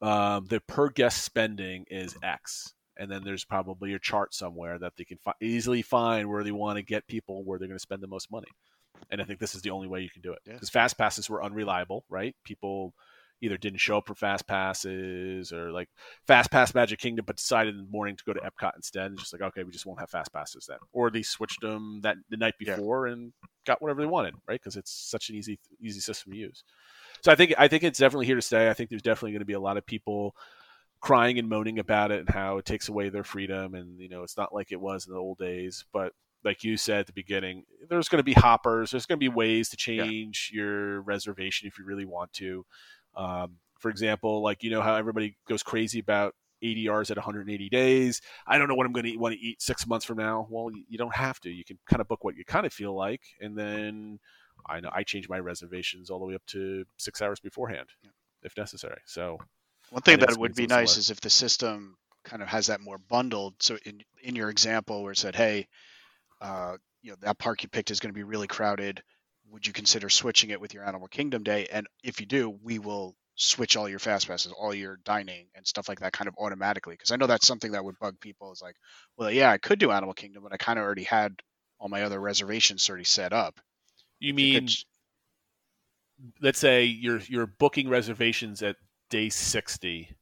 um, 0.00 0.46
the 0.46 0.60
per 0.60 0.88
guest 0.88 1.24
spending 1.24 1.84
is 1.90 2.16
X, 2.22 2.74
and 2.96 3.10
then 3.10 3.22
there's 3.24 3.44
probably 3.44 3.94
a 3.94 3.98
chart 3.98 4.34
somewhere 4.34 4.78
that 4.78 4.94
they 4.96 5.04
can 5.04 5.18
fi- 5.18 5.32
easily 5.40 5.82
find 5.82 6.28
where 6.28 6.44
they 6.44 6.52
want 6.52 6.76
to 6.76 6.82
get 6.82 7.06
people 7.06 7.44
where 7.44 7.58
they're 7.58 7.68
going 7.68 7.78
to 7.78 7.82
spend 7.82 8.02
the 8.02 8.06
most 8.08 8.30
money. 8.30 8.48
And 9.10 9.20
I 9.20 9.24
think 9.24 9.40
this 9.40 9.54
is 9.54 9.62
the 9.62 9.70
only 9.70 9.88
way 9.88 10.00
you 10.00 10.10
can 10.10 10.22
do 10.22 10.32
it 10.32 10.40
because 10.44 10.70
yeah. 10.72 10.80
fast 10.80 10.98
passes 10.98 11.28
were 11.28 11.42
unreliable, 11.42 12.04
right? 12.08 12.34
People 12.44 12.94
either 13.42 13.56
didn't 13.56 13.80
show 13.80 13.98
up 13.98 14.06
for 14.06 14.14
fast 14.14 14.46
passes 14.46 15.52
or 15.52 15.72
like 15.72 15.88
fast 16.26 16.50
pass 16.50 16.74
Magic 16.74 17.00
Kingdom, 17.00 17.24
but 17.26 17.36
decided 17.36 17.74
in 17.74 17.84
the 17.84 17.90
morning 17.90 18.16
to 18.16 18.24
go 18.24 18.32
to 18.32 18.40
Epcot 18.40 18.76
instead. 18.76 19.06
And 19.06 19.18
just 19.18 19.32
like, 19.32 19.42
okay, 19.42 19.64
we 19.64 19.72
just 19.72 19.84
won't 19.84 19.98
have 19.98 20.10
fast 20.10 20.32
passes 20.32 20.66
then, 20.68 20.78
or 20.92 21.10
they 21.10 21.22
switched 21.22 21.60
them 21.60 22.00
that 22.02 22.16
the 22.30 22.36
night 22.36 22.54
before 22.58 23.06
yeah. 23.06 23.14
and 23.14 23.32
got 23.66 23.82
whatever 23.82 24.00
they 24.00 24.06
wanted, 24.06 24.34
right? 24.48 24.60
Because 24.60 24.76
it's 24.76 24.92
such 24.92 25.28
an 25.28 25.34
easy 25.34 25.58
easy 25.80 26.00
system 26.00 26.32
to 26.32 26.38
use. 26.38 26.62
So 27.22 27.32
I 27.32 27.34
think 27.34 27.52
I 27.58 27.66
think 27.66 27.82
it's 27.82 27.98
definitely 27.98 28.26
here 28.26 28.36
to 28.36 28.42
stay. 28.42 28.70
I 28.70 28.74
think 28.74 28.90
there's 28.90 29.02
definitely 29.02 29.32
going 29.32 29.40
to 29.40 29.46
be 29.46 29.52
a 29.54 29.60
lot 29.60 29.76
of 29.76 29.84
people 29.84 30.36
crying 31.02 31.38
and 31.38 31.48
moaning 31.48 31.78
about 31.78 32.10
it 32.10 32.20
and 32.20 32.30
how 32.30 32.56
it 32.56 32.64
takes 32.64 32.88
away 32.88 33.10
their 33.10 33.24
freedom 33.24 33.74
and 33.74 34.00
you 34.00 34.08
know 34.08 34.22
it's 34.22 34.36
not 34.36 34.54
like 34.54 34.72
it 34.72 34.80
was 34.80 35.06
in 35.06 35.12
the 35.12 35.18
old 35.18 35.36
days 35.36 35.84
but 35.92 36.12
like 36.44 36.64
you 36.64 36.76
said 36.76 37.00
at 37.00 37.06
the 37.06 37.12
beginning 37.12 37.64
there's 37.90 38.08
going 38.08 38.18
to 38.18 38.24
be 38.24 38.32
hoppers 38.32 38.90
there's 38.90 39.04
going 39.04 39.18
to 39.18 39.24
be 39.24 39.28
ways 39.28 39.68
to 39.68 39.76
change 39.76 40.50
yeah. 40.52 40.62
your 40.62 41.02
reservation 41.02 41.68
if 41.68 41.78
you 41.78 41.84
really 41.84 42.06
want 42.06 42.32
to 42.32 42.64
um, 43.16 43.58
for 43.82 43.90
example, 43.90 44.42
like 44.42 44.62
you 44.62 44.70
know 44.70 44.80
how 44.80 44.94
everybody 44.94 45.36
goes 45.48 45.62
crazy 45.62 45.98
about 45.98 46.34
ADRs 46.62 47.10
at 47.10 47.16
180 47.16 47.68
days. 47.68 48.20
I 48.46 48.56
don't 48.56 48.68
know 48.68 48.76
what 48.76 48.86
I'm 48.86 48.92
going 48.92 49.06
to 49.06 49.16
want 49.16 49.34
to 49.34 49.40
eat 49.40 49.60
six 49.60 49.86
months 49.86 50.06
from 50.06 50.18
now. 50.18 50.46
Well, 50.48 50.70
you 50.88 50.96
don't 50.96 51.14
have 51.14 51.40
to. 51.40 51.50
You 51.50 51.64
can 51.64 51.78
kind 51.90 52.00
of 52.00 52.06
book 52.06 52.22
what 52.22 52.36
you 52.36 52.44
kind 52.44 52.64
of 52.64 52.72
feel 52.72 52.94
like, 52.94 53.20
and 53.40 53.58
then 53.58 54.20
I 54.66 54.80
know 54.80 54.90
I 54.92 55.02
change 55.02 55.28
my 55.28 55.40
reservations 55.40 56.08
all 56.08 56.20
the 56.20 56.26
way 56.26 56.36
up 56.36 56.46
to 56.46 56.84
six 56.96 57.20
hours 57.20 57.40
beforehand, 57.40 57.88
yeah. 58.04 58.10
if 58.44 58.56
necessary. 58.56 59.00
So 59.04 59.38
one 59.92 60.02
thing 60.02 60.18
that 60.18 60.36
would 60.36 60.54
be 60.54 60.66
nice 60.66 60.96
is 60.96 61.10
if 61.10 61.20
the 61.20 61.30
system 61.30 61.96
kind 62.24 62.42
of 62.42 62.48
has 62.48 62.68
that 62.68 62.80
more 62.80 62.98
bundled. 62.98 63.54
So 63.60 63.78
in 63.84 64.02
in 64.22 64.36
your 64.36 64.50
example 64.50 65.02
where 65.02 65.12
it 65.12 65.18
said, 65.18 65.34
hey, 65.34 65.68
uh, 66.40 66.76
you 67.02 67.10
know 67.10 67.16
that 67.20 67.38
park 67.38 67.62
you 67.62 67.68
picked 67.68 67.90
is 67.90 68.00
going 68.00 68.12
to 68.12 68.18
be 68.18 68.24
really 68.24 68.46
crowded 68.46 69.02
would 69.52 69.66
you 69.66 69.72
consider 69.72 70.08
switching 70.08 70.50
it 70.50 70.60
with 70.60 70.72
your 70.74 70.84
Animal 70.84 71.08
Kingdom 71.08 71.42
day? 71.42 71.68
And 71.70 71.86
if 72.02 72.20
you 72.20 72.26
do, 72.26 72.48
we 72.62 72.78
will 72.78 73.14
switch 73.34 73.76
all 73.76 73.88
your 73.88 73.98
fast 73.98 74.26
passes, 74.26 74.52
all 74.52 74.74
your 74.74 74.98
dining 75.04 75.46
and 75.54 75.66
stuff 75.66 75.88
like 75.88 76.00
that 76.00 76.12
kind 76.12 76.26
of 76.26 76.34
automatically. 76.38 76.94
Because 76.94 77.10
I 77.10 77.16
know 77.16 77.26
that's 77.26 77.46
something 77.46 77.72
that 77.72 77.84
would 77.84 77.98
bug 77.98 78.18
people 78.18 78.50
is 78.52 78.62
like, 78.62 78.76
well, 79.16 79.30
yeah, 79.30 79.50
I 79.50 79.58
could 79.58 79.78
do 79.78 79.90
Animal 79.90 80.14
Kingdom, 80.14 80.42
but 80.42 80.52
I 80.52 80.56
kind 80.56 80.78
of 80.78 80.84
already 80.84 81.04
had 81.04 81.34
all 81.78 81.88
my 81.88 82.02
other 82.02 82.18
reservations 82.18 82.88
already 82.88 83.04
set 83.04 83.32
up. 83.32 83.60
You 84.20 84.32
mean, 84.32 84.68
you 84.68 84.74
let's 86.40 86.58
say 86.58 86.84
you're 86.84 87.20
you're 87.26 87.46
booking 87.46 87.88
reservations 87.88 88.62
at 88.62 88.76
day 89.12 89.28
60 89.28 90.16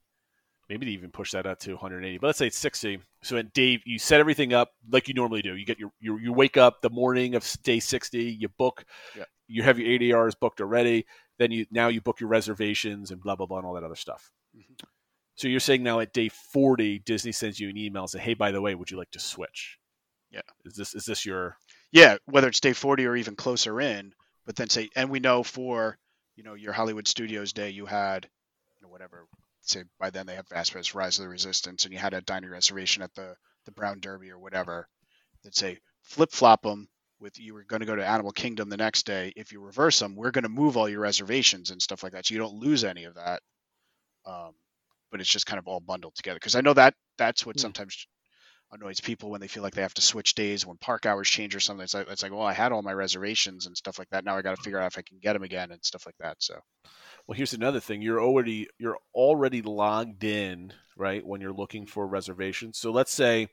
maybe 0.68 0.86
they 0.86 0.92
even 0.92 1.10
push 1.10 1.30
that 1.32 1.46
out 1.46 1.60
to 1.60 1.72
180 1.72 2.18
but 2.18 2.26
let's 2.26 2.38
say 2.38 2.48
it's 2.48 2.58
60 2.58 3.00
so 3.22 3.36
at 3.36 3.52
dave 3.52 3.82
you 3.86 4.00
set 4.00 4.18
everything 4.18 4.52
up 4.52 4.72
like 4.90 5.06
you 5.06 5.14
normally 5.14 5.42
do. 5.42 5.56
You 5.56 5.64
get 5.64 5.78
your, 5.78 5.92
your 6.00 6.20
you 6.20 6.32
wake 6.32 6.56
up 6.56 6.82
the 6.82 6.90
morning 6.90 7.34
of 7.34 7.46
day 7.62 7.78
60 7.78 8.18
you 8.18 8.48
book 8.48 8.84
yeah. 9.16 9.24
you 9.46 9.62
have 9.62 9.78
your 9.78 9.88
adrs 9.88 10.34
booked 10.38 10.60
already 10.60 11.06
then 11.38 11.50
you 11.50 11.66
now 11.70 11.88
you 11.88 12.00
book 12.00 12.20
your 12.20 12.28
reservations 12.28 13.10
and 13.10 13.22
blah 13.22 13.36
blah 13.36 13.46
blah 13.46 13.58
and 13.58 13.66
all 13.66 13.74
that 13.74 13.84
other 13.84 13.94
stuff. 13.94 14.32
Mm-hmm. 14.56 14.74
so 15.36 15.46
you're 15.46 15.60
saying 15.60 15.84
now 15.84 16.00
at 16.00 16.12
day 16.12 16.28
40 16.28 16.98
disney 17.00 17.30
sends 17.30 17.60
you 17.60 17.68
an 17.68 17.76
email 17.76 18.02
and 18.02 18.10
say 18.10 18.18
hey 18.18 18.34
by 18.34 18.50
the 18.50 18.60
way 18.60 18.74
would 18.74 18.90
you 18.90 18.96
like 18.96 19.12
to 19.12 19.20
switch? 19.20 19.78
Yeah. 20.32 20.40
Is 20.64 20.74
this 20.74 20.94
is 20.94 21.04
this 21.04 21.24
your 21.24 21.56
yeah 21.92 22.16
whether 22.26 22.48
it's 22.48 22.60
day 22.60 22.72
40 22.72 23.06
or 23.06 23.16
even 23.16 23.36
closer 23.36 23.80
in 23.80 24.12
but 24.46 24.56
then 24.56 24.68
say 24.68 24.88
and 24.96 25.10
we 25.10 25.20
know 25.20 25.42
for 25.42 25.98
you 26.36 26.44
know 26.44 26.54
your 26.54 26.72
hollywood 26.72 27.06
studios 27.06 27.52
day 27.52 27.70
you 27.70 27.86
had 27.86 28.28
whatever 28.90 29.26
say 29.62 29.84
by 29.98 30.10
then 30.10 30.26
they 30.26 30.34
have 30.34 30.48
Fast 30.48 30.72
Pass 30.72 30.94
Rise 30.94 31.18
of 31.18 31.24
the 31.24 31.28
Resistance, 31.28 31.84
and 31.84 31.92
you 31.92 31.98
had 31.98 32.14
a 32.14 32.20
dining 32.20 32.50
reservation 32.50 33.02
at 33.02 33.14
the 33.14 33.34
the 33.66 33.72
Brown 33.72 34.00
Derby 34.00 34.30
or 34.30 34.38
whatever, 34.38 34.88
that 35.44 35.54
say 35.54 35.78
flip 36.02 36.32
flop 36.32 36.62
them 36.62 36.88
with 37.20 37.38
you 37.38 37.52
were 37.52 37.64
going 37.64 37.80
to 37.80 37.86
go 37.86 37.96
to 37.96 38.06
Animal 38.06 38.32
Kingdom 38.32 38.68
the 38.70 38.76
next 38.76 39.04
day. 39.04 39.32
If 39.36 39.52
you 39.52 39.60
reverse 39.60 39.98
them, 39.98 40.16
we're 40.16 40.30
going 40.30 40.44
to 40.44 40.48
move 40.48 40.76
all 40.76 40.88
your 40.88 41.00
reservations 41.00 41.70
and 41.70 41.80
stuff 41.80 42.02
like 42.02 42.12
that, 42.12 42.26
so 42.26 42.34
you 42.34 42.40
don't 42.40 42.54
lose 42.54 42.84
any 42.84 43.04
of 43.04 43.14
that. 43.14 43.42
Um, 44.26 44.52
but 45.10 45.20
it's 45.20 45.30
just 45.30 45.46
kind 45.46 45.58
of 45.58 45.66
all 45.66 45.80
bundled 45.80 46.14
together 46.14 46.36
because 46.36 46.56
I 46.56 46.60
know 46.60 46.74
that 46.74 46.94
that's 47.18 47.44
what 47.44 47.56
hmm. 47.56 47.60
sometimes 47.60 48.06
annoys 48.72 49.00
people 49.00 49.30
when 49.30 49.40
they 49.40 49.48
feel 49.48 49.62
like 49.62 49.74
they 49.74 49.82
have 49.82 49.94
to 49.94 50.02
switch 50.02 50.34
days 50.34 50.66
when 50.66 50.76
park 50.76 51.06
hours 51.06 51.28
change 51.28 51.54
or 51.54 51.60
something. 51.60 51.84
It's 51.84 51.94
like, 51.94 52.08
it's 52.08 52.22
like, 52.22 52.32
well, 52.32 52.42
I 52.42 52.52
had 52.52 52.72
all 52.72 52.82
my 52.82 52.92
reservations 52.92 53.66
and 53.66 53.76
stuff 53.76 53.98
like 53.98 54.08
that. 54.10 54.24
Now 54.24 54.36
I 54.36 54.42
got 54.42 54.56
to 54.56 54.62
figure 54.62 54.78
out 54.78 54.92
if 54.92 54.98
I 54.98 55.02
can 55.02 55.18
get 55.20 55.32
them 55.32 55.42
again 55.42 55.70
and 55.72 55.84
stuff 55.84 56.06
like 56.06 56.16
that. 56.20 56.36
So, 56.38 56.60
well, 57.26 57.36
here's 57.36 57.54
another 57.54 57.80
thing: 57.80 58.02
you're 58.02 58.20
already 58.20 58.68
you're 58.78 58.98
already 59.14 59.62
logged 59.62 60.24
in, 60.24 60.72
right? 60.96 61.24
When 61.24 61.40
you're 61.40 61.52
looking 61.52 61.86
for 61.86 62.06
reservations. 62.06 62.78
So 62.78 62.90
let's 62.90 63.12
say 63.12 63.48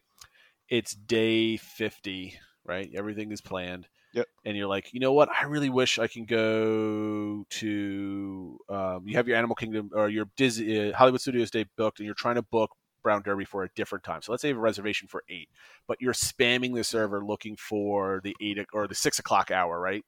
it's 0.69 0.93
day 0.93 1.57
50, 1.57 2.39
right? 2.65 2.89
Everything 2.95 3.31
is 3.31 3.41
planned. 3.41 3.87
Yep. 4.13 4.27
And 4.45 4.57
you're 4.57 4.67
like, 4.67 4.93
you 4.93 4.99
know 4.99 5.13
what? 5.13 5.29
I 5.29 5.45
really 5.45 5.69
wish 5.69 5.99
I 5.99 6.07
can 6.07 6.25
go 6.25 7.45
to. 7.49 8.59
Um, 8.69 9.03
you 9.05 9.17
have 9.17 9.27
your 9.27 9.37
Animal 9.37 9.55
Kingdom 9.55 9.91
or 9.93 10.09
your 10.09 10.25
Disney 10.37 10.89
uh, 10.89 10.97
Hollywood 10.97 11.21
Studios 11.21 11.51
day 11.51 11.65
booked, 11.77 11.99
and 11.99 12.05
you're 12.05 12.15
trying 12.15 12.35
to 12.35 12.41
book 12.41 12.71
Brown 13.07 13.21
Derby 13.21 13.45
for 13.45 13.63
a 13.63 13.69
different 13.73 14.03
time. 14.03 14.21
So 14.21 14.33
let's 14.33 14.41
say 14.41 14.49
you 14.49 14.53
have 14.53 14.59
a 14.59 14.61
reservation 14.61 15.07
for 15.07 15.23
eight, 15.29 15.47
but 15.87 16.01
you're 16.01 16.11
spamming 16.11 16.75
the 16.75 16.83
server 16.83 17.23
looking 17.23 17.55
for 17.55 18.19
the 18.21 18.35
eight 18.41 18.59
or 18.73 18.85
the 18.85 18.95
six 18.95 19.17
o'clock 19.17 19.49
hour, 19.49 19.79
right? 19.79 20.03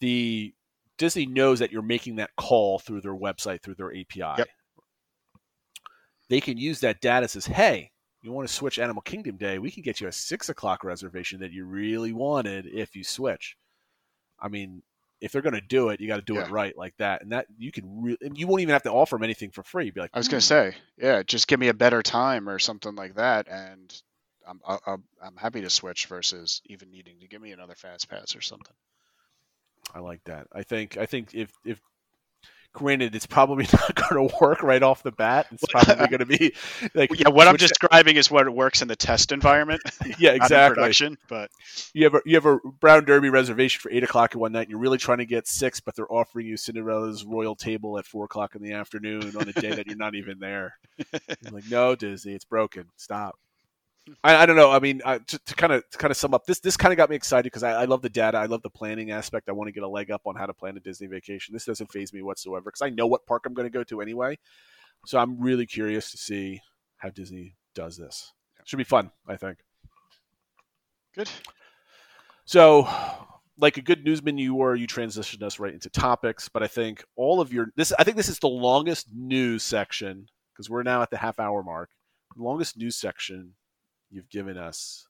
The 0.00 0.52
Disney 0.98 1.24
knows 1.24 1.58
that 1.60 1.72
you're 1.72 1.80
making 1.80 2.16
that 2.16 2.36
call 2.36 2.78
through 2.78 3.00
their 3.00 3.16
website, 3.16 3.62
through 3.62 3.76
their 3.76 3.92
API. 3.92 4.36
Yep. 4.36 4.48
They 6.28 6.42
can 6.42 6.58
use 6.58 6.80
that 6.80 7.00
data 7.00 7.28
says, 7.28 7.46
hey, 7.46 7.92
you 8.20 8.30
want 8.30 8.46
to 8.46 8.52
switch 8.52 8.78
Animal 8.78 9.00
Kingdom 9.00 9.38
Day, 9.38 9.58
we 9.58 9.70
can 9.70 9.82
get 9.82 9.98
you 10.02 10.08
a 10.08 10.12
six 10.12 10.50
o'clock 10.50 10.84
reservation 10.84 11.40
that 11.40 11.50
you 11.50 11.64
really 11.64 12.12
wanted 12.12 12.66
if 12.66 12.94
you 12.94 13.04
switch. 13.04 13.56
I 14.38 14.48
mean, 14.48 14.82
if 15.22 15.30
they're 15.30 15.40
going 15.40 15.54
to 15.54 15.60
do 15.60 15.88
it, 15.90 16.00
you 16.00 16.08
got 16.08 16.16
to 16.16 16.22
do 16.22 16.34
yeah. 16.34 16.42
it 16.42 16.50
right 16.50 16.76
like 16.76 16.96
that. 16.98 17.22
And 17.22 17.30
that 17.32 17.46
you 17.56 17.70
can 17.70 18.02
really, 18.02 18.18
you 18.34 18.46
won't 18.46 18.60
even 18.60 18.72
have 18.72 18.82
to 18.82 18.90
offer 18.90 19.14
them 19.14 19.22
anything 19.22 19.50
for 19.50 19.62
free. 19.62 19.90
Be 19.90 20.00
like, 20.00 20.10
I 20.12 20.18
was 20.18 20.28
going 20.28 20.40
to 20.40 20.46
hmm. 20.46 20.70
say, 20.70 20.76
yeah, 20.98 21.22
just 21.22 21.46
give 21.46 21.60
me 21.60 21.68
a 21.68 21.74
better 21.74 22.02
time 22.02 22.48
or 22.48 22.58
something 22.58 22.94
like 22.96 23.14
that, 23.14 23.48
and 23.48 24.02
I'm 24.46 24.60
I'm, 24.86 25.04
I'm 25.22 25.36
happy 25.36 25.62
to 25.62 25.70
switch 25.70 26.06
versus 26.06 26.60
even 26.66 26.90
needing 26.90 27.20
to 27.20 27.28
give 27.28 27.40
me 27.40 27.52
another 27.52 27.76
fast 27.76 28.10
pass 28.10 28.34
or 28.34 28.40
something. 28.40 28.74
I 29.94 30.00
like 30.00 30.24
that. 30.24 30.48
I 30.52 30.64
think 30.64 30.96
I 30.96 31.06
think 31.06 31.34
if 31.34 31.52
if 31.64 31.80
granted, 32.72 33.14
it's 33.14 33.26
probably 33.26 33.64
not 33.72 33.94
going 33.94 34.28
to 34.28 34.34
work 34.40 34.62
right 34.62 34.82
off 34.82 35.02
the 35.02 35.12
bat. 35.12 35.46
It's 35.52 35.64
probably 35.70 36.06
going 36.06 36.18
to 36.18 36.26
be 36.26 36.54
like 36.94 37.18
yeah. 37.18 37.28
What 37.28 37.48
I'm 37.48 37.56
describing 37.56 38.16
is 38.16 38.30
what 38.30 38.46
it 38.46 38.52
works 38.52 38.82
in 38.82 38.88
the 38.88 38.96
test 38.96 39.32
environment. 39.32 39.82
yeah, 40.18 40.32
exactly. 40.32 40.74
production, 40.74 41.18
but 41.28 41.50
you 41.94 42.04
have 42.04 42.14
a 42.14 42.20
you 42.24 42.34
have 42.34 42.46
a 42.46 42.58
Brown 42.80 43.04
Derby 43.04 43.30
reservation 43.30 43.80
for 43.80 43.90
eight 43.90 44.04
o'clock 44.04 44.32
at 44.32 44.36
one 44.36 44.52
night. 44.52 44.62
And 44.62 44.70
You're 44.70 44.78
really 44.78 44.98
trying 44.98 45.18
to 45.18 45.26
get 45.26 45.46
six, 45.46 45.80
but 45.80 45.94
they're 45.94 46.12
offering 46.12 46.46
you 46.46 46.56
Cinderella's 46.56 47.24
royal 47.24 47.56
table 47.56 47.98
at 47.98 48.06
four 48.06 48.24
o'clock 48.24 48.54
in 48.54 48.62
the 48.62 48.72
afternoon 48.72 49.36
on 49.36 49.48
a 49.48 49.52
day 49.52 49.70
that 49.70 49.86
you're 49.86 49.96
not 49.96 50.14
even 50.14 50.38
there. 50.38 50.76
You're 50.98 51.52
like, 51.52 51.70
no, 51.70 51.94
Disney, 51.94 52.34
it's 52.34 52.44
broken. 52.44 52.86
Stop. 52.96 53.38
I, 54.24 54.36
I, 54.36 54.46
don't 54.46 54.56
know. 54.56 54.70
I 54.70 54.80
mean, 54.80 55.00
uh, 55.04 55.20
to, 55.26 55.54
kind 55.54 55.72
of 55.72 55.88
to 55.90 55.98
kind 55.98 56.10
of 56.10 56.16
sum 56.16 56.34
up, 56.34 56.44
this 56.44 56.58
this 56.58 56.76
kind 56.76 56.92
of 56.92 56.96
got 56.96 57.08
me 57.08 57.14
excited 57.14 57.44
because 57.44 57.62
I, 57.62 57.82
I, 57.82 57.84
love 57.84 58.02
the 58.02 58.08
data. 58.08 58.36
I 58.36 58.46
love 58.46 58.62
the 58.62 58.70
planning 58.70 59.12
aspect. 59.12 59.48
I 59.48 59.52
want 59.52 59.68
to 59.68 59.72
get 59.72 59.84
a 59.84 59.88
leg 59.88 60.10
up 60.10 60.22
on 60.26 60.34
how 60.34 60.46
to 60.46 60.52
plan 60.52 60.76
a 60.76 60.80
Disney 60.80 61.06
vacation. 61.06 61.52
This 61.52 61.64
doesn't 61.64 61.92
phase 61.92 62.12
me 62.12 62.22
whatsoever 62.22 62.64
because 62.64 62.82
I 62.82 62.90
know 62.90 63.06
what 63.06 63.26
park 63.26 63.44
I'm 63.46 63.54
going 63.54 63.66
to 63.66 63.72
go 63.72 63.84
to 63.84 64.00
anyway. 64.00 64.38
So 65.06 65.18
I'm 65.18 65.40
really 65.40 65.66
curious 65.66 66.10
to 66.10 66.16
see 66.16 66.60
how 66.96 67.10
Disney 67.10 67.54
does 67.74 67.96
this. 67.96 68.32
Should 68.64 68.76
be 68.76 68.84
fun, 68.84 69.10
I 69.26 69.36
think. 69.36 69.58
Good. 71.14 71.30
So, 72.44 72.88
like 73.58 73.76
a 73.76 73.82
good 73.82 74.04
newsman 74.04 74.38
you 74.38 74.54
were, 74.54 74.74
you 74.74 74.86
transitioned 74.86 75.42
us 75.42 75.58
right 75.58 75.74
into 75.74 75.90
topics. 75.90 76.48
But 76.48 76.62
I 76.62 76.68
think 76.68 77.04
all 77.16 77.40
of 77.40 77.52
your 77.52 77.68
this, 77.76 77.92
I 77.98 78.04
think 78.04 78.16
this 78.16 78.28
is 78.28 78.38
the 78.38 78.48
longest 78.48 79.08
news 79.14 79.62
section 79.62 80.26
because 80.52 80.68
we're 80.70 80.82
now 80.82 81.02
at 81.02 81.10
the 81.10 81.18
half 81.18 81.38
hour 81.38 81.62
mark. 81.62 81.90
The 82.36 82.42
longest 82.42 82.76
news 82.76 82.96
section 82.96 83.54
you've 84.12 84.28
given 84.28 84.56
us, 84.56 85.06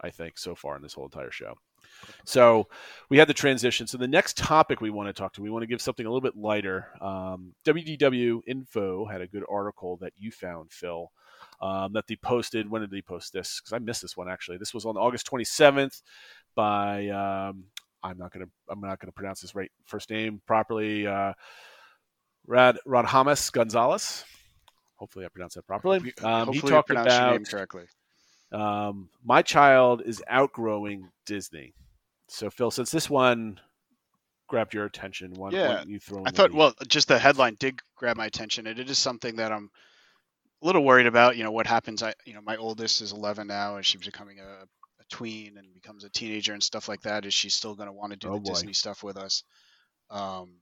I 0.00 0.10
think, 0.10 0.38
so 0.38 0.54
far 0.54 0.76
in 0.76 0.82
this 0.82 0.94
whole 0.94 1.04
entire 1.04 1.30
show. 1.30 1.54
So 2.24 2.68
we 3.08 3.18
had 3.18 3.28
the 3.28 3.34
transition. 3.34 3.86
So 3.86 3.98
the 3.98 4.08
next 4.08 4.36
topic 4.36 4.80
we 4.80 4.90
want 4.90 5.08
to 5.08 5.12
talk 5.12 5.32
to, 5.34 5.42
we 5.42 5.50
want 5.50 5.62
to 5.62 5.66
give 5.66 5.80
something 5.80 6.06
a 6.06 6.08
little 6.08 6.20
bit 6.20 6.36
lighter. 6.36 6.88
Um, 7.00 7.54
WDW 7.64 8.40
Info 8.46 9.06
had 9.06 9.20
a 9.20 9.26
good 9.26 9.44
article 9.50 9.96
that 9.98 10.12
you 10.16 10.30
found, 10.30 10.72
Phil, 10.72 11.10
um, 11.60 11.92
that 11.92 12.06
they 12.06 12.16
posted. 12.16 12.70
When 12.70 12.80
did 12.80 12.90
they 12.90 13.02
post 13.02 13.32
this? 13.32 13.60
Because 13.60 13.72
I 13.72 13.78
missed 13.78 14.02
this 14.02 14.16
one 14.16 14.28
actually. 14.28 14.58
This 14.58 14.74
was 14.74 14.86
on 14.86 14.96
August 14.96 15.30
27th 15.30 16.02
by 16.54 17.08
um, 17.08 17.64
I'm 18.02 18.18
not 18.18 18.32
gonna 18.32 18.46
I'm 18.68 18.80
not 18.80 18.98
gonna 18.98 19.12
pronounce 19.12 19.40
this 19.40 19.54
right 19.54 19.70
first 19.84 20.10
name 20.10 20.40
properly. 20.46 21.06
Uh, 21.06 21.32
Rad 22.46 22.78
Radhamas 22.86 23.50
Gonzalez. 23.50 24.24
Hopefully 24.96 25.24
I 25.24 25.28
pronounced 25.28 25.56
that 25.56 25.66
properly. 25.66 26.14
Um, 26.22 26.52
he 26.52 26.60
talked 26.60 26.90
about 26.90 27.44
correctly. 27.44 27.84
Um, 28.52 29.08
my 29.24 29.42
child 29.42 30.02
is 30.04 30.22
outgrowing 30.28 31.08
Disney. 31.26 31.74
So, 32.28 32.50
Phil, 32.50 32.70
since 32.70 32.90
this 32.90 33.10
one, 33.10 33.60
grabbed 34.48 34.74
your 34.74 34.84
attention? 34.84 35.34
Why, 35.34 35.50
yeah, 35.50 35.84
you 35.86 35.98
throw? 35.98 36.22
I 36.24 36.30
thought. 36.30 36.52
Well, 36.52 36.74
just 36.88 37.08
the 37.08 37.18
headline 37.18 37.56
did 37.58 37.80
grab 37.96 38.16
my 38.16 38.26
attention, 38.26 38.66
and 38.66 38.78
it 38.78 38.88
is 38.90 38.98
something 38.98 39.36
that 39.36 39.52
I'm 39.52 39.70
a 40.62 40.66
little 40.66 40.84
worried 40.84 41.06
about. 41.06 41.36
You 41.36 41.44
know, 41.44 41.52
what 41.52 41.66
happens? 41.66 42.02
I, 42.02 42.14
you 42.24 42.34
know, 42.34 42.40
my 42.42 42.56
oldest 42.56 43.00
is 43.00 43.12
11 43.12 43.46
now, 43.46 43.76
and 43.76 43.84
she's 43.84 44.00
becoming 44.04 44.38
a, 44.40 44.44
a 44.44 45.04
tween 45.10 45.58
and 45.58 45.72
becomes 45.74 46.04
a 46.04 46.10
teenager 46.10 46.52
and 46.52 46.62
stuff 46.62 46.88
like 46.88 47.02
that. 47.02 47.26
Is 47.26 47.34
she 47.34 47.50
still 47.50 47.74
going 47.74 47.88
to 47.88 47.92
want 47.92 48.12
to 48.12 48.18
do 48.18 48.28
Oh, 48.28 48.34
the 48.34 48.40
boy. 48.40 48.50
Disney 48.50 48.72
stuff 48.72 49.02
with 49.02 49.16
us? 49.16 49.42
Um, 50.10 50.56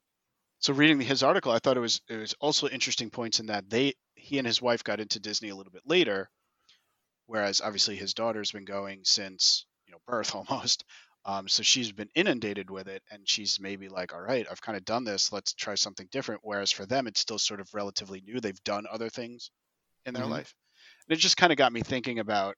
so 0.58 0.72
reading 0.72 1.00
his 1.00 1.22
article, 1.22 1.52
I 1.52 1.58
thought 1.58 1.76
it 1.76 1.80
was 1.80 2.00
it 2.08 2.16
was 2.16 2.34
also 2.40 2.68
interesting 2.68 3.10
points 3.10 3.40
in 3.40 3.46
that 3.46 3.68
they 3.68 3.94
he 4.14 4.38
and 4.38 4.46
his 4.46 4.62
wife 4.62 4.84
got 4.84 5.00
into 5.00 5.18
Disney 5.20 5.48
a 5.48 5.56
little 5.56 5.72
bit 5.72 5.82
later, 5.84 6.30
whereas 7.32 7.62
obviously 7.62 7.96
his 7.96 8.12
daughter's 8.14 8.52
been 8.52 8.66
going 8.66 9.02
since 9.04 9.64
you 9.86 9.92
know 9.92 9.98
birth 10.06 10.34
almost. 10.36 10.84
Um, 11.24 11.48
so 11.48 11.62
she's 11.62 11.92
been 11.92 12.10
inundated 12.14 12.68
with 12.70 12.88
it, 12.88 13.02
and 13.10 13.26
she's 13.28 13.58
maybe 13.58 13.88
like, 13.88 14.12
all 14.12 14.20
right, 14.20 14.46
I've 14.50 14.60
kind 14.60 14.76
of 14.76 14.84
done 14.84 15.04
this. 15.04 15.32
Let's 15.32 15.54
try 15.54 15.74
something 15.76 16.08
different. 16.10 16.42
Whereas 16.44 16.72
for 16.72 16.84
them, 16.84 17.06
it's 17.06 17.20
still 17.20 17.38
sort 17.38 17.60
of 17.60 17.72
relatively 17.74 18.20
new. 18.20 18.40
They've 18.40 18.62
done 18.64 18.86
other 18.90 19.08
things 19.08 19.50
in 20.06 20.14
their 20.14 20.26
Mhm. 20.26 20.38
life, 20.38 20.54
and 21.08 21.16
it 21.16 21.20
just 21.20 21.36
kind 21.38 21.52
of 21.52 21.58
got 21.58 21.72
me 21.72 21.82
thinking 21.82 22.18
about 22.20 22.56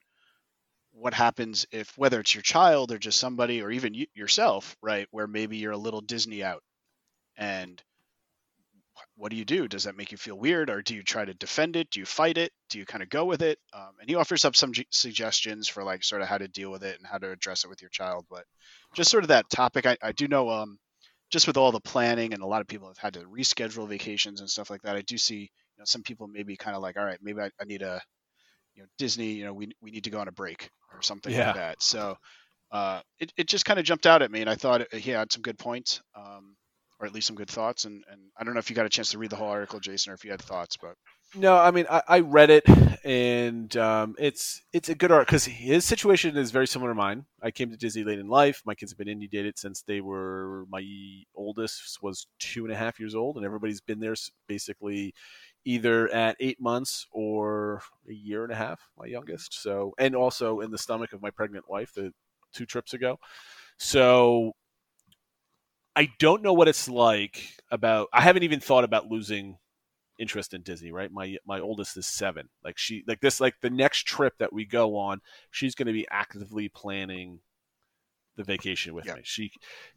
what 0.93 1.14
happens 1.14 1.66
if 1.72 1.97
whether 1.99 2.20
it's 2.20 2.35
your 2.35 2.43
child 2.43 2.93
or 2.93 2.99
just 2.99 3.18
somebody 3.18 3.61
or 3.62 3.70
even 3.70 3.95
you, 3.95 4.07
yourself, 4.14 4.77
right? 4.83 5.09
Where 5.11 5.27
maybe 5.27 5.57
you're 5.59 5.72
a 5.72 5.77
little 5.77 6.01
Disney 6.01 6.43
out, 6.43 6.62
and 7.37 7.83
what 9.17 9.31
do 9.31 9.37
you 9.37 9.45
do? 9.45 9.69
Does 9.69 9.85
that 9.85 9.97
make 9.97 10.11
you 10.12 10.19
feel 10.19 10.37
weird, 10.37 10.71
or 10.71 10.83
do 10.83 10.95
you 10.95 11.03
try 11.03 11.25
to 11.25 11.35
defend 11.35 11.77
it? 11.77 11.89
Do 11.91 12.01
you 12.01 12.07
fight 12.07 12.37
it? 12.37 12.53
Do 12.69 12.79
you 12.79 12.85
kind 12.87 13.03
of 13.03 13.09
go 13.09 13.25
with 13.25 13.43
it? 13.43 13.59
Um, 13.73 13.93
and 14.01 14.09
he 14.09 14.17
offers 14.17 14.45
up 14.45 14.57
some 14.57 14.73
g- 14.73 14.87
suggestions 14.91 15.69
for 15.69 15.85
like 15.85 16.03
sort 16.03 16.23
of 16.23 16.29
how 16.29 16.39
to 16.39 16.49
deal 16.49 16.71
with 16.71 16.83
it 16.83 16.99
and 16.99 17.07
how 17.07 17.19
to 17.19 17.31
address 17.31 17.65
it 17.65 17.69
with 17.69 17.81
your 17.81 17.91
child. 17.91 18.27
But 18.29 18.45
just 18.95 19.11
sort 19.11 19.25
of 19.25 19.29
that 19.29 19.49
topic, 19.51 19.87
I, 19.87 19.97
I 20.03 20.12
do 20.12 20.27
know, 20.27 20.51
um, 20.51 20.79
just 21.31 21.47
with 21.47 21.57
all 21.57 21.71
the 21.73 21.81
planning 21.81 22.35
and 22.35 22.43
a 22.43 22.47
lot 22.47 22.61
of 22.61 22.67
people 22.67 22.89
have 22.89 22.99
had 22.99 23.15
to 23.15 23.21
reschedule 23.21 23.89
vacations 23.89 24.41
and 24.41 24.51
stuff 24.51 24.71
like 24.71 24.83
that. 24.83 24.97
I 24.97 25.03
do 25.03 25.17
see, 25.17 25.37
you 25.37 25.79
know, 25.79 25.85
some 25.85 26.03
people 26.03 26.27
maybe 26.27 26.57
kind 26.57 26.77
of 26.77 26.83
like, 26.83 26.97
all 26.97 27.05
right, 27.05 27.19
maybe 27.23 27.41
I, 27.41 27.51
I 27.61 27.65
need 27.65 27.83
a, 27.83 28.01
you 28.75 28.83
know, 28.83 28.89
Disney, 28.99 29.33
you 29.33 29.45
know, 29.45 29.53
we 29.53 29.71
we 29.81 29.91
need 29.93 30.05
to 30.05 30.11
go 30.11 30.19
on 30.19 30.29
a 30.29 30.33
break 30.33 30.71
or 30.93 31.03
something 31.03 31.33
Yeah. 31.33 31.47
like 31.47 31.57
that. 31.57 31.83
So. 31.83 32.17
Uh, 32.73 33.01
it, 33.21 33.33
it 33.37 33.47
just 33.47 33.65
kind 33.65 33.79
of 33.79 33.85
jumped 33.85 34.05
out 34.05 34.21
at 34.21 34.33
me, 34.33 34.41
and 34.41 34.51
I 34.51 34.57
thought 34.57 34.93
he 34.93 35.12
had 35.12 35.31
some 35.31 35.43
good 35.43 35.57
points. 35.57 36.03
Um, 36.17 36.57
or 37.01 37.07
at 37.07 37.13
least 37.15 37.27
some 37.27 37.37
good 37.37 37.51
thoughts. 37.51 37.85
And, 37.85 38.05
and 38.11 38.21
I 38.39 38.45
don't 38.45 38.55
know 38.55 38.61
if 38.61 38.71
you 38.71 38.77
got 38.77 38.87
a 38.87 38.91
chance 38.91 39.11
to 39.11 39.19
read 39.19 39.31
the 39.31 39.37
whole 39.37 39.49
article, 39.49 39.81
Jason, 39.81 40.13
or 40.13 40.15
if 40.15 40.25
you 40.25 40.31
had 40.31 40.43
thoughts, 40.43 40.77
but 40.77 40.95
No, 41.35 41.57
I 41.57 41.71
mean 41.71 41.87
I, 41.91 42.03
I 42.07 42.21
read 42.21 42.51
it, 42.51 42.65
and 43.05 43.77
um, 43.77 44.15
it's 44.19 44.63
it's 44.73 44.89
a 44.89 44.95
good 44.95 45.11
art 45.11 45.27
because 45.27 45.45
his 45.45 45.85
situation 45.85 46.37
is 46.37 46.51
very 46.53 46.67
similar 46.67 46.93
to 46.93 46.95
mine. 46.95 47.27
I 47.43 47.51
came 47.51 47.71
to 47.71 47.77
Disney 47.77 48.05
late 48.05 48.19
in 48.19 48.29
life. 48.29 48.63
My 48.65 48.75
kids 48.75 48.93
have 48.93 48.99
been 48.99 49.09
indie 49.09 49.31
dated 49.31 49.59
since 49.59 49.83
they 49.83 50.01
were 50.01 50.65
my 50.71 50.85
oldest 51.35 51.99
was 52.03 52.27
two 52.39 52.65
and 52.65 52.73
a 52.73 52.77
half 52.77 53.01
years 53.01 53.15
old, 53.15 53.37
and 53.37 53.45
everybody's 53.45 53.81
been 53.81 54.01
there 54.01 54.15
basically 54.47 55.15
either 55.65 56.09
at 56.11 56.37
eight 56.41 56.61
months 56.61 57.07
or 57.11 57.83
a 58.09 58.13
year 58.13 58.45
and 58.45 58.53
a 58.53 58.57
half. 58.57 58.81
My 58.97 59.07
youngest, 59.07 59.61
so 59.63 59.95
and 59.99 60.15
also 60.15 60.61
in 60.61 60.71
the 60.71 60.79
stomach 60.79 61.13
of 61.13 61.23
my 61.23 61.31
pregnant 61.31 61.69
wife, 61.69 61.93
the 61.95 62.13
two 62.53 62.67
trips 62.67 62.95
ago. 62.95 63.19
So 63.79 64.53
I 65.97 66.09
don't 66.19 66.43
know 66.43 66.53
what 66.53 66.69
it's 66.69 66.89
like 66.89 67.49
about. 67.71 68.09
I 68.13 68.21
haven't 68.21 68.43
even 68.43 68.61
thought 68.61 68.85
about 68.85 69.07
losing 69.11 69.59
interest 70.19 70.55
in 70.55 70.63
Disney, 70.63 70.93
right? 70.93 71.11
My 71.13 71.37
my 71.47 71.61
oldest 71.61 71.97
is 71.97 72.07
seven. 72.07 72.49
Like 72.65 72.79
she 72.79 73.05
like 73.07 73.21
this 73.21 73.41
like 73.41 73.55
the 73.61 73.71
next 73.71 74.07
trip 74.07 74.35
that 74.39 74.53
we 74.53 74.65
go 74.65 74.97
on, 74.97 75.21
she's 75.51 75.75
going 75.75 75.87
to 75.87 75.93
be 75.93 76.07
actively 76.11 76.69
planning 76.69 77.41
the 78.37 78.45
vacation 78.45 78.95
with 78.95 79.07
Yeah. 79.07 79.15
me. 79.15 79.21
She 79.25 79.53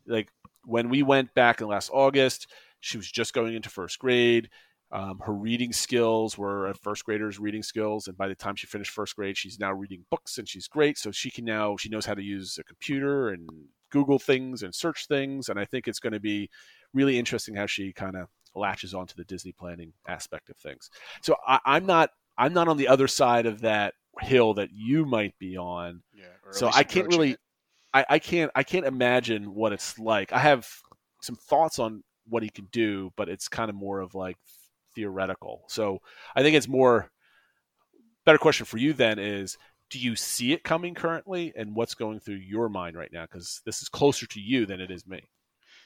like 0.06 0.30
when 0.66 0.90
we 0.90 1.04
went 1.04 1.34
back 1.34 1.62
in 1.62 1.68
last 1.68 1.90
August, 1.94 2.48
she 2.80 2.98
was 2.98 3.10
just 3.12 3.34
going 3.34 3.56
into 3.56 3.70
first 3.70 4.00
grade. 4.00 4.50
Um, 4.92 5.20
her 5.26 5.34
reading 5.34 5.74
skills 5.74 6.38
were 6.38 6.68
at 6.68 6.78
first 6.78 7.04
graders 7.04 7.40
reading 7.40 7.64
skills, 7.64 8.08
and 8.08 8.18
by 8.18 8.28
the 8.30 8.36
time 8.36 8.56
she 8.56 8.68
finished 8.68 8.92
first 8.92 9.16
grade, 9.18 9.38
she's 9.38 9.60
now 9.60 9.74
reading 9.74 10.06
books 10.10 10.38
and 10.38 10.48
she's 10.48 10.68
great. 10.68 10.98
So 10.98 11.12
she 11.12 11.30
can 11.32 11.46
now 11.46 11.76
she 11.78 11.90
knows 11.90 12.06
how 12.06 12.14
to 12.14 12.24
use 12.24 12.58
a 12.58 12.64
computer 12.64 13.30
and 13.30 13.50
Google 13.90 14.20
things 14.20 14.64
and 14.64 14.74
search 14.74 15.08
things. 15.08 15.50
And 15.50 15.60
I 15.60 15.66
think 15.66 15.88
it's 15.88 16.00
going 16.00 16.14
to 16.14 16.20
be 16.20 16.50
really 16.94 17.18
interesting 17.18 17.56
how 17.56 17.66
she 17.66 17.94
kind 17.94 18.16
of 18.16 18.28
latches 18.56 18.94
onto 18.94 19.16
the 19.16 19.26
Disney 19.26 19.52
planning 19.52 19.94
aspect 20.08 20.50
of 20.50 20.58
things. 20.58 20.90
So 21.22 21.36
I, 21.48 21.60
I'm 21.66 21.86
not 21.86 22.10
I'm 22.38 22.54
not 22.54 22.68
on 22.68 22.78
the 22.78 22.88
other 22.88 23.08
side 23.08 23.46
of 23.46 23.62
that 23.62 23.94
hill 24.22 24.54
that 24.56 24.70
you 24.72 25.06
might 25.06 25.38
be 25.40 25.58
on. 25.58 26.02
yeah. 26.16 26.26
So 26.52 26.70
I 26.74 26.84
can't 26.84 27.08
really. 27.08 27.38
I, 27.94 28.06
I 28.10 28.20
can't 28.20 28.52
I 28.54 28.64
can't 28.64 28.86
imagine 28.86 29.54
what 29.56 29.74
it's 29.74 29.98
like. 29.98 30.34
I 30.34 30.40
have 30.40 30.68
some 31.22 31.36
thoughts 31.36 31.80
on 31.80 32.04
what 32.28 32.44
he 32.44 32.50
can 32.50 32.68
do, 32.72 33.12
but 33.16 33.30
it's 33.30 33.48
kind 33.48 33.70
of 33.70 33.76
more 33.76 34.02
of 34.02 34.14
like 34.14 34.38
theoretical. 34.94 35.64
So 35.68 36.00
I 36.36 36.42
think 36.42 36.56
it's 36.56 36.68
more 36.68 37.10
better 38.26 38.38
question 38.38 38.66
for 38.66 38.78
you 38.78 38.92
then 38.92 39.20
is 39.20 39.58
do 39.90 40.00
you 40.00 40.16
see 40.16 40.54
it 40.54 40.64
coming 40.64 40.94
currently 40.94 41.54
and 41.56 41.76
what's 41.76 41.96
going 41.96 42.20
through 42.20 42.36
your 42.36 42.70
mind 42.70 42.96
right 42.98 43.12
now 43.14 43.24
because 43.24 43.62
this 43.66 43.82
is 43.82 43.90
closer 43.90 44.26
to 44.28 44.40
you 44.40 44.66
than 44.66 44.82
it 44.82 44.92
is 44.92 45.06
me 45.08 45.22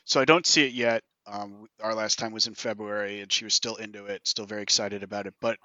So 0.06 0.20
I 0.22 0.26
don't 0.26 0.46
see 0.46 0.66
it 0.66 0.74
yet. 0.74 1.04
Um, 1.26 1.68
our 1.82 1.94
last 1.96 2.20
time 2.20 2.32
was 2.34 2.48
in 2.48 2.56
February, 2.56 3.22
and 3.22 3.32
she 3.32 3.44
was 3.46 3.54
still 3.54 3.76
into 3.76 4.06
it, 4.06 4.28
still 4.28 4.46
very 4.46 4.64
excited 4.64 5.04
about 5.04 5.28
it, 5.28 5.36
but 5.42 5.60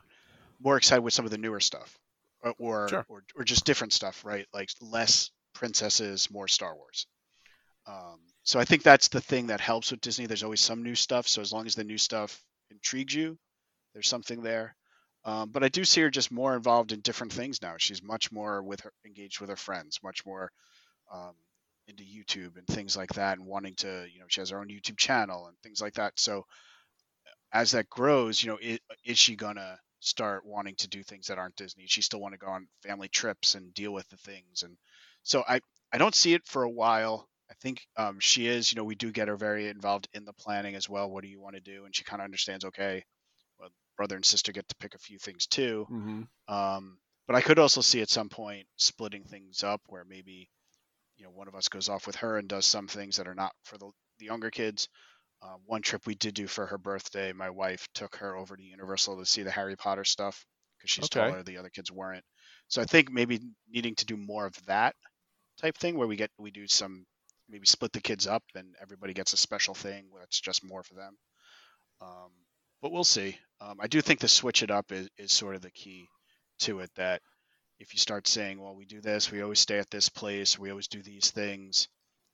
more 0.60 0.76
excited 0.76 1.02
with 1.02 1.14
some 1.14 1.24
of 1.24 1.30
the 1.30 1.38
newer 1.38 1.60
stuff, 1.60 1.98
or 2.42 2.54
or, 2.58 2.88
Sure. 2.88 3.06
or, 3.08 3.24
or 3.36 3.44
just 3.44 3.64
different 3.64 3.92
stuff, 3.94 4.24
right? 4.24 4.46
Like 4.54 4.70
less 4.80 5.30
princesses, 5.54 6.30
more 6.30 6.48
Star 6.48 6.76
Wars. 6.76 7.06
Um, 7.86 8.20
so 8.44 8.60
I 8.60 8.64
think 8.66 8.82
that's 8.84 9.08
the 9.08 9.20
thing 9.20 9.48
that 9.48 9.60
helps 9.60 9.90
with 9.90 10.00
Disney. 10.02 10.26
There's 10.26 10.44
always 10.44 10.60
some 10.60 10.82
new 10.82 10.94
stuff. 10.94 11.28
So 11.28 11.42
as 11.42 11.52
long 11.52 11.66
as 11.66 11.74
the 11.76 11.84
new 11.84 11.98
stuff 11.98 12.42
intrigues 12.70 13.14
you, 13.14 13.38
there's 13.94 14.08
something 14.08 14.42
there. 14.42 14.75
Um, 15.26 15.50
but 15.50 15.64
I 15.64 15.68
do 15.68 15.84
see 15.84 16.00
her 16.02 16.10
just 16.10 16.32
more 16.32 16.56
involved 16.56 16.92
in 16.92 17.00
different 17.00 17.34
things 17.34 17.60
now. 17.60 17.74
She's 17.78 18.02
much 18.02 18.32
more 18.32 18.62
with 18.62 18.80
her 18.82 18.92
engaged 19.04 19.40
with 19.40 19.50
her 19.50 19.56
friends, 19.56 20.00
much 20.02 20.24
more 20.24 20.50
um, 21.12 21.34
into 21.88 22.04
YouTube 22.04 22.56
and 22.56 22.66
things 22.66 22.96
like 22.96 23.14
that, 23.14 23.38
and 23.38 23.46
wanting 23.46 23.74
to, 23.76 24.06
you 24.12 24.20
know, 24.20 24.26
she 24.28 24.40
has 24.40 24.50
her 24.50 24.60
own 24.60 24.68
YouTube 24.68 24.98
channel 24.98 25.48
and 25.48 25.58
things 25.62 25.82
like 25.82 25.94
that. 25.94 26.14
So 26.18 26.46
as 27.52 27.72
that 27.72 27.88
grows, 27.90 28.42
you 28.42 28.50
know, 28.50 28.58
is, 28.60 28.78
is 29.04 29.18
she 29.18 29.36
gonna 29.36 29.78
start 30.00 30.46
wanting 30.46 30.76
to 30.76 30.88
do 30.88 31.02
things 31.02 31.26
that 31.26 31.38
aren't 31.38 31.56
Disney? 31.56 31.86
She 31.86 32.02
still 32.02 32.20
want 32.20 32.34
to 32.34 32.38
go 32.38 32.48
on 32.48 32.68
family 32.82 33.08
trips 33.08 33.54
and 33.54 33.74
deal 33.74 33.92
with 33.92 34.08
the 34.08 34.16
things? 34.18 34.62
And 34.62 34.76
so 35.24 35.42
I, 35.48 35.60
I 35.92 35.98
don't 35.98 36.14
see 36.14 36.34
it 36.34 36.46
for 36.46 36.62
a 36.62 36.70
while. 36.70 37.28
I 37.50 37.54
think 37.60 37.86
um, 37.96 38.18
she 38.20 38.46
is, 38.46 38.72
you 38.72 38.76
know, 38.76 38.84
we 38.84 38.96
do 38.96 39.12
get 39.12 39.28
her 39.28 39.36
very 39.36 39.68
involved 39.68 40.08
in 40.12 40.24
the 40.24 40.32
planning 40.32 40.74
as 40.74 40.88
well. 40.88 41.10
What 41.10 41.22
do 41.22 41.28
you 41.28 41.40
want 41.40 41.54
to 41.56 41.60
do? 41.60 41.84
And 41.84 41.94
she 41.94 42.04
kind 42.04 42.20
of 42.20 42.24
understands, 42.24 42.64
okay, 42.66 43.04
brother 43.96 44.16
and 44.16 44.24
sister 44.24 44.52
get 44.52 44.68
to 44.68 44.76
pick 44.76 44.94
a 44.94 44.98
few 44.98 45.18
things 45.18 45.46
too. 45.46 45.88
mm-hmm. 45.90 46.22
Um, 46.48 46.98
but 47.26 47.36
I 47.36 47.40
could 47.40 47.58
also 47.58 47.80
see 47.80 48.02
at 48.02 48.10
some 48.10 48.28
point 48.28 48.66
splitting 48.76 49.24
things 49.24 49.62
up 49.64 49.80
where 49.88 50.04
maybe, 50.04 50.48
you 51.16 51.24
know, 51.24 51.30
one 51.30 51.48
of 51.48 51.54
us 51.54 51.68
goes 51.68 51.88
off 51.88 52.06
with 52.06 52.16
her 52.16 52.38
and 52.38 52.48
does 52.48 52.66
some 52.66 52.88
things 52.88 53.16
that 53.16 53.28
are 53.28 53.34
not 53.34 53.52
for 53.64 53.78
the, 53.78 53.90
the 54.18 54.26
younger 54.26 54.50
kids. 54.50 54.88
Uh, 55.42 55.56
one 55.66 55.82
trip 55.82 56.06
we 56.06 56.14
did 56.14 56.34
do 56.34 56.46
for 56.46 56.66
her 56.66 56.78
birthday, 56.78 57.32
my 57.32 57.50
wife 57.50 57.86
took 57.94 58.16
her 58.16 58.36
over 58.36 58.56
to 58.56 58.62
Universal 58.62 59.18
to 59.18 59.26
see 59.26 59.42
the 59.42 59.50
Harry 59.50 59.76
Potter 59.76 60.04
stuff 60.04 60.44
because 60.78 60.90
she's 60.90 61.06
Okay. 61.06 61.20
taller. 61.20 61.42
The 61.42 61.58
other 61.58 61.70
kids 61.70 61.92
weren't. 61.92 62.24
So 62.68 62.82
I 62.82 62.84
think 62.86 63.10
maybe 63.12 63.40
needing 63.68 63.94
to 63.96 64.06
do 64.06 64.16
more 64.16 64.46
of 64.46 64.54
that 64.66 64.96
type 65.58 65.76
thing 65.76 65.96
where 65.96 66.08
we 66.08 66.16
get 66.16 66.30
we 66.38 66.50
do 66.50 66.66
some 66.66 67.06
maybe 67.48 67.66
split 67.66 67.92
the 67.92 68.00
kids 68.00 68.26
up 68.26 68.42
and 68.54 68.74
everybody 68.80 69.14
gets 69.14 69.32
a 69.32 69.36
special 69.36 69.74
thing 69.74 70.08
that's 70.18 70.40
just 70.40 70.64
more 70.64 70.82
for 70.82 70.94
them. 70.94 71.16
Um, 72.00 72.32
but 72.82 72.92
we'll 72.92 73.04
see. 73.04 73.38
Um, 73.60 73.78
I 73.80 73.86
do 73.86 74.00
think 74.00 74.20
the 74.20 74.28
switch 74.28 74.62
it 74.62 74.70
up 74.70 74.92
is, 74.92 75.08
is 75.18 75.32
sort 75.32 75.56
of 75.56 75.62
the 75.62 75.70
key 75.70 76.06
to 76.60 76.80
it. 76.80 76.90
That 76.96 77.22
if 77.78 77.94
you 77.94 77.98
start 78.00 78.28
saying, 78.28 78.60
"Well, 78.60 78.76
we 78.76 78.86
do 78.86 79.00
this, 79.00 79.30
we 79.30 79.42
always 79.42 79.60
stay 79.60 79.78
at 79.78 79.90
this 79.90 80.08
place, 80.08 80.58
we 80.58 80.70
always 80.70 80.88
do 80.88 81.02
these 81.02 81.30
things," 81.30 81.88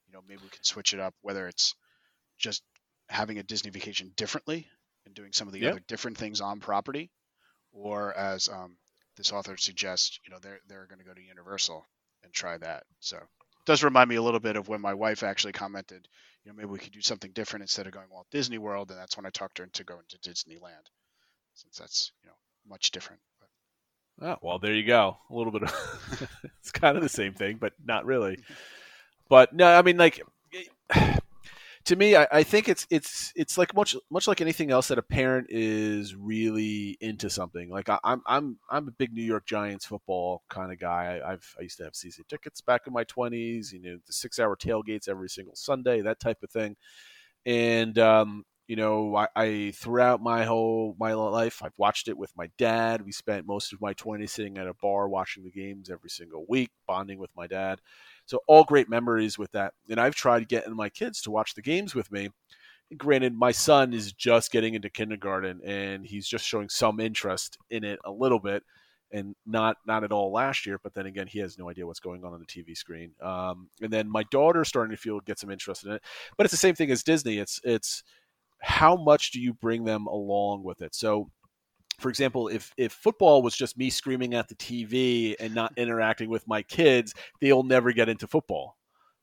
you 0.07 0.12
know, 0.12 0.23
maybe 0.29 0.43
we 0.45 0.51
can 0.51 0.64
switch 0.64 0.95
it 0.95 1.01
up. 1.01 1.14
Whether 1.23 1.49
it's 1.49 1.75
just 2.39 2.62
having 3.09 3.39
a 3.39 3.43
Disney 3.45 3.70
vacation 3.70 4.12
differently 4.16 4.68
and 5.07 5.14
doing 5.14 5.33
some 5.33 5.49
of 5.49 5.55
the 5.55 5.64
Yep. 5.64 5.66
other 5.66 5.81
different 5.89 6.18
things 6.18 6.41
on 6.41 6.61
property, 6.61 7.11
or 7.73 8.14
as 8.16 8.49
um, 8.49 8.77
this 9.16 9.33
author 9.33 9.57
suggests, 9.57 10.18
you 10.25 10.33
know, 10.33 10.39
they're 10.41 10.61
they're 10.68 10.87
going 10.87 10.99
to 10.99 11.05
go 11.05 11.14
to 11.14 11.23
Universal 11.23 11.87
and 12.25 12.33
try 12.33 12.59
that. 12.59 12.85
So 13.01 13.16
it 13.18 13.66
does 13.66 13.83
remind 13.85 14.09
me 14.11 14.16
a 14.16 14.23
little 14.23 14.41
bit 14.41 14.57
of 14.57 14.68
when 14.68 14.81
my 14.81 14.95
wife 14.95 15.23
actually 15.23 15.53
commented, 15.53 16.09
you 16.45 16.51
know, 16.51 16.57
maybe 16.57 16.68
we 16.70 16.79
could 16.79 16.93
do 16.93 17.03
something 17.03 17.33
different 17.33 17.62
instead 17.62 17.87
of 17.87 17.93
going 17.93 18.11
Walt 18.11 18.29
Disney 18.31 18.59
World, 18.59 18.91
and 18.91 18.99
that's 18.99 19.16
when 19.16 19.27
I 19.27 19.31
talked 19.31 19.59
her 19.59 19.64
into 19.64 19.85
going 19.85 20.05
to 20.11 20.18
Disneyland, 20.18 20.87
since 21.55 21.78
that's 21.78 22.12
you 22.22 22.28
know 22.28 22.36
much 22.68 22.90
different. 22.90 23.20
But 23.40 24.28
Oh, 24.28 24.38
well, 24.42 24.59
there 24.59 24.74
you 24.74 24.84
go. 24.86 25.18
A 25.30 25.34
little 25.34 25.53
bit 25.53 25.64
of 25.64 26.28
it's 26.61 26.70
kind 26.70 26.96
of 26.96 27.03
the 27.03 27.09
same 27.09 27.34
thing, 27.34 27.57
but 27.61 27.72
not 27.84 28.05
really. 28.07 28.38
But 29.28 29.55
no, 29.55 29.66
I 29.66 29.82
mean, 29.82 29.96
like 29.96 30.22
to 31.84 31.96
me, 31.96 32.14
I, 32.14 32.28
I 32.30 32.42
think 32.42 32.68
it's 32.68 32.86
it's 32.90 33.32
it's 33.34 33.59
like 33.59 33.74
much 33.74 33.96
much 34.11 34.28
like 34.28 34.40
anything 34.40 34.70
else 34.70 34.88
that 34.88 34.98
a 34.98 35.03
parent 35.03 35.46
is 35.50 36.14
really 36.14 36.96
into 37.00 37.28
something. 37.30 37.70
Like 37.70 37.88
I, 37.88 37.98
I'm 38.05 38.22
I'm 38.26 38.59
I'm 38.70 38.88
a 38.88 38.92
big 38.92 39.12
New 39.12 39.24
York 39.24 39.46
Giants 39.46 39.86
football 39.86 40.42
kind 40.48 40.72
of 40.72 40.78
guy. 40.78 41.20
I, 41.24 41.32
I've 41.32 41.55
I 41.59 41.62
used 41.62 41.78
to 41.78 41.84
have 41.84 41.94
season 41.96 42.24
tickets 42.28 42.61
back 42.61 42.82
in 42.86 42.92
my 42.92 43.05
twenties. 43.05 43.72
You 43.72 43.80
know, 43.82 43.98
the 44.07 44.12
six 44.12 44.38
hour 44.38 44.57
tailgates 44.57 45.09
every 45.09 45.28
single 45.28 45.57
Sunday, 45.57 46.03
that 46.03 46.20
type 46.20 46.42
of 46.42 46.50
thing. 46.50 46.76
and 47.46 47.98
um, 47.98 48.44
you 48.69 48.77
know, 48.77 49.17
I, 49.17 49.29
I, 49.35 49.73
throughout 49.75 50.23
my 50.23 50.45
whole 50.45 50.97
my 50.99 51.13
life, 51.15 51.63
I've 51.63 51.79
watched 51.79 52.09
it 52.09 52.17
with 52.17 52.33
my 52.37 52.49
dad. 52.59 53.05
We 53.05 53.13
spent 53.13 53.47
most 53.47 53.73
of 53.73 53.81
my 53.81 53.93
20s 53.95 54.31
sitting 54.31 54.57
at 54.59 54.69
a 54.69 54.75
bar 54.75 55.09
watching 55.09 55.43
the 55.43 55.51
games 55.51 55.91
every 55.91 56.11
single 56.11 56.45
week, 56.49 56.71
bonding 56.87 57.19
with 57.19 57.31
my 57.37 57.47
dad. 57.47 57.81
So 58.27 58.41
all 58.47 58.65
great 58.65 58.89
memories 58.89 59.39
with 59.39 59.51
that. 59.53 59.75
And 59.91 60.01
I've 60.01 60.15
tried 60.15 60.49
getting 60.49 60.77
my 60.77 60.89
kids 60.89 61.21
to 61.23 61.31
watch 61.31 61.55
the 61.55 61.63
games 61.63 61.95
with 61.95 62.11
me. 62.13 62.31
Granted, 62.97 63.35
my 63.35 63.53
son 63.53 63.93
is 63.93 64.13
just 64.13 64.53
getting 64.53 64.75
into 64.75 64.91
kindergarten 64.91 65.61
and 65.65 66.07
he's 66.07 66.29
just 66.29 66.47
showing 66.47 66.69
some 66.69 67.01
interest 67.01 67.59
in 67.71 67.85
it 67.85 67.99
a 68.05 68.11
little 68.11 68.39
bit 68.39 68.63
and 69.13 69.35
not 69.47 69.77
not 69.87 70.05
at 70.05 70.13
all 70.13 70.33
last 70.33 70.67
year. 70.67 70.79
But 70.83 70.95
then 70.95 71.07
again, 71.07 71.27
he 71.27 71.39
has 71.41 71.59
no 71.59 71.71
idea 71.71 71.87
what's 71.87 72.01
going 72.01 72.25
on 72.25 72.33
on 72.33 72.41
the 72.41 72.47
TV 72.47 72.77
screen. 72.77 73.13
Um, 73.21 73.69
and 73.81 73.93
then 73.93 74.09
my 74.09 74.25
daughter's 74.31 74.69
starting 74.69 74.95
to 74.95 75.01
feel 75.01 75.21
get 75.21 75.39
some 75.39 75.51
interest 75.51 75.85
in 75.85 75.93
it. 75.93 76.03
But 76.37 76.45
it's 76.45 76.53
the 76.53 76.59
same 76.59 76.75
thing 76.75 76.91
as 76.91 77.03
Disney. 77.03 77.39
It's 77.39 77.61
it's 77.65 78.03
how 78.63 78.97
much 78.97 79.33
do 79.33 79.41
you 79.41 79.53
bring 79.53 79.85
them 79.85 80.07
along 80.07 80.63
with 80.63 80.83
it? 80.83 80.95
So, 80.95 81.31
for 81.99 82.09
example, 82.09 82.49
if 82.49 82.73
if 82.77 82.93
football 82.93 83.43
was 83.43 83.57
just 83.57 83.77
me 83.77 83.91
screaming 83.91 84.35
at 84.35 84.49
the 84.49 84.55
TV 84.55 85.35
and 85.39 85.55
not 85.55 85.73
interacting 85.77 86.31
with 86.31 86.47
my 86.49 86.63
kids, 86.63 87.13
they'll 87.41 87.65
never 87.65 87.93
get 87.93 88.09
into 88.09 88.27
football. 88.27 88.77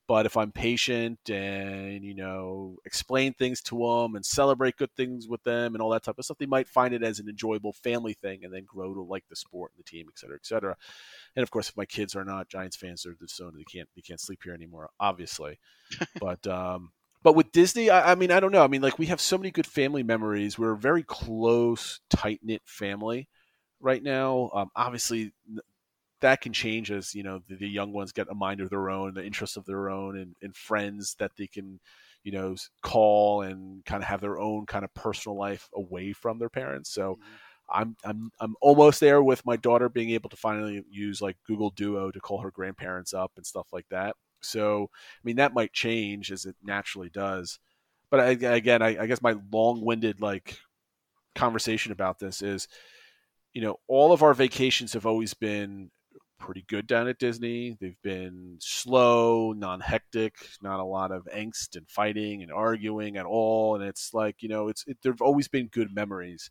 But 0.07 0.25
if 0.25 0.35
I'm 0.37 0.51
patient 0.51 1.19
and 1.29 2.03
you 2.03 2.15
know 2.15 2.77
explain 2.85 3.33
things 3.33 3.61
to 3.63 3.77
them 3.77 4.15
and 4.15 4.25
celebrate 4.25 4.75
good 4.75 4.93
things 4.97 5.27
with 5.27 5.43
them 5.43 5.73
and 5.73 5.81
all 5.81 5.91
that 5.91 6.03
type 6.03 6.17
of 6.17 6.25
stuff, 6.25 6.37
they 6.37 6.45
might 6.45 6.67
find 6.67 6.93
it 6.93 7.03
as 7.03 7.19
an 7.19 7.29
enjoyable 7.29 7.73
family 7.73 8.13
thing 8.13 8.43
and 8.43 8.53
then 8.53 8.65
grow 8.65 8.93
to 8.93 9.01
like 9.01 9.23
the 9.29 9.35
sport 9.35 9.71
and 9.75 9.79
the 9.79 9.89
team, 9.89 10.07
et 10.09 10.17
cetera, 10.17 10.35
et 10.35 10.45
cetera. 10.45 10.75
And 11.35 11.43
of 11.43 11.51
course, 11.51 11.69
if 11.69 11.77
my 11.77 11.85
kids 11.85 12.15
are 12.15 12.25
not 12.25 12.49
Giants 12.49 12.75
fans, 12.75 13.03
they're 13.03 13.15
so 13.27 13.51
they 13.51 13.63
can't 13.63 13.87
they 13.95 14.01
can't 14.01 14.19
sleep 14.19 14.41
here 14.43 14.53
anymore, 14.53 14.89
obviously. 14.99 15.59
but 16.19 16.45
um, 16.47 16.91
but 17.23 17.35
with 17.35 17.51
Disney, 17.51 17.89
I, 17.89 18.11
I, 18.11 18.15
mean, 18.15 18.31
I 18.31 18.39
don't 18.39 18.51
know. 18.51 18.63
I 18.63 18.67
mean, 18.67 18.81
like 18.81 18.97
we 18.97 19.07
have 19.07 19.19
so 19.19 19.37
many 19.37 19.51
good 19.51 19.67
family 19.67 20.03
memories. 20.03 20.57
We're 20.57 20.73
a 20.73 20.77
very 20.77 21.03
close, 21.03 21.99
tight 22.09 22.39
knit 22.43 22.61
family 22.65 23.27
right 23.81 24.01
now. 24.01 24.49
Um, 24.53 24.69
obviously, 24.75 25.33
that 26.21 26.41
can 26.41 26.53
change 26.53 26.91
as 26.91 27.13
you 27.13 27.23
know 27.23 27.41
the, 27.47 27.55
the, 27.55 27.67
young 27.67 27.93
ones 27.93 28.11
get 28.11 28.27
a 28.29 28.35
mind 28.35 28.61
of 28.61 28.69
their 28.69 28.89
own, 28.89 29.13
the 29.13 29.25
interests 29.25 29.57
of 29.57 29.65
their 29.65 29.89
own, 29.89 30.17
and, 30.17 30.35
and 30.41 30.55
friends 30.55 31.15
that 31.19 31.31
they 31.37 31.47
can, 31.47 31.79
you 32.23 32.31
know, 32.31 32.55
call 32.83 33.41
and 33.41 33.83
kind 33.85 34.01
of 34.01 34.07
have 34.07 34.21
their 34.21 34.39
own 34.39 34.65
kind 34.65 34.85
of 34.85 34.93
personal 34.93 35.37
life 35.37 35.69
away 35.75 36.13
from 36.13 36.39
their 36.39 36.49
parents. 36.49 36.91
So. 36.93 37.13
Mm-hmm. 37.13 37.35
I'm 37.71 37.95
I'm 38.03 38.31
I'm 38.39 38.55
almost 38.61 38.99
there 38.99 39.21
with 39.21 39.45
my 39.45 39.55
daughter 39.55 39.89
being 39.89 40.09
able 40.09 40.31
to 40.31 40.35
finally 40.35 40.83
use 40.89 41.21
like 41.21 41.37
Google 41.45 41.69
Duo 41.69 42.09
to 42.09 42.19
call 42.19 42.41
her 42.41 42.49
grandparents 42.49 43.13
up 43.13 43.33
and 43.37 43.45
stuff 43.45 43.67
like 43.71 43.85
that. 43.91 44.15
So, 44.41 44.89
I 44.93 45.21
mean, 45.23 45.37
that 45.37 45.53
might 45.53 45.73
change 45.73 46.31
as 46.31 46.45
it 46.45 46.55
naturally 46.63 47.09
does. 47.09 47.59
But 48.11 48.19
I, 48.19 48.29
again, 48.55 48.81
I, 48.81 49.03
I 49.03 49.05
guess 49.07 49.21
my 49.21 49.35
long-winded 49.51 50.21
like 50.21 50.57
conversation 51.35 51.91
about 51.91 52.19
this 52.19 52.41
is, 52.41 52.67
you 53.53 53.61
know, 53.61 53.77
all 53.87 54.11
of 54.11 54.23
our 54.23 54.33
vacations 54.33 54.93
have 54.93 55.05
always 55.05 55.33
been 55.33 55.91
pretty 56.39 56.63
good 56.67 56.87
down 56.87 57.07
at 57.07 57.19
Disney. 57.19 57.77
They've 57.79 58.01
been 58.01 58.57
slow, 58.59 59.53
non-hectic, 59.53 60.35
not 60.61 60.79
a 60.79 60.83
lot 60.85 61.11
of 61.11 61.27
angst 61.33 61.75
and 61.75 61.87
fighting 61.89 62.41
and 62.41 62.51
arguing 62.51 63.17
at 63.17 63.25
all. 63.25 63.75
And 63.75 63.83
it's 63.83 64.13
like, 64.13 64.41
you 64.41 64.49
know, 64.49 64.69
it's 64.69 64.83
it, 64.87 64.97
there've 65.03 65.21
always 65.21 65.47
been 65.47 65.67
good 65.67 65.93
memories 65.93 66.49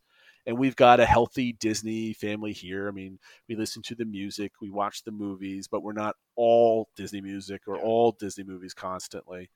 and 0.48 0.56
we've 0.56 0.76
got 0.76 0.98
a 0.98 1.04
healthy 1.04 1.52
Disney 1.52 2.14
family 2.14 2.54
here. 2.54 2.88
I 2.88 2.90
mean, 2.90 3.18
we 3.50 3.54
listen 3.54 3.82
to 3.82 3.94
the 3.94 4.06
music, 4.06 4.52
we 4.62 4.70
watch 4.70 5.04
the 5.04 5.10
movies, 5.10 5.68
but 5.68 5.82
we're 5.82 5.92
not 5.92 6.16
all 6.36 6.88
Disney 6.96 7.20
music 7.20 7.68
or 7.68 7.76
all 7.76 8.12
Disney 8.12 8.44
movies 8.44 8.72
constantly. 8.72 9.50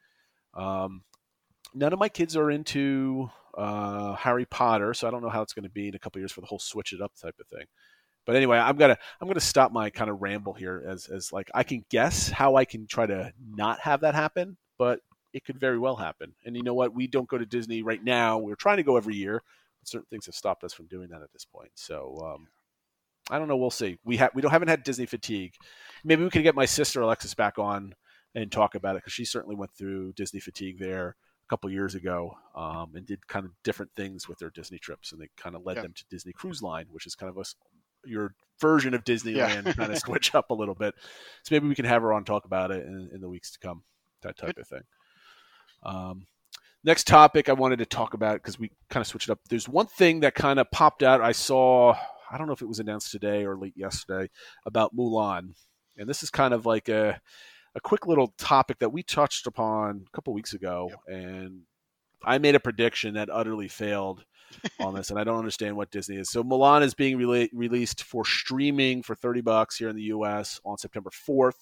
Um, 0.52 1.02
none 1.72 1.94
of 1.94 1.98
my 1.98 2.10
kids 2.10 2.36
are 2.36 2.50
into 2.50 3.30
uh, 3.56 4.16
Harry 4.16 4.44
Potter, 4.44 4.92
so 4.92 5.08
I 5.08 5.10
don't 5.10 5.22
know 5.22 5.30
how 5.30 5.40
it's 5.40 5.54
going 5.54 5.62
to 5.62 5.70
be 5.70 5.88
in 5.88 5.94
a 5.94 5.98
couple 5.98 6.20
years 6.20 6.30
for 6.30 6.42
the 6.42 6.46
whole 6.46 6.58
switch 6.58 6.92
it 6.92 7.00
up 7.00 7.12
type 7.18 7.36
of 7.40 7.46
thing. 7.46 7.64
But 8.26 8.36
anyway, 8.36 8.58
I'm 8.58 8.76
gonna 8.76 8.98
I'm 9.20 9.26
gonna 9.26 9.40
stop 9.40 9.72
my 9.72 9.90
kind 9.90 10.08
of 10.08 10.20
ramble 10.20 10.52
here 10.52 10.84
as 10.86 11.06
as 11.08 11.32
like 11.32 11.50
I 11.54 11.64
can 11.64 11.84
guess 11.90 12.28
how 12.28 12.54
I 12.54 12.66
can 12.66 12.86
try 12.86 13.06
to 13.06 13.32
not 13.52 13.80
have 13.80 14.02
that 14.02 14.14
happen, 14.14 14.58
but 14.78 15.00
it 15.32 15.44
could 15.44 15.58
very 15.58 15.78
well 15.78 15.96
happen. 15.96 16.34
And 16.44 16.54
you 16.54 16.62
know 16.62 16.74
what? 16.74 16.94
We 16.94 17.08
don't 17.08 17.26
go 17.26 17.38
to 17.38 17.46
Disney 17.46 17.82
right 17.82 18.04
now. 18.04 18.38
We're 18.38 18.54
trying 18.54 18.76
to 18.76 18.84
go 18.84 18.96
every 18.96 19.16
year 19.16 19.42
certain 19.84 20.06
things 20.10 20.26
have 20.26 20.34
stopped 20.34 20.64
us 20.64 20.72
from 20.72 20.86
doing 20.86 21.08
that 21.08 21.22
at 21.22 21.32
this 21.32 21.44
point. 21.44 21.70
So 21.74 22.18
um, 22.24 22.48
I 23.30 23.38
don't 23.38 23.48
know. 23.48 23.56
We'll 23.56 23.70
see. 23.70 23.98
We 24.04 24.16
have 24.18 24.30
we 24.34 24.42
don't 24.42 24.50
haven't 24.50 24.68
had 24.68 24.82
Disney 24.82 25.06
fatigue. 25.06 25.54
Maybe 26.04 26.22
we 26.22 26.30
could 26.30 26.42
get 26.42 26.54
my 26.54 26.66
sister 26.66 27.00
Alexis 27.00 27.34
back 27.34 27.58
on 27.58 27.94
and 28.34 28.50
talk 28.50 28.74
about 28.74 28.96
it 28.96 29.02
because 29.02 29.12
she 29.12 29.24
certainly 29.24 29.56
went 29.56 29.72
through 29.76 30.12
Disney 30.14 30.40
fatigue 30.40 30.78
there 30.78 31.08
a 31.08 31.48
couple 31.48 31.70
years 31.70 31.94
ago 31.94 32.34
um, 32.54 32.92
and 32.94 33.06
did 33.06 33.26
kind 33.28 33.44
of 33.44 33.52
different 33.62 33.92
things 33.94 34.28
with 34.28 34.38
their 34.38 34.50
Disney 34.50 34.78
trips, 34.78 35.12
and 35.12 35.20
they 35.20 35.28
kind 35.36 35.54
of 35.54 35.64
led 35.64 35.76
yeah. 35.76 35.82
them 35.82 35.92
to 35.92 36.04
Disney 36.10 36.32
Cruise 36.32 36.62
Line, 36.62 36.86
which 36.90 37.06
is 37.06 37.14
kind 37.14 37.30
of 37.30 37.38
a 37.38 37.44
your 38.04 38.34
version 38.60 38.94
of 38.94 39.04
Disneyland, 39.04 39.64
yeah. 39.66 39.72
kind 39.72 39.92
of 39.92 39.98
switch 39.98 40.34
up 40.34 40.50
a 40.50 40.54
little 40.54 40.74
bit. 40.74 40.94
So 41.44 41.54
maybe 41.54 41.68
we 41.68 41.74
can 41.74 41.84
have 41.84 42.02
her 42.02 42.12
on 42.12 42.24
talk 42.24 42.44
about 42.44 42.70
it 42.70 42.84
in, 42.86 43.10
in 43.14 43.20
the 43.20 43.28
weeks 43.28 43.52
to 43.52 43.58
come, 43.58 43.82
that 44.22 44.36
type 44.36 44.56
Good. 44.56 44.62
of 44.62 44.68
thing. 44.68 44.82
Um, 45.84 46.26
Next 46.84 47.06
topic 47.06 47.48
I 47.48 47.52
wanted 47.52 47.78
to 47.78 47.86
talk 47.86 48.14
about 48.14 48.34
because 48.34 48.58
we 48.58 48.70
kind 48.90 49.02
of 49.02 49.06
switched 49.06 49.30
up. 49.30 49.38
There's 49.48 49.68
one 49.68 49.86
thing 49.86 50.20
that 50.20 50.34
kind 50.34 50.58
of 50.58 50.70
popped 50.72 51.02
out. 51.04 51.20
I 51.20 51.32
saw, 51.32 51.94
I 52.30 52.36
don't 52.36 52.48
know 52.48 52.52
if 52.52 52.62
it 52.62 52.68
was 52.68 52.80
announced 52.80 53.12
today 53.12 53.44
or 53.44 53.56
late 53.56 53.76
yesterday 53.76 54.28
about 54.66 54.94
Mulan. 54.94 55.54
And 55.96 56.08
this 56.08 56.24
is 56.24 56.30
kind 56.30 56.52
of 56.52 56.66
like 56.66 56.88
a, 56.88 57.20
a 57.76 57.80
quick 57.80 58.06
little 58.06 58.34
topic 58.36 58.80
that 58.80 58.92
we 58.92 59.04
touched 59.04 59.46
upon 59.46 60.04
a 60.06 60.10
couple 60.10 60.34
weeks 60.34 60.54
ago. 60.54 60.88
Yep. 60.90 61.18
And 61.18 61.60
I 62.24 62.38
made 62.38 62.56
a 62.56 62.60
prediction 62.60 63.14
that 63.14 63.30
utterly 63.30 63.68
failed 63.68 64.24
on 64.80 64.94
this, 64.94 65.10
and 65.10 65.18
I 65.18 65.24
don't 65.24 65.38
understand 65.38 65.76
what 65.76 65.90
Disney 65.90 66.16
is. 66.16 66.30
So 66.30 66.42
Mulan 66.42 66.82
is 66.82 66.94
being 66.94 67.16
re- 67.16 67.50
released 67.52 68.02
for 68.02 68.24
streaming 68.24 69.02
for 69.02 69.14
30 69.14 69.40
bucks 69.40 69.76
here 69.76 69.88
in 69.88 69.96
the 69.96 70.02
US 70.04 70.60
on 70.64 70.78
September 70.78 71.10
4th. 71.10 71.54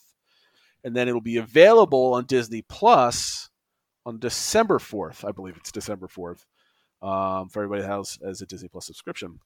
And 0.82 0.96
then 0.96 1.08
it'll 1.08 1.20
be 1.20 1.36
available 1.36 2.14
on 2.14 2.24
Disney 2.24 2.62
Plus 2.62 3.49
on 4.06 4.18
December 4.18 4.78
4th. 4.78 5.26
I 5.26 5.32
believe 5.32 5.56
it's 5.56 5.72
December 5.72 6.08
4th 6.08 6.44
um, 7.02 7.48
for 7.48 7.62
everybody 7.62 7.82
that 7.82 7.90
has 7.90 8.18
as 8.24 8.42
a 8.42 8.46
Disney 8.46 8.68
Plus 8.68 8.86
subscription. 8.86 9.40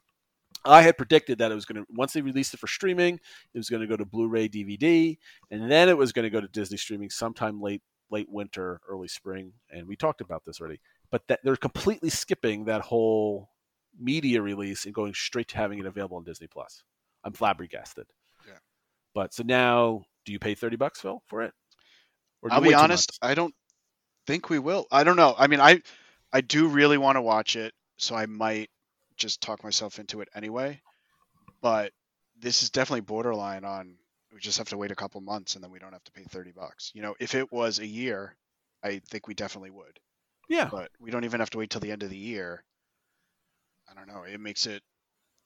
I 0.65 0.83
had 0.83 0.97
predicted 0.97 1.39
that 1.39 1.53
it 1.53 1.55
was 1.55 1.67
going 1.67 1.85
to 1.85 1.87
once 1.91 2.13
they 2.13 2.23
released 2.23 2.55
it 2.55 2.61
for 2.61 2.67
streaming, 2.67 3.21
it 3.53 3.59
was 3.59 3.69
going 3.69 3.83
to 3.83 3.87
go 3.87 3.97
to 3.97 4.05
Blu-ray, 4.05 4.49
DVD, 4.49 5.19
and 5.51 5.71
then 5.71 5.89
it 5.89 5.99
was 5.99 6.13
going 6.13 6.23
to 6.25 6.31
go 6.31 6.41
to 6.41 6.49
Disney 6.49 6.79
streaming 6.79 7.11
sometime 7.11 7.61
late 7.61 7.83
late 8.11 8.29
winter, 8.31 8.81
early 8.89 9.09
spring. 9.09 9.53
And 9.71 9.87
we 9.87 9.97
talked 9.97 10.21
about 10.21 10.45
this 10.45 10.61
already, 10.61 10.81
but 11.11 11.27
that 11.29 11.41
they're 11.43 11.57
completely 11.57 12.11
skipping 12.11 12.65
that 12.65 12.83
whole 12.83 13.51
media 13.99 14.41
release 14.41 14.85
and 14.85 14.95
going 14.95 15.15
straight 15.15 15.49
to 15.49 15.57
having 15.57 15.79
it 15.79 15.87
available 15.87 16.17
on 16.17 16.25
Disney 16.25 16.47
Plus. 16.47 16.83
I'm 17.25 17.33
flabbergasted. 17.33 18.07
Yeah. 18.47 18.59
But 19.15 19.35
so 19.35 19.43
now, 19.43 20.05
do 20.25 20.33
you 20.33 20.39
pay 20.39 20.55
thirty 20.55 20.77
bucks, 20.77 21.01
Phil, 21.01 21.23
for 21.27 21.43
it? 21.43 21.53
I'll 22.51 22.61
be 22.61 22.75
honest. 22.75 23.19
I 23.23 23.35
don't 23.35 23.55
think 24.27 24.51
we 24.51 24.59
will. 24.59 24.87
I 24.91 25.05
don't 25.05 25.17
know. 25.17 25.35
I 25.37 25.47
mean, 25.47 25.61
I 25.61 25.83
I 26.33 26.41
do 26.41 26.69
really 26.69 26.99
want 26.99 27.17
to 27.17 27.23
watch 27.23 27.57
it, 27.57 27.75
so 27.97 28.15
I 28.15 28.27
might 28.27 28.71
just 29.17 29.41
talk 29.41 29.63
myself 29.63 29.99
into 29.99 30.21
it 30.21 30.29
anyway. 30.35 30.81
But 31.61 31.93
this 32.39 32.63
is 32.63 32.71
definitely 32.71 33.03
borderline 33.03 33.65
on 33.65 33.97
we 34.35 34.41
just 34.41 34.59
have 34.59 34.69
to 34.71 34.77
wait 34.77 34.91
a 34.91 34.97
couple 34.97 35.21
months 35.21 35.55
and 35.55 35.63
then 35.63 35.71
we 35.71 35.79
don't 35.79 35.93
have 35.93 36.03
to 36.05 36.13
pay 36.13 36.25
30 36.25 36.51
bucks. 36.51 36.91
You 36.93 37.03
know, 37.03 37.15
if 37.21 37.37
it 37.37 37.53
was 37.53 37.79
a 37.79 37.87
year, 37.87 38.35
I 38.83 39.01
think 39.09 39.29
we 39.29 39.35
definitely 39.35 39.71
would. 39.71 40.01
Yeah. 40.49 40.69
But 40.71 40.91
we 40.99 41.13
don't 41.13 41.25
even 41.25 41.41
have 41.41 41.51
to 41.51 41.59
wait 41.59 41.71
till 41.71 41.81
the 41.81 41.93
end 41.93 42.03
of 42.03 42.11
the 42.11 42.17
year. 42.17 42.65
I 43.89 43.95
don't 43.95 44.09
know. 44.09 44.25
It 44.25 44.41
makes 44.41 44.67
it 44.67 44.83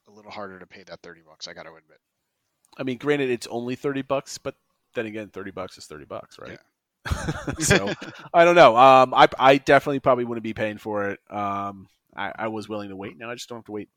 a 0.08 0.10
little 0.10 0.30
harder 0.30 0.58
to 0.58 0.66
pay 0.66 0.82
that 0.84 1.02
30 1.02 1.20
bucks, 1.20 1.46
I 1.46 1.52
got 1.52 1.64
to 1.64 1.70
admit. 1.70 2.00
I 2.78 2.82
mean, 2.82 2.96
granted 2.96 3.30
it's 3.30 3.46
only 3.48 3.74
30 3.74 4.02
bucks, 4.02 4.38
but 4.38 4.54
then 4.94 5.04
again, 5.04 5.28
30 5.28 5.50
bucks 5.50 5.76
is 5.76 5.84
30 5.84 6.06
bucks, 6.06 6.38
right? 6.38 6.52
Yeah. 6.52 6.56
so 7.58 7.92
I 8.32 8.44
don't 8.44 8.54
know. 8.54 8.76
Um, 8.76 9.14
I 9.14 9.28
I 9.38 9.58
definitely 9.58 10.00
probably 10.00 10.24
wouldn't 10.24 10.44
be 10.44 10.54
paying 10.54 10.78
for 10.78 11.10
it. 11.10 11.20
Um, 11.30 11.88
I, 12.16 12.32
I 12.36 12.48
was 12.48 12.68
willing 12.68 12.88
to 12.90 12.96
wait. 12.96 13.18
Now 13.18 13.30
I 13.30 13.34
just 13.34 13.48
don't 13.48 13.58
have 13.58 13.64
to 13.66 13.72
wait. 13.72 13.88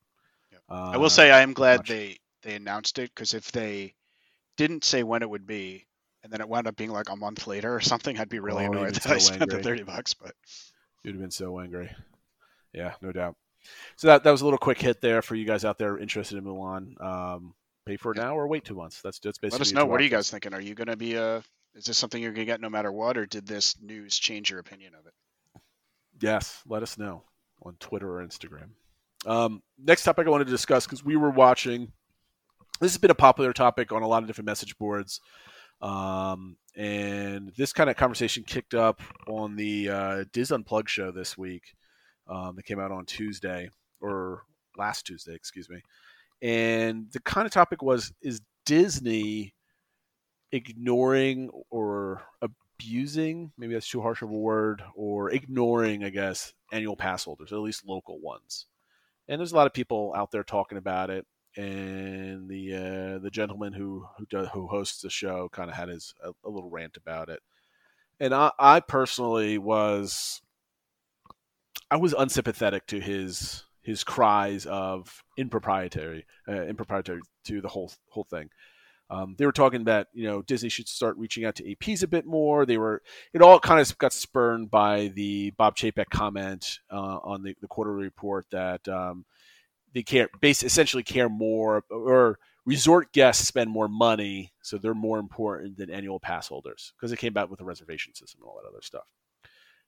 Uh, 0.69 0.91
I 0.93 0.97
will 0.97 1.09
say 1.09 1.31
I 1.31 1.41
am 1.41 1.53
glad 1.53 1.81
much. 1.81 1.89
they 1.89 2.17
they 2.43 2.55
announced 2.55 2.99
it 2.99 3.11
because 3.13 3.33
if 3.33 3.51
they 3.51 3.93
didn't 4.57 4.83
say 4.83 5.03
when 5.03 5.21
it 5.21 5.29
would 5.29 5.47
be, 5.47 5.85
and 6.23 6.31
then 6.31 6.41
it 6.41 6.47
wound 6.47 6.67
up 6.67 6.75
being 6.75 6.91
like 6.91 7.09
a 7.09 7.15
month 7.15 7.47
later 7.47 7.73
or 7.73 7.81
something, 7.81 8.17
I'd 8.19 8.29
be 8.29 8.39
really 8.39 8.65
oh, 8.65 8.71
annoyed 8.71 8.95
that 8.95 9.03
so 9.03 9.13
I 9.13 9.17
spent 9.17 9.41
angry. 9.41 9.57
the 9.57 9.63
thirty 9.63 9.83
bucks. 9.83 10.13
But 10.13 10.33
you'd 11.03 11.15
have 11.15 11.21
been 11.21 11.31
so 11.31 11.59
angry. 11.59 11.89
Yeah, 12.73 12.93
no 13.01 13.11
doubt. 13.11 13.35
So 13.95 14.07
that 14.07 14.23
that 14.23 14.31
was 14.31 14.41
a 14.41 14.45
little 14.45 14.59
quick 14.59 14.79
hit 14.79 15.01
there 15.01 15.21
for 15.21 15.35
you 15.35 15.45
guys 15.45 15.65
out 15.65 15.77
there 15.77 15.97
interested 15.97 16.37
in 16.37 16.43
Mulan. 16.43 17.01
Um, 17.03 17.53
pay 17.85 17.97
for 17.97 18.11
it 18.11 18.17
now 18.17 18.37
or 18.37 18.47
wait 18.47 18.65
two 18.65 18.75
months. 18.75 19.01
That's 19.01 19.19
that's 19.19 19.37
basically. 19.37 19.59
Let 19.59 19.67
us 19.67 19.73
know. 19.73 19.85
What 19.85 19.99
are 19.99 20.03
you 20.03 20.09
guys 20.09 20.29
thinking? 20.29 20.53
Are 20.53 20.61
you 20.61 20.75
going 20.75 20.87
to 20.87 20.97
be 20.97 21.15
a 21.15 21.43
is 21.75 21.85
this 21.85 21.97
something 21.97 22.21
you're 22.21 22.33
going 22.33 22.45
to 22.45 22.51
get 22.51 22.61
no 22.61 22.69
matter 22.69 22.91
what, 22.91 23.17
or 23.17 23.25
did 23.25 23.47
this 23.47 23.75
news 23.81 24.17
change 24.17 24.49
your 24.49 24.59
opinion 24.59 24.93
of 24.93 25.05
it? 25.05 25.13
Yes, 26.21 26.61
let 26.67 26.83
us 26.83 26.97
know 26.97 27.23
on 27.63 27.75
Twitter 27.79 28.17
or 28.19 28.25
Instagram. 28.25 28.69
Um, 29.25 29.61
next 29.77 30.03
topic 30.03 30.27
I 30.27 30.29
wanted 30.29 30.45
to 30.45 30.51
discuss 30.51 30.85
because 30.85 31.03
we 31.03 31.15
were 31.15 31.29
watching. 31.29 31.91
This 32.79 32.91
has 32.91 32.97
been 32.97 33.11
a 33.11 33.15
popular 33.15 33.53
topic 33.53 33.91
on 33.91 34.01
a 34.01 34.07
lot 34.07 34.23
of 34.23 34.27
different 34.27 34.47
message 34.47 34.77
boards. 34.77 35.21
Um, 35.81 36.57
and 36.75 37.51
this 37.57 37.73
kind 37.73 37.89
of 37.89 37.95
conversation 37.95 38.43
kicked 38.45 38.73
up 38.73 39.01
on 39.27 39.55
the 39.55 39.89
uh, 39.89 40.23
DIS 40.31 40.51
Unplugged 40.51 40.89
show 40.89 41.11
this 41.11 41.37
week. 41.37 41.63
Um, 42.27 42.55
that 42.55 42.65
came 42.65 42.79
out 42.79 42.91
on 42.91 43.05
Tuesday 43.05 43.69
or 43.99 44.43
last 44.77 45.05
Tuesday, 45.05 45.33
excuse 45.33 45.69
me. 45.69 45.81
And 46.41 47.07
the 47.11 47.19
kind 47.19 47.45
of 47.45 47.51
topic 47.51 47.81
was: 47.81 48.13
Is 48.21 48.41
Disney 48.65 49.53
ignoring 50.51 51.49
or 51.69 52.23
abusing? 52.41 53.51
Maybe 53.57 53.73
that's 53.73 53.89
too 53.89 54.01
harsh 54.01 54.21
of 54.21 54.29
a 54.29 54.37
word, 54.37 54.83
or 54.95 55.31
ignoring, 55.31 56.03
I 56.03 56.09
guess, 56.09 56.53
annual 56.71 56.95
pass 56.95 57.25
holders, 57.25 57.51
at 57.51 57.59
least 57.59 57.87
local 57.87 58.19
ones. 58.19 58.65
And 59.27 59.39
there's 59.39 59.51
a 59.51 59.55
lot 59.55 59.67
of 59.67 59.73
people 59.73 60.13
out 60.15 60.31
there 60.31 60.43
talking 60.43 60.77
about 60.77 61.09
it 61.09 61.25
and 61.57 62.49
the 62.49 62.73
uh, 62.73 63.19
the 63.19 63.29
gentleman 63.31 63.73
who 63.73 64.07
who, 64.17 64.25
does, 64.25 64.47
who 64.53 64.67
hosts 64.67 65.01
the 65.01 65.09
show 65.09 65.49
kind 65.51 65.69
of 65.69 65.75
had 65.75 65.89
his 65.89 66.13
a, 66.23 66.29
a, 66.45 66.49
little 66.49 66.69
rant 66.69 66.97
about 66.97 67.29
it, 67.29 67.41
and 68.19 68.33
I, 68.33 68.51
I 68.57 68.79
personally 68.79 69.57
was 69.57 70.41
I 71.89 71.97
was 71.97 72.13
unsympathetic 72.13 72.87
to 72.87 72.99
his 73.01 73.63
his 73.81 74.03
cries 74.03 74.65
of 74.65 75.23
improprietary 75.37 76.25
uh, 76.47 76.53
to 76.53 77.61
the 77.61 77.67
whole 77.67 77.91
whole 78.09 78.23
thing. 78.23 78.49
Um, 79.11 79.35
they 79.37 79.45
were 79.45 79.51
talking 79.51 79.83
that 79.83 80.07
you 80.13 80.25
know 80.25 80.41
Disney 80.41 80.69
should 80.69 80.87
start 80.87 81.17
reaching 81.17 81.43
out 81.43 81.55
to 81.55 81.63
APs 81.63 82.01
a 82.01 82.07
bit 82.07 82.25
more. 82.25 82.65
They 82.65 82.77
were 82.77 83.01
it 83.33 83.41
all 83.41 83.59
kind 83.59 83.81
of 83.81 83.97
got 83.97 84.13
spurned 84.13 84.71
by 84.71 85.11
the 85.13 85.51
Bob 85.51 85.75
Chapek 85.75 86.09
comment 86.09 86.79
uh, 86.89 87.19
on 87.21 87.43
the, 87.43 87.55
the 87.59 87.67
quarterly 87.67 88.05
report 88.05 88.45
that 88.51 88.87
um, 88.87 89.25
they 89.93 90.01
care 90.01 90.29
base 90.39 90.63
essentially 90.63 91.03
care 91.03 91.27
more 91.27 91.83
or 91.89 92.39
resort 92.65 93.11
guests 93.11 93.45
spend 93.45 93.69
more 93.69 93.89
money, 93.89 94.53
so 94.61 94.77
they're 94.77 94.93
more 94.93 95.19
important 95.19 95.77
than 95.77 95.89
annual 95.89 96.19
pass 96.19 96.47
holders 96.47 96.93
because 96.95 97.11
it 97.11 97.17
came 97.17 97.33
back 97.33 97.49
with 97.49 97.59
a 97.59 97.65
reservation 97.65 98.15
system 98.15 98.41
and 98.41 98.47
all 98.47 98.59
that 98.61 98.69
other 98.69 98.81
stuff. 98.81 99.07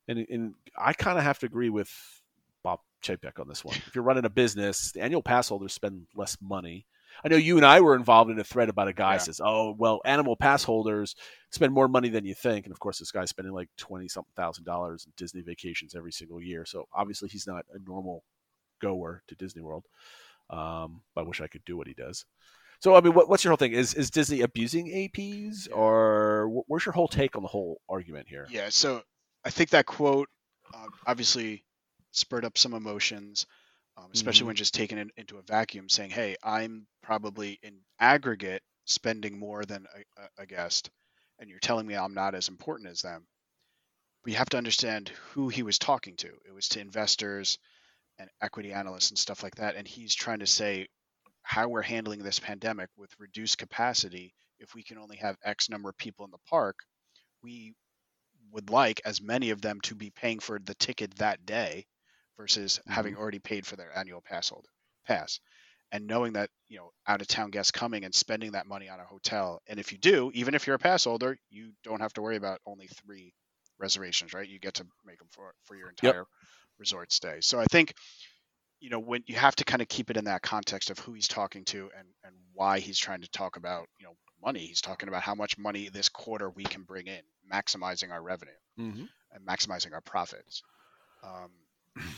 And, 0.08 0.26
and 0.30 0.54
I 0.78 0.92
kind 0.92 1.18
of 1.18 1.24
have 1.24 1.40
to 1.40 1.46
agree 1.46 1.70
with 1.70 1.90
Bob 2.62 2.80
Chapek 3.02 3.40
on 3.40 3.48
this 3.48 3.64
one. 3.64 3.78
If 3.88 3.96
you're 3.96 4.04
running 4.04 4.26
a 4.26 4.30
business, 4.30 4.92
the 4.92 5.02
annual 5.02 5.22
pass 5.22 5.48
holders 5.48 5.74
spend 5.74 6.08
less 6.14 6.38
money. 6.42 6.86
I 7.24 7.28
know 7.28 7.36
you 7.36 7.58
and 7.58 7.66
I 7.66 7.82
were 7.82 7.96
involved 7.96 8.32
in 8.32 8.40
a 8.40 8.44
thread 8.44 8.70
about 8.70 8.88
a 8.88 8.94
guy 8.94 9.14
yeah. 9.14 9.20
says, 9.20 9.42
"Oh, 9.44 9.76
well, 9.78 10.02
animal 10.06 10.36
pass 10.36 10.64
holders 10.64 11.16
spend 11.52 11.74
more 11.74 11.88
money 11.88 12.10
than 12.10 12.26
you 12.26 12.34
think," 12.34 12.66
and 12.66 12.74
of 12.74 12.80
course, 12.80 13.00
this 13.00 13.12
guy's 13.12 13.30
spending 13.30 13.54
like 13.54 13.70
twenty 13.78 14.08
something 14.08 14.34
thousand 14.36 14.66
dollars 14.66 15.06
in 15.06 15.14
Disney 15.18 15.42
vacations 15.42 15.96
every 15.96 16.12
single 16.12 16.42
year. 16.42 16.66
So 16.66 16.88
obviously, 16.94 17.30
he's 17.30 17.48
not 17.48 17.66
a 17.74 17.80
normal 17.88 18.24
goer 18.82 19.24
to 19.28 19.36
Disney 19.36 19.62
World. 19.62 19.86
Um, 20.50 21.02
I 21.16 21.22
wish 21.22 21.42
I 21.42 21.48
could 21.48 21.66
do 21.66 21.78
what 21.78 21.88
he 21.88 21.94
does. 21.94 22.26
So 22.80 22.96
I 22.96 23.02
mean, 23.02 23.14
what, 23.14 23.30
what's 23.30 23.44
your 23.44 23.52
whole 23.52 23.58
thing? 23.58 23.72
Is 23.72 23.94
is 23.94 24.10
Disney 24.10 24.42
abusing 24.42 24.88
APs, 24.88 25.70
or 25.72 26.64
where's 26.68 26.86
your 26.86 26.94
whole 26.94 27.08
take 27.08 27.36
on 27.36 27.42
the 27.42 27.48
whole 27.48 27.80
argument 27.88 28.28
here? 28.28 28.46
Yeah, 28.50 28.70
so 28.70 29.02
I 29.46 29.50
think 29.52 29.70
that 29.70 29.86
quote 29.86 30.28
uh, 30.74 30.88
obviously 31.08 31.64
spurred 32.12 32.44
up 32.44 32.58
some 32.58 32.74
emotions, 32.74 33.46
um, 33.98 34.10
especially 34.14 34.42
mm-hmm. 34.42 34.48
when 34.48 34.56
just 34.56 34.74
taken 34.74 34.98
it 34.98 35.10
into 35.18 35.38
a 35.38 35.44
vacuum, 35.44 35.90
saying, 35.90 36.12
"Hey, 36.12 36.36
I'm 36.44 36.88
probably 37.02 37.60
in 37.64 37.80
aggregate 38.00 38.64
spending 38.86 39.40
more 39.40 39.66
than 39.66 39.86
a, 40.18 40.44
a 40.44 40.46
guest, 40.46 40.90
and 41.40 41.50
you're 41.50 41.60
telling 41.60 41.88
me 41.88 41.96
I'm 41.96 42.14
not 42.14 42.36
as 42.36 42.48
important 42.48 42.90
as 42.90 43.02
them." 43.02 43.26
We 44.26 44.34
have 44.34 44.50
to 44.50 44.58
understand 44.58 45.10
who 45.32 45.50
he 45.50 45.64
was 45.64 45.78
talking 45.78 46.16
to. 46.18 46.30
It 46.46 46.54
was 46.54 46.70
to 46.70 46.80
investors, 46.80 47.60
and 48.20 48.30
equity 48.42 48.74
analysts 48.74 49.10
and 49.10 49.18
stuff 49.18 49.44
like 49.44 49.56
that. 49.56 49.76
And 49.76 49.88
he's 49.88 50.16
trying 50.16 50.40
to 50.40 50.48
say 50.48 50.88
how 51.42 51.68
we're 51.68 51.82
handling 51.82 52.24
this 52.24 52.40
pandemic 52.40 52.90
with 52.98 53.10
reduced 53.20 53.58
capacity. 53.58 54.34
If 54.60 54.76
we 54.76 54.84
can 54.84 54.98
only 54.98 55.18
have 55.18 55.38
X 55.44 55.70
number 55.70 55.90
of 55.90 55.98
people 55.98 56.26
in 56.26 56.32
the 56.32 56.38
park, 56.50 56.78
we 57.42 57.74
would 58.52 58.70
like 58.70 59.02
as 59.04 59.22
many 59.22 59.50
of 59.50 59.62
them 59.62 59.82
to 59.82 59.96
be 59.96 60.12
paying 60.12 60.40
for 60.40 60.60
the 60.60 60.76
ticket 60.76 61.16
that 61.16 61.46
day 61.46 61.86
versus 62.38 62.80
mm-hmm. 62.80 62.94
having 62.94 63.16
already 63.16 63.40
paid 63.40 63.66
for 63.66 63.76
their 63.76 63.96
annual 63.98 64.22
pass 64.22 64.50
holder 64.50 64.70
pass 65.06 65.40
and 65.92 66.08
knowing 66.08 66.34
that 66.34 66.50
you 66.70 66.78
know 66.78 66.92
out 67.08 67.22
of 67.22 67.28
town 67.28 67.50
guests 67.50 67.72
coming 67.72 68.06
and 68.06 68.16
spending 68.16 68.54
that 68.54 68.68
money 68.68 68.90
on 68.90 69.00
a 69.00 69.06
hotel 69.06 69.62
and 69.68 69.80
if 69.80 69.92
you 69.92 69.98
do 69.98 70.32
even 70.34 70.56
if 70.56 70.66
you're 70.66 70.76
a 70.78 70.80
pass 70.80 71.04
holder 71.04 71.38
you 71.50 71.72
don't 71.84 72.02
have 72.02 72.14
to 72.14 72.22
worry 72.22 72.38
about 72.38 72.60
only 72.66 72.88
three 72.88 73.34
reservations 73.80 74.34
right 74.34 74.48
you 74.48 74.60
get 74.60 74.76
to 74.76 74.86
make 75.06 75.18
them 75.20 75.28
for 75.32 75.54
for 75.66 75.76
your 75.76 75.90
entire 75.90 76.20
yep 76.20 76.28
resort 76.80 77.12
stay. 77.12 77.38
So 77.42 77.60
I 77.60 77.66
think 77.66 77.94
you 78.80 78.90
know 78.90 79.00
when 79.00 79.24
you 79.28 79.36
have 79.36 79.56
to 79.56 79.66
kind 79.66 79.82
of 79.82 79.88
keep 79.88 80.10
it 80.10 80.18
in 80.18 80.26
that 80.26 80.42
context 80.42 80.90
of 80.90 81.00
who 81.00 81.14
he's 81.14 81.28
talking 81.28 81.64
to 81.66 81.90
and 81.98 82.08
and 82.24 82.36
why 82.54 82.80
he's 82.80 83.00
trying 83.00 83.22
to 83.22 83.30
talk 83.30 83.56
about 83.58 83.88
you 84.00 84.06
know 84.06 84.14
money. 84.44 84.60
He's 84.60 84.82
talking 84.82 85.10
about 85.10 85.24
how 85.24 85.36
much 85.36 85.58
money 85.58 85.90
this 85.90 86.10
quarter 86.10 86.50
we 86.50 86.64
can 86.64 86.84
bring 86.84 87.08
in, 87.08 87.22
maximizing 87.52 88.12
our 88.12 88.22
revenue 88.22 88.52
mm-hmm. 88.78 89.06
and 89.32 89.48
maximizing 89.48 89.94
our 89.94 90.02
profits. 90.02 90.62
Um, 91.24 91.52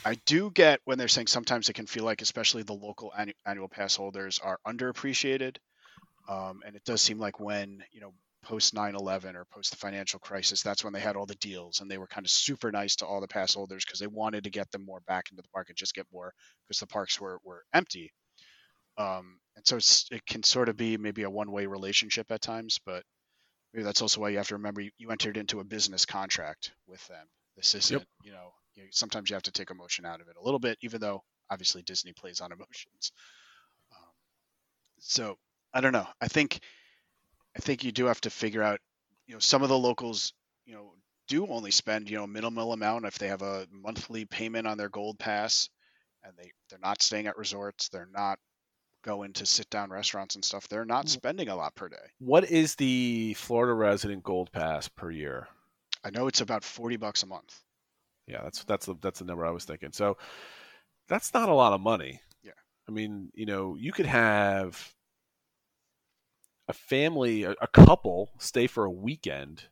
I 0.06 0.16
do 0.26 0.52
get 0.52 0.80
when 0.86 0.98
they're 0.98 1.08
saying 1.08 1.28
sometimes 1.28 1.70
it 1.70 1.74
can 1.74 1.88
feel 1.88 2.06
like, 2.06 2.22
especially 2.22 2.64
the 2.64 2.74
local 2.74 3.12
annu- 3.18 3.34
annual 3.46 3.68
pass 3.68 3.96
holders, 3.96 4.40
are 4.44 4.60
underappreciated. 4.66 5.58
Um, 6.28 6.62
and 6.66 6.76
it 6.76 6.84
does 6.86 7.02
seem 7.02 7.20
like 7.20 7.40
when 7.40 7.84
you 7.92 8.02
know 8.02 8.14
post 8.46 8.76
9-11 8.76 9.34
or 9.34 9.46
post 9.46 9.72
the 9.72 9.78
financial 9.78 10.20
crisis 10.20 10.62
that's 10.62 10.84
when 10.84 10.94
they 10.94 11.00
had 11.00 11.16
all 11.16 11.26
the 11.26 11.36
deals 11.36 11.82
and 11.82 11.90
they 11.90 11.98
were 11.98 12.06
kind 12.06 12.26
of 12.26 12.30
super 12.30 12.72
nice 12.72 12.96
to 12.96 13.06
all 13.06 13.20
the 13.20 13.28
pass 13.28 13.56
holders 13.56 13.84
because 13.84 14.00
they 14.00 14.08
wanted 14.08 14.44
to 14.44 14.52
get 14.52 14.70
them 14.72 14.86
more 14.86 15.02
back 15.08 15.26
into 15.32 15.42
the 15.42 15.50
park 15.50 15.68
and 15.70 15.76
just 15.76 15.96
get 15.96 16.06
more 16.14 16.32
because 16.64 16.80
the 16.80 16.86
parks 16.86 17.20
were, 17.20 17.40
were 17.44 17.64
empty 17.74 18.14
um, 19.00 19.40
and 19.56 19.66
so 19.66 19.78
it 20.16 20.24
can 20.28 20.44
sort 20.44 20.70
of 20.70 20.78
be 20.78 20.96
maybe 20.96 21.24
a 21.24 21.30
one-way 21.30 21.66
relationship 21.66 22.28
at 22.30 22.40
times 22.40 22.80
but 22.86 23.04
maybe 23.74 23.84
that's 23.84 24.04
also 24.04 24.22
why 24.22 24.30
you 24.30 24.38
have 24.38 24.48
to 24.48 24.56
remember 24.56 24.80
you, 24.80 24.92
you 25.00 25.10
entered 25.10 25.38
into 25.38 25.60
a 25.60 25.64
business 25.64 26.06
contract 26.06 26.72
with 26.86 27.06
them 27.08 27.26
this 27.58 27.74
isn't 27.74 27.98
yep. 27.98 28.08
you 28.24 28.32
know 28.32 28.52
you, 28.76 28.84
sometimes 28.92 29.30
you 29.30 29.36
have 29.36 29.44
to 29.44 29.52
take 29.52 29.72
emotion 29.72 30.06
out 30.06 30.22
of 30.22 30.28
it 30.28 30.36
a 30.40 30.44
little 30.44 30.60
bit 30.60 30.78
even 30.82 31.02
though 31.02 31.24
obviously 31.50 31.82
disney 31.82 32.14
plays 32.14 32.42
on 32.42 32.52
emotions 32.52 33.12
um, 33.92 34.14
so 35.00 35.38
i 35.74 35.82
don't 35.82 35.94
know 35.94 36.08
i 36.22 36.28
think 36.28 36.60
I 37.56 37.60
think 37.60 37.84
you 37.84 37.92
do 37.92 38.06
have 38.06 38.22
to 38.22 38.30
figure 38.30 38.62
out, 38.62 38.80
you 39.28 39.34
know, 39.34 39.40
some 39.40 39.64
of 39.64 39.70
the 39.70 39.78
locals, 39.78 40.34
you 40.66 40.76
know, 40.76 40.94
do 41.28 41.48
only 41.48 41.72
spend, 41.72 42.10
you 42.10 42.18
know, 42.18 42.28
minimal 42.28 42.74
amount 42.74 43.06
if 43.06 43.18
they 43.18 43.30
have 43.30 43.42
a 43.42 43.68
monthly 43.72 44.26
payment 44.26 44.68
on 44.68 44.78
their 44.78 44.90
gold 44.90 45.18
pass 45.18 45.70
and 46.24 46.34
they 46.38 46.52
they're 46.70 46.80
not 46.80 47.02
staying 47.02 47.28
at 47.28 47.38
resorts, 47.38 47.90
they're 47.90 48.10
not 48.12 48.40
going 49.04 49.34
to 49.34 49.46
sit 49.46 49.70
down 49.70 49.90
restaurants 49.90 50.36
and 50.36 50.44
stuff. 50.44 50.68
They're 50.68 50.86
not 50.86 51.10
spending 51.10 51.48
a 51.48 51.56
lot 51.56 51.76
per 51.76 51.90
day. 51.90 51.96
What 52.20 52.50
is 52.50 52.76
the 52.76 53.36
Florida 53.36 53.74
resident 53.74 54.24
gold 54.24 54.52
pass 54.52 54.88
per 54.88 55.10
year? 55.12 55.48
I 56.04 56.10
know 56.10 56.28
it's 56.28 56.42
about 56.42 56.64
40 56.64 56.98
bucks 56.98 57.24
a 57.24 57.28
month. 57.28 57.60
Yeah, 58.28 58.42
that's 58.44 58.64
that's 58.64 58.86
the 58.88 58.96
that's 59.02 59.20
the 59.20 59.26
number 59.26 59.46
I 59.46 59.52
was 59.52 59.66
thinking. 59.66 59.92
So 59.92 60.18
that's 61.08 61.34
not 61.34 61.50
a 61.50 61.54
lot 61.54 61.74
of 61.74 61.82
money. 61.82 62.22
Yeah. 62.44 62.52
I 62.88 62.92
mean, 62.92 63.30
you 63.34 63.46
know, 63.46 63.76
you 63.76 63.92
could 63.92 64.08
have 64.08 64.94
a 66.68 66.74
family, 66.74 67.44
a, 67.44 67.52
a 67.62 67.68
couple, 67.68 68.32
stay 68.40 68.66
for 68.68 68.86
a 68.86 68.92
weekend, 68.92 69.66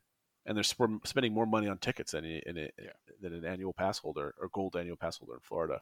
and 0.45 0.55
they're 0.55 0.63
sp- 0.65 1.01
spending 1.05 1.33
more 1.33 1.47
money 1.47 1.67
on 1.67 1.79
tickets 1.79 2.11
than 2.11 2.25
in, 2.25 2.41
in 2.45 2.69
yeah. 2.79 2.91
than 3.21 3.33
an 3.33 3.45
annual 3.45 3.73
pass 3.73 3.97
holder 3.97 4.35
or 4.39 4.49
gold 4.53 4.75
annual 4.75 4.97
pass 4.97 5.17
holder 5.17 5.33
in 5.33 5.39
Florida. 5.41 5.81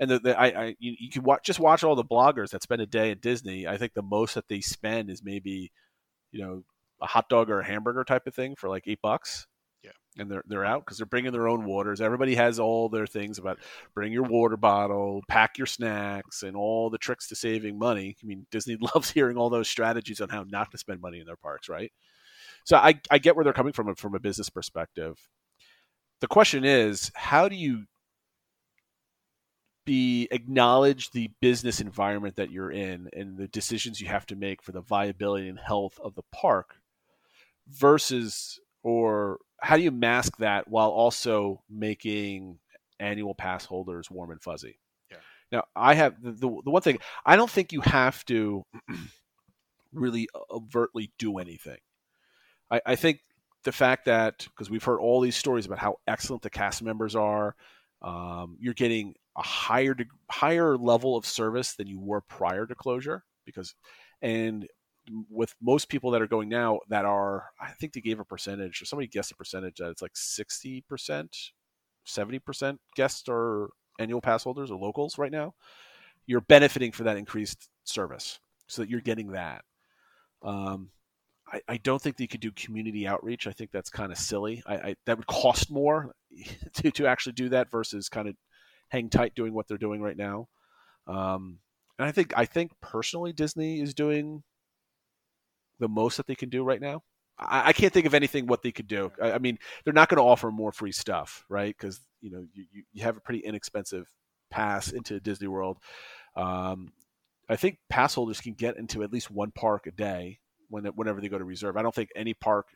And 0.00 0.10
the, 0.10 0.18
the, 0.18 0.40
I, 0.40 0.46
I 0.46 0.76
you, 0.80 0.96
you 0.98 1.10
can 1.10 1.22
watch 1.22 1.44
just 1.44 1.60
watch 1.60 1.84
all 1.84 1.94
the 1.94 2.04
bloggers 2.04 2.50
that 2.50 2.62
spend 2.62 2.82
a 2.82 2.86
day 2.86 3.12
at 3.12 3.20
Disney. 3.20 3.68
I 3.68 3.76
think 3.76 3.94
the 3.94 4.02
most 4.02 4.34
that 4.34 4.48
they 4.48 4.60
spend 4.60 5.10
is 5.10 5.22
maybe, 5.22 5.70
you 6.32 6.42
know, 6.42 6.64
a 7.00 7.06
hot 7.06 7.28
dog 7.28 7.50
or 7.50 7.60
a 7.60 7.66
hamburger 7.66 8.02
type 8.02 8.26
of 8.26 8.34
thing 8.34 8.56
for 8.56 8.68
like 8.68 8.84
eight 8.88 9.00
bucks 9.00 9.46
and 10.18 10.30
they're 10.30 10.44
they're 10.46 10.64
out 10.64 10.84
because 10.84 10.98
they're 10.98 11.06
bringing 11.06 11.32
their 11.32 11.48
own 11.48 11.64
waters. 11.64 12.00
Everybody 12.00 12.34
has 12.34 12.58
all 12.58 12.88
their 12.88 13.06
things 13.06 13.38
about 13.38 13.58
bring 13.94 14.12
your 14.12 14.24
water 14.24 14.56
bottle, 14.56 15.22
pack 15.28 15.58
your 15.58 15.66
snacks, 15.66 16.42
and 16.42 16.56
all 16.56 16.90
the 16.90 16.98
tricks 16.98 17.28
to 17.28 17.36
saving 17.36 17.78
money. 17.78 18.16
I 18.22 18.26
mean, 18.26 18.46
Disney 18.50 18.76
loves 18.94 19.10
hearing 19.10 19.36
all 19.36 19.50
those 19.50 19.68
strategies 19.68 20.20
on 20.20 20.28
how 20.28 20.44
not 20.44 20.70
to 20.72 20.78
spend 20.78 21.00
money 21.00 21.20
in 21.20 21.26
their 21.26 21.36
parks, 21.36 21.68
right? 21.68 21.92
So 22.64 22.76
I 22.76 23.00
I 23.10 23.18
get 23.18 23.36
where 23.36 23.44
they're 23.44 23.52
coming 23.52 23.72
from 23.72 23.94
from 23.94 24.14
a 24.14 24.20
business 24.20 24.50
perspective. 24.50 25.18
The 26.20 26.26
question 26.26 26.64
is, 26.64 27.10
how 27.14 27.48
do 27.48 27.56
you 27.56 27.86
be 29.86 30.28
acknowledge 30.30 31.10
the 31.10 31.30
business 31.40 31.80
environment 31.80 32.36
that 32.36 32.50
you're 32.50 32.70
in 32.70 33.08
and 33.14 33.38
the 33.38 33.48
decisions 33.48 34.00
you 34.00 34.06
have 34.06 34.26
to 34.26 34.36
make 34.36 34.62
for 34.62 34.72
the 34.72 34.82
viability 34.82 35.48
and 35.48 35.58
health 35.58 35.98
of 36.04 36.14
the 36.14 36.22
park 36.30 36.76
versus 37.66 38.60
or 38.82 39.38
how 39.60 39.76
do 39.76 39.82
you 39.82 39.90
mask 39.90 40.36
that 40.38 40.68
while 40.68 40.90
also 40.90 41.62
making 41.68 42.58
annual 42.98 43.34
pass 43.34 43.64
holders 43.64 44.10
warm 44.10 44.30
and 44.30 44.42
fuzzy? 44.42 44.78
Yeah. 45.10 45.18
Now, 45.52 45.64
I 45.74 45.94
have 45.94 46.22
the, 46.22 46.32
the, 46.32 46.60
the 46.64 46.70
one 46.70 46.82
thing 46.82 46.98
I 47.24 47.36
don't 47.36 47.50
think 47.50 47.72
you 47.72 47.80
have 47.80 48.24
to 48.26 48.64
really 49.92 50.28
overtly 50.50 51.12
do 51.18 51.38
anything. 51.38 51.78
I, 52.70 52.80
I 52.86 52.96
think 52.96 53.20
the 53.64 53.72
fact 53.72 54.06
that 54.06 54.46
because 54.50 54.70
we've 54.70 54.84
heard 54.84 55.00
all 55.00 55.20
these 55.20 55.36
stories 55.36 55.66
about 55.66 55.78
how 55.78 55.96
excellent 56.06 56.42
the 56.42 56.50
cast 56.50 56.82
members 56.82 57.14
are, 57.14 57.54
um, 58.02 58.56
you're 58.60 58.74
getting 58.74 59.14
a 59.36 59.42
higher 59.42 59.94
higher 60.30 60.76
level 60.76 61.16
of 61.16 61.26
service 61.26 61.74
than 61.74 61.86
you 61.86 62.00
were 62.00 62.20
prior 62.22 62.66
to 62.66 62.74
closure 62.74 63.24
because 63.44 63.74
and 64.22 64.66
with 65.28 65.54
most 65.60 65.88
people 65.88 66.10
that 66.10 66.22
are 66.22 66.26
going 66.26 66.48
now 66.48 66.80
that 66.88 67.04
are 67.04 67.50
I 67.60 67.72
think 67.72 67.92
they 67.92 68.00
gave 68.00 68.20
a 68.20 68.24
percentage 68.24 68.80
or 68.80 68.84
somebody 68.84 69.08
guessed 69.08 69.32
a 69.32 69.36
percentage 69.36 69.76
that 69.78 69.90
it's 69.90 70.02
like 70.02 70.14
60%, 70.14 70.82
70% 72.06 72.78
guests 72.96 73.24
are 73.28 73.70
annual 73.98 74.20
pass 74.20 74.44
holders 74.44 74.70
or 74.70 74.78
locals 74.78 75.18
right 75.18 75.32
now. 75.32 75.54
You're 76.26 76.40
benefiting 76.42 76.92
for 76.92 77.04
that 77.04 77.16
increased 77.16 77.68
service 77.84 78.38
so 78.66 78.82
that 78.82 78.90
you're 78.90 79.00
getting 79.00 79.32
that. 79.32 79.64
Um, 80.42 80.90
I, 81.52 81.60
I, 81.68 81.76
don't 81.78 82.00
think 82.00 82.16
they 82.16 82.26
could 82.26 82.40
do 82.40 82.52
community 82.52 83.06
outreach. 83.06 83.46
I 83.46 83.52
think 83.52 83.72
that's 83.72 83.90
kind 83.90 84.10
of 84.10 84.16
silly. 84.16 84.62
I, 84.64 84.74
I, 84.74 84.94
that 85.04 85.18
would 85.18 85.26
cost 85.26 85.70
more 85.70 86.14
to, 86.74 86.90
to 86.92 87.06
actually 87.06 87.32
do 87.32 87.50
that 87.50 87.70
versus 87.70 88.08
kind 88.08 88.28
of 88.28 88.36
hang 88.88 89.10
tight 89.10 89.34
doing 89.34 89.52
what 89.52 89.68
they're 89.68 89.76
doing 89.76 90.00
right 90.00 90.16
now. 90.16 90.48
Um, 91.06 91.58
and 91.98 92.08
I 92.08 92.12
think 92.12 92.32
I 92.36 92.46
think 92.46 92.72
personally 92.80 93.32
Disney 93.32 93.80
is 93.80 93.92
doing 93.92 94.42
the 95.80 95.88
most 95.88 96.18
that 96.18 96.26
they 96.26 96.36
can 96.36 96.48
do 96.48 96.62
right 96.62 96.80
now. 96.80 97.02
I, 97.38 97.68
I 97.68 97.72
can't 97.72 97.92
think 97.92 98.06
of 98.06 98.14
anything 98.14 98.46
what 98.46 98.62
they 98.62 98.70
could 98.70 98.86
do. 98.86 99.10
I, 99.20 99.32
I 99.32 99.38
mean, 99.38 99.58
they're 99.84 99.94
not 99.94 100.08
going 100.08 100.18
to 100.18 100.28
offer 100.28 100.50
more 100.50 100.72
free 100.72 100.92
stuff, 100.92 101.44
right? 101.48 101.74
Because 101.76 102.00
you 102.20 102.30
know 102.30 102.44
you, 102.52 102.66
you 102.92 103.02
have 103.02 103.16
a 103.16 103.20
pretty 103.20 103.40
inexpensive 103.40 104.06
pass 104.50 104.92
into 104.92 105.18
Disney 105.20 105.48
World. 105.48 105.78
Um, 106.36 106.92
I 107.48 107.56
think 107.56 107.78
pass 107.88 108.14
holders 108.14 108.40
can 108.40 108.52
get 108.54 108.76
into 108.76 109.02
at 109.02 109.12
least 109.12 109.30
one 109.30 109.50
park 109.50 109.86
a 109.86 109.90
day 109.90 110.38
when 110.68 110.84
whenever 110.84 111.20
they 111.20 111.28
go 111.28 111.38
to 111.38 111.44
reserve. 111.44 111.76
I 111.76 111.82
don't 111.82 111.94
think 111.94 112.10
any 112.14 112.34
park, 112.34 112.68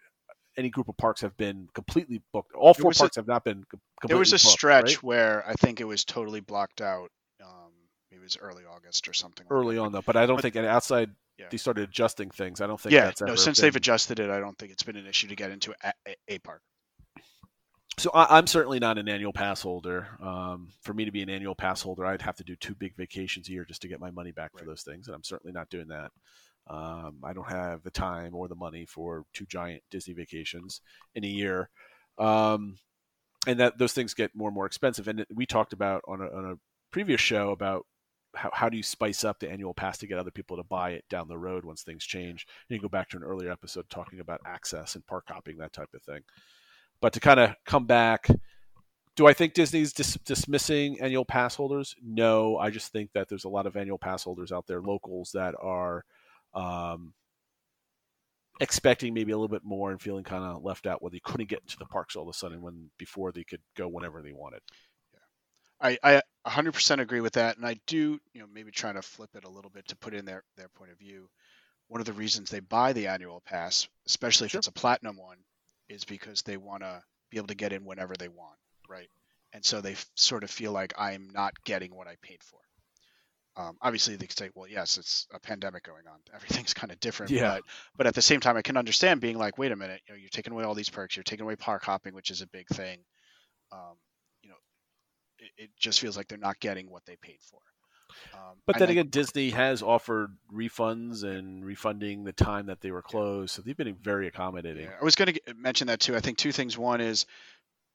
any 0.56 0.70
group 0.70 0.88
of 0.88 0.96
parks 0.96 1.20
have 1.20 1.36
been 1.36 1.68
completely 1.74 2.22
booked. 2.32 2.54
All 2.54 2.74
four 2.74 2.92
parks 2.92 3.16
a, 3.16 3.20
have 3.20 3.28
not 3.28 3.44
been. 3.44 3.64
completely 3.70 4.08
There 4.08 4.18
was 4.18 4.32
a 4.32 4.36
booked, 4.36 4.42
stretch 4.42 4.96
right? 4.96 5.02
where 5.02 5.48
I 5.48 5.54
think 5.54 5.80
it 5.80 5.84
was 5.84 6.04
totally 6.04 6.40
blocked 6.40 6.80
out. 6.80 7.10
Um, 7.42 7.70
maybe 8.10 8.20
it 8.20 8.24
was 8.24 8.36
early 8.36 8.64
August 8.64 9.06
or 9.08 9.12
something. 9.12 9.46
Early 9.50 9.78
like 9.78 9.86
on 9.86 9.92
though, 9.92 10.02
but 10.02 10.16
I 10.16 10.26
don't 10.26 10.36
but, 10.36 10.42
think 10.42 10.56
outside 10.56 11.10
yeah. 11.38 11.46
they 11.50 11.56
started 11.56 11.88
adjusting 11.88 12.30
things. 12.30 12.60
I 12.60 12.66
don't 12.66 12.80
think. 12.80 12.92
Yeah, 12.92 13.12
no. 13.20 13.34
Since 13.34 13.58
been... 13.58 13.66
they've 13.66 13.76
adjusted 13.76 14.20
it, 14.20 14.30
I 14.30 14.40
don't 14.40 14.56
think 14.58 14.72
it's 14.72 14.82
been 14.82 14.96
an 14.96 15.06
issue 15.06 15.28
to 15.28 15.36
get 15.36 15.50
into 15.50 15.74
a, 15.82 15.92
a, 16.06 16.16
a 16.28 16.38
park. 16.38 16.62
So 17.96 18.10
I, 18.12 18.38
am 18.38 18.46
certainly 18.46 18.80
not 18.80 18.98
an 18.98 19.08
annual 19.08 19.32
pass 19.32 19.62
holder. 19.62 20.08
Um, 20.20 20.68
for 20.82 20.92
me 20.92 21.04
to 21.04 21.12
be 21.12 21.22
an 21.22 21.30
annual 21.30 21.54
pass 21.54 21.80
holder, 21.80 22.04
I'd 22.04 22.22
have 22.22 22.36
to 22.36 22.44
do 22.44 22.56
two 22.56 22.74
big 22.74 22.96
vacations 22.96 23.48
a 23.48 23.52
year 23.52 23.64
just 23.64 23.82
to 23.82 23.88
get 23.88 24.00
my 24.00 24.10
money 24.10 24.32
back 24.32 24.50
right. 24.52 24.60
for 24.60 24.66
those 24.66 24.82
things, 24.82 25.06
and 25.06 25.14
I'm 25.14 25.22
certainly 25.22 25.52
not 25.52 25.70
doing 25.70 25.88
that. 25.88 26.10
Um, 26.66 27.18
I 27.22 27.32
don't 27.32 27.48
have 27.48 27.82
the 27.82 27.90
time 27.90 28.34
or 28.34 28.48
the 28.48 28.54
money 28.54 28.86
for 28.86 29.24
two 29.32 29.46
giant 29.46 29.82
Disney 29.90 30.14
vacations 30.14 30.80
in 31.14 31.24
a 31.24 31.28
year, 31.28 31.68
um, 32.18 32.78
and 33.46 33.60
that 33.60 33.78
those 33.78 33.92
things 33.92 34.14
get 34.14 34.34
more 34.34 34.48
and 34.48 34.54
more 34.54 34.66
expensive. 34.66 35.06
And 35.06 35.24
we 35.32 35.46
talked 35.46 35.72
about 35.72 36.02
on 36.08 36.20
a, 36.20 36.24
on 36.24 36.52
a 36.52 36.54
previous 36.90 37.20
show 37.20 37.50
about 37.50 37.86
how, 38.34 38.50
how 38.52 38.68
do 38.68 38.76
you 38.76 38.82
spice 38.82 39.24
up 39.24 39.38
the 39.38 39.50
annual 39.50 39.74
pass 39.74 39.98
to 39.98 40.06
get 40.06 40.18
other 40.18 40.30
people 40.30 40.56
to 40.56 40.62
buy 40.64 40.90
it 40.90 41.04
down 41.08 41.28
the 41.28 41.38
road 41.38 41.64
once 41.64 41.82
things 41.82 42.04
change. 42.04 42.46
And 42.68 42.76
you 42.76 42.82
go 42.82 42.88
back 42.88 43.08
to 43.10 43.16
an 43.16 43.22
earlier 43.22 43.50
episode 43.50 43.88
talking 43.90 44.20
about 44.20 44.40
access 44.46 44.94
and 44.94 45.06
park 45.06 45.24
hopping, 45.28 45.58
that 45.58 45.72
type 45.72 45.92
of 45.94 46.02
thing. 46.02 46.22
But 47.00 47.12
to 47.14 47.20
kind 47.20 47.40
of 47.40 47.54
come 47.64 47.86
back, 47.86 48.28
do 49.16 49.26
I 49.26 49.32
think 49.32 49.54
Disney's 49.54 49.92
dis- 49.92 50.18
dismissing 50.24 51.00
annual 51.00 51.24
pass 51.24 51.54
holders? 51.54 51.94
No, 52.02 52.58
I 52.58 52.70
just 52.70 52.92
think 52.92 53.10
that 53.12 53.28
there's 53.28 53.44
a 53.44 53.48
lot 53.48 53.66
of 53.66 53.76
annual 53.76 53.98
pass 53.98 54.24
holders 54.24 54.52
out 54.52 54.66
there, 54.66 54.80
locals 54.80 55.30
that 55.32 55.54
are 55.60 56.04
um, 56.54 57.14
expecting 58.60 59.14
maybe 59.14 59.32
a 59.32 59.36
little 59.36 59.48
bit 59.48 59.64
more 59.64 59.90
and 59.90 60.00
feeling 60.00 60.24
kind 60.24 60.44
of 60.44 60.64
left 60.64 60.86
out 60.86 61.02
where 61.02 61.10
they 61.10 61.20
couldn't 61.20 61.48
get 61.48 61.66
to 61.68 61.78
the 61.78 61.84
parks 61.86 62.16
all 62.16 62.22
of 62.22 62.28
a 62.28 62.32
sudden 62.32 62.62
when 62.62 62.90
before 62.98 63.32
they 63.32 63.44
could 63.44 63.62
go 63.76 63.88
whenever 63.88 64.22
they 64.22 64.32
wanted. 64.32 64.60
I, 65.80 65.98
I 66.02 66.22
100% 66.46 67.00
agree 67.00 67.20
with 67.20 67.34
that, 67.34 67.56
and 67.56 67.66
I 67.66 67.76
do 67.86 68.20
you 68.32 68.40
know 68.40 68.46
maybe 68.52 68.70
trying 68.70 68.94
to 68.94 69.02
flip 69.02 69.30
it 69.34 69.44
a 69.44 69.50
little 69.50 69.70
bit 69.70 69.88
to 69.88 69.96
put 69.96 70.14
in 70.14 70.24
their 70.24 70.44
their 70.56 70.68
point 70.68 70.92
of 70.92 70.98
view. 70.98 71.28
One 71.88 72.00
of 72.00 72.06
the 72.06 72.12
reasons 72.12 72.50
they 72.50 72.60
buy 72.60 72.92
the 72.92 73.08
annual 73.08 73.42
pass, 73.44 73.88
especially 74.06 74.46
if 74.46 74.52
sure. 74.52 74.58
it's 74.58 74.68
a 74.68 74.72
platinum 74.72 75.16
one, 75.16 75.38
is 75.88 76.04
because 76.04 76.42
they 76.42 76.56
want 76.56 76.82
to 76.82 77.02
be 77.30 77.36
able 77.36 77.48
to 77.48 77.54
get 77.54 77.72
in 77.72 77.84
whenever 77.84 78.14
they 78.16 78.28
want, 78.28 78.58
right? 78.88 79.08
And 79.52 79.64
so 79.64 79.80
they 79.80 79.92
f- 79.92 80.06
sort 80.14 80.44
of 80.44 80.50
feel 80.50 80.72
like 80.72 80.94
I'm 80.98 81.30
not 81.30 81.52
getting 81.64 81.94
what 81.94 82.08
I 82.08 82.16
paid 82.22 82.42
for. 82.42 82.58
Um, 83.56 83.76
obviously, 83.80 84.16
they 84.16 84.26
could 84.26 84.38
say, 84.38 84.50
"Well, 84.54 84.68
yes, 84.68 84.98
it's 84.98 85.28
a 85.32 85.38
pandemic 85.38 85.84
going 85.84 86.06
on. 86.08 86.18
Everything's 86.34 86.74
kind 86.74 86.90
of 86.90 86.98
different." 87.00 87.30
Yeah. 87.30 87.56
But, 87.56 87.62
but 87.96 88.06
at 88.06 88.14
the 88.14 88.22
same 88.22 88.40
time, 88.40 88.56
I 88.56 88.62
can 88.62 88.76
understand 88.76 89.20
being 89.20 89.38
like, 89.38 89.58
"Wait 89.58 89.72
a 89.72 89.76
minute, 89.76 90.00
you 90.06 90.14
know, 90.14 90.18
you're 90.18 90.30
taking 90.30 90.52
away 90.52 90.64
all 90.64 90.74
these 90.74 90.90
perks. 90.90 91.16
You're 91.16 91.22
taking 91.24 91.44
away 91.44 91.56
park 91.56 91.84
hopping, 91.84 92.14
which 92.14 92.30
is 92.30 92.42
a 92.42 92.46
big 92.48 92.66
thing. 92.68 92.98
Um, 93.70 93.96
it, 95.44 95.64
it, 95.64 95.70
just 95.78 96.00
feels 96.00 96.16
like 96.16 96.28
they're 96.28 96.38
not 96.38 96.58
getting 96.60 96.90
what 96.90 97.04
they 97.06 97.16
paid 97.16 97.38
for." 97.42 97.60
Um, 98.32 98.56
but 98.66 98.78
then 98.78 98.90
again, 98.90 99.08
Disney 99.08 99.50
has 99.50 99.82
offered 99.82 100.36
refunds 100.52 101.24
and 101.24 101.64
refunding 101.64 102.24
the 102.24 102.32
time 102.32 102.66
that 102.66 102.80
they 102.80 102.90
were 102.90 103.02
closed, 103.02 103.54
so 103.54 103.62
they've 103.62 103.76
been 103.76 103.96
very 104.00 104.26
accommodating. 104.26 104.84
Yeah, 104.84 104.96
I 105.00 105.04
was 105.04 105.16
going 105.16 105.34
to 105.34 105.54
mention 105.54 105.88
that 105.88 106.00
too. 106.00 106.16
I 106.16 106.20
think 106.20 106.38
two 106.38 106.52
things. 106.52 106.78
One 106.78 107.00
is 107.00 107.26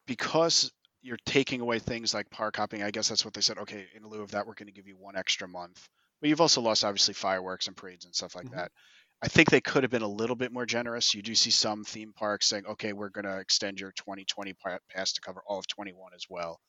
because 0.06 0.72
you're 1.02 1.18
taking 1.26 1.62
away 1.62 1.80
things 1.80 2.14
like 2.14 2.30
park 2.30 2.58
hopping. 2.58 2.84
I 2.84 2.92
guess 2.92 3.10
that's 3.10 3.24
what 3.24 3.34
they 3.34 3.42
said. 3.42 3.58
Okay, 3.60 3.88
in 3.96 4.06
lieu 4.06 4.22
of 4.22 4.32
that, 4.32 4.46
we're 4.46 4.56
going 4.56 4.68
to 4.68 4.74
give 4.74 4.88
you 4.88 4.98
one 4.98 5.16
extra 5.16 5.48
month. 5.48 5.88
But 6.20 6.30
you've 6.30 6.42
also 6.42 6.62
lost 6.62 6.84
obviously 6.84 7.14
fireworks 7.14 7.68
and 7.68 7.78
parades 7.78 8.06
and 8.06 8.14
stuff 8.14 8.36
like 8.36 8.46
mm-hmm. 8.46 8.58
that. 8.58 8.72
I 9.22 9.28
think 9.28 9.50
they 9.50 9.62
could 9.62 9.84
have 9.84 9.92
been 9.92 10.02
a 10.02 10.08
little 10.08 10.36
bit 10.36 10.52
more 10.52 10.66
generous. 10.66 11.14
You 11.14 11.22
do 11.22 11.36
see 11.36 11.52
some 11.52 11.84
theme 11.84 12.14
parks 12.14 12.48
saying, 12.48 12.66
"Okay, 12.66 12.94
we're 12.94 13.10
going 13.10 13.26
to 13.26 13.40
extend 13.40 13.80
your 13.80 13.92
2020 13.92 14.56
pass 14.90 15.14
to 15.14 15.22
cover 15.22 15.42
all 15.46 15.60
of 15.60 15.68
21 15.68 16.14
as 16.16 16.26
well." 16.30 16.60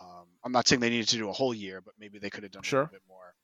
Um, 0.00 0.26
I'm 0.44 0.52
not 0.52 0.68
saying 0.68 0.80
they 0.80 0.90
needed 0.90 1.08
to 1.08 1.16
do 1.16 1.28
a 1.28 1.32
whole 1.32 1.54
year, 1.54 1.80
but 1.80 1.94
maybe 1.98 2.18
they 2.18 2.30
could 2.30 2.42
have 2.42 2.52
done 2.52 2.62
sure. 2.62 2.80
a 2.80 2.82
little 2.84 2.92
bit 2.92 3.02
more. 3.08 3.34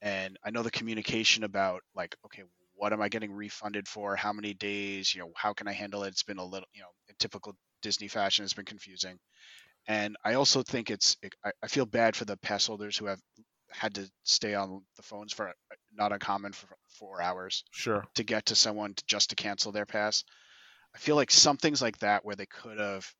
And 0.00 0.38
I 0.44 0.50
know 0.50 0.62
the 0.62 0.70
communication 0.70 1.44
about 1.44 1.82
like, 1.94 2.16
okay, 2.26 2.42
what 2.74 2.92
am 2.92 3.00
I 3.00 3.08
getting 3.08 3.32
refunded 3.32 3.86
for? 3.86 4.16
How 4.16 4.32
many 4.32 4.54
days? 4.54 5.14
You 5.14 5.20
know, 5.20 5.30
how 5.36 5.52
can 5.52 5.68
I 5.68 5.72
handle 5.72 6.02
it? 6.04 6.08
It's 6.08 6.24
been 6.24 6.38
a 6.38 6.44
little, 6.44 6.66
you 6.72 6.80
know, 6.80 6.88
in 7.08 7.14
typical 7.18 7.54
Disney 7.82 8.08
fashion, 8.08 8.44
it's 8.44 8.54
been 8.54 8.64
confusing. 8.64 9.18
And 9.86 10.16
I 10.24 10.34
also 10.34 10.62
think 10.62 10.90
it's, 10.90 11.16
it, 11.22 11.34
I, 11.44 11.50
I 11.62 11.66
feel 11.66 11.86
bad 11.86 12.16
for 12.16 12.24
the 12.24 12.36
pass 12.36 12.66
holders 12.66 12.96
who 12.96 13.06
have 13.06 13.20
had 13.70 13.94
to 13.94 14.10
stay 14.24 14.54
on 14.54 14.82
the 14.96 15.02
phones 15.02 15.32
for 15.32 15.52
not 15.92 16.12
uncommon 16.12 16.52
for 16.52 16.68
four 16.98 17.20
hours. 17.20 17.64
Sure. 17.72 18.04
To 18.14 18.24
get 18.24 18.46
to 18.46 18.54
someone 18.54 18.94
to, 18.94 19.04
just 19.06 19.30
to 19.30 19.36
cancel 19.36 19.72
their 19.72 19.86
pass. 19.86 20.24
I 20.94 20.98
feel 20.98 21.16
like 21.16 21.30
some 21.30 21.56
things 21.56 21.80
like 21.80 21.98
that 21.98 22.24
where 22.24 22.36
they 22.36 22.46
could 22.46 22.78
have 22.78 23.10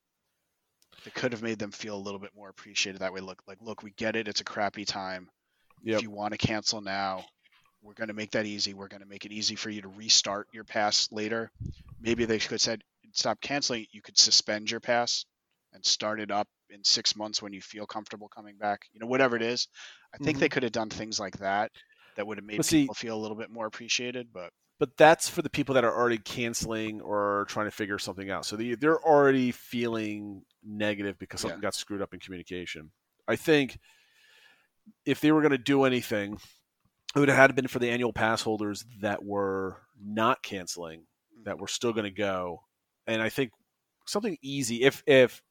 that 1.04 1.14
could 1.14 1.32
have 1.32 1.42
made 1.42 1.58
them 1.58 1.72
feel 1.72 1.96
a 1.96 1.98
little 1.98 2.20
bit 2.20 2.30
more 2.34 2.48
appreciated 2.48 3.00
that 3.00 3.12
way. 3.12 3.20
Look, 3.20 3.42
like, 3.46 3.58
look, 3.60 3.82
we 3.82 3.90
get 3.92 4.16
it. 4.16 4.28
It's 4.28 4.40
a 4.40 4.44
crappy 4.44 4.84
time. 4.84 5.28
Yep. 5.82 5.96
If 5.96 6.02
you 6.02 6.10
want 6.10 6.32
to 6.32 6.38
cancel 6.38 6.80
now, 6.80 7.24
we're 7.82 7.94
going 7.94 8.08
to 8.08 8.14
make 8.14 8.30
that 8.32 8.46
easy. 8.46 8.74
We're 8.74 8.88
going 8.88 9.02
to 9.02 9.08
make 9.08 9.24
it 9.24 9.32
easy 9.32 9.56
for 9.56 9.70
you 9.70 9.82
to 9.82 9.88
restart 9.88 10.46
your 10.52 10.64
pass 10.64 11.08
later. 11.10 11.50
Maybe 12.00 12.24
they 12.24 12.38
could 12.38 12.52
have 12.52 12.60
said, 12.60 12.82
stop 13.12 13.40
canceling. 13.40 13.86
You 13.90 14.02
could 14.02 14.16
suspend 14.16 14.70
your 14.70 14.80
pass 14.80 15.24
and 15.72 15.84
start 15.84 16.20
it 16.20 16.30
up 16.30 16.46
in 16.70 16.84
six 16.84 17.16
months 17.16 17.42
when 17.42 17.52
you 17.52 17.60
feel 17.60 17.86
comfortable 17.86 18.28
coming 18.28 18.56
back. 18.56 18.82
You 18.92 19.00
know, 19.00 19.06
whatever 19.06 19.36
it 19.36 19.42
is. 19.42 19.68
I 20.14 20.18
think 20.18 20.36
mm-hmm. 20.36 20.40
they 20.40 20.48
could 20.48 20.62
have 20.62 20.72
done 20.72 20.90
things 20.90 21.18
like 21.18 21.38
that 21.38 21.72
that 22.16 22.26
would 22.26 22.38
have 22.38 22.44
made 22.44 22.64
people 22.64 22.94
feel 22.94 23.16
a 23.16 23.20
little 23.20 23.36
bit 23.36 23.50
more 23.50 23.66
appreciated. 23.66 24.28
But 24.32 24.50
but 24.82 24.96
that's 24.96 25.28
for 25.28 25.42
the 25.42 25.48
people 25.48 25.76
that 25.76 25.84
are 25.84 25.96
already 25.96 26.18
canceling 26.18 27.00
or 27.02 27.46
trying 27.48 27.68
to 27.68 27.70
figure 27.70 28.00
something 28.00 28.32
out. 28.32 28.44
So 28.44 28.56
they, 28.56 28.74
they're 28.74 29.00
already 29.00 29.52
feeling 29.52 30.42
negative 30.66 31.20
because 31.20 31.40
something 31.40 31.60
yeah. 31.60 31.68
got 31.68 31.76
screwed 31.76 32.02
up 32.02 32.12
in 32.12 32.18
communication. 32.18 32.90
I 33.28 33.36
think 33.36 33.78
if 35.06 35.20
they 35.20 35.30
were 35.30 35.40
going 35.40 35.52
to 35.52 35.56
do 35.56 35.84
anything, 35.84 36.36
it 37.14 37.18
would 37.20 37.28
have 37.28 37.38
had 37.38 37.54
been 37.54 37.68
for 37.68 37.78
the 37.78 37.90
annual 37.90 38.12
pass 38.12 38.42
holders 38.42 38.84
that 39.02 39.24
were 39.24 39.76
not 40.04 40.42
canceling, 40.42 41.04
that 41.44 41.60
were 41.60 41.68
still 41.68 41.92
going 41.92 42.02
to 42.02 42.10
go. 42.10 42.62
And 43.06 43.22
I 43.22 43.28
think 43.28 43.52
something 44.04 44.36
easy, 44.42 44.82
if 44.82 45.04
if 45.06 45.44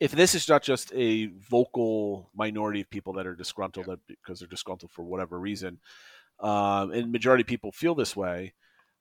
if 0.00 0.12
this 0.12 0.34
is 0.34 0.48
not 0.48 0.62
just 0.62 0.90
a 0.94 1.26
vocal 1.26 2.30
minority 2.34 2.80
of 2.80 2.88
people 2.88 3.12
that 3.12 3.26
are 3.26 3.34
disgruntled 3.34 3.88
yeah. 3.88 3.96
because 4.08 4.38
they're 4.38 4.48
disgruntled 4.48 4.90
for 4.90 5.02
whatever 5.02 5.38
reason, 5.38 5.80
um, 6.38 6.92
and 6.92 7.12
majority 7.12 7.42
of 7.42 7.46
people 7.46 7.72
feel 7.72 7.94
this 7.94 8.16
way, 8.16 8.54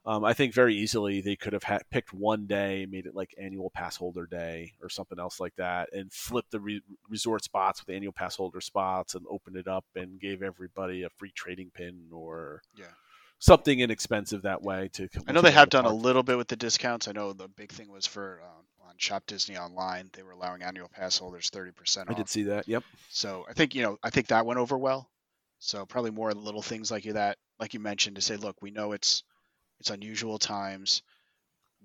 um, 0.10 0.26
I 0.26 0.34
think 0.34 0.56
very 0.56 0.76
easily 0.76 1.22
they 1.22 1.36
could 1.36 1.54
have 1.54 1.62
ha- 1.62 1.82
picked 1.92 2.12
one 2.12 2.48
day, 2.48 2.88
made 2.90 3.06
it 3.06 3.14
like 3.14 3.36
annual 3.40 3.70
pass 3.70 3.96
holder 3.96 4.26
day 4.26 4.74
or 4.82 4.90
something 4.90 5.20
else 5.20 5.40
like 5.40 5.56
that, 5.58 5.94
and 5.94 6.12
flipped 6.12 6.50
the 6.50 6.60
re- 6.60 6.82
resort 7.08 7.44
spots 7.44 7.86
with 7.86 7.96
annual 7.96 8.12
pass 8.12 8.36
holder 8.36 8.60
spots 8.60 9.14
and 9.14 9.24
opened 9.30 9.56
it 9.56 9.68
up 9.68 9.86
and 9.96 10.20
gave 10.20 10.42
everybody 10.42 11.04
a 11.04 11.12
free 11.12 11.32
trading 11.36 11.70
pin 11.72 12.08
or 12.12 12.64
yeah. 12.76 12.86
something 13.38 13.82
inexpensive 13.82 14.42
that 14.42 14.64
way. 14.64 14.90
To 14.94 15.08
I 15.28 15.32
know 15.32 15.42
they 15.42 15.52
have 15.52 15.70
done 15.70 15.84
park. 15.84 15.94
a 15.94 15.98
little 15.98 16.24
bit 16.24 16.40
with 16.40 16.48
the 16.48 16.56
discounts. 16.56 17.08
I 17.08 17.12
know 17.12 17.32
the 17.32 17.48
big 17.48 17.72
thing 17.72 17.92
was 17.92 18.08
for 18.08 18.42
uh, 18.44 18.90
on 18.90 18.96
Shop 18.98 19.22
Disney 19.28 19.60
Online, 19.60 20.10
they 20.14 20.24
were 20.24 20.32
allowing 20.32 20.64
annual 20.64 20.90
pass 20.90 21.20
holders 21.20 21.52
thirty 21.52 21.72
percent. 21.72 22.10
I 22.10 22.16
did 22.16 22.28
see 22.28 22.44
that. 22.46 22.68
Yep. 22.68 22.84
So 23.10 23.46
I 23.48 23.54
think 23.54 23.76
you 23.76 23.84
know 23.84 24.00
I 24.02 24.10
think 24.10 24.26
that 24.30 24.48
went 24.48 24.60
over 24.60 24.76
well. 24.76 25.08
So 25.60 25.86
probably 25.86 26.10
more 26.10 26.34
little 26.34 26.64
things 26.64 26.90
like 26.90 27.04
that, 27.04 27.38
like 27.60 27.76
you 27.76 27.80
mentioned, 27.80 28.16
to 28.16 28.24
say, 28.24 28.38
look, 28.38 28.60
we 28.60 28.72
know 28.72 28.94
it's 28.94 29.24
it's 29.80 29.90
unusual 29.90 30.38
times. 30.38 31.04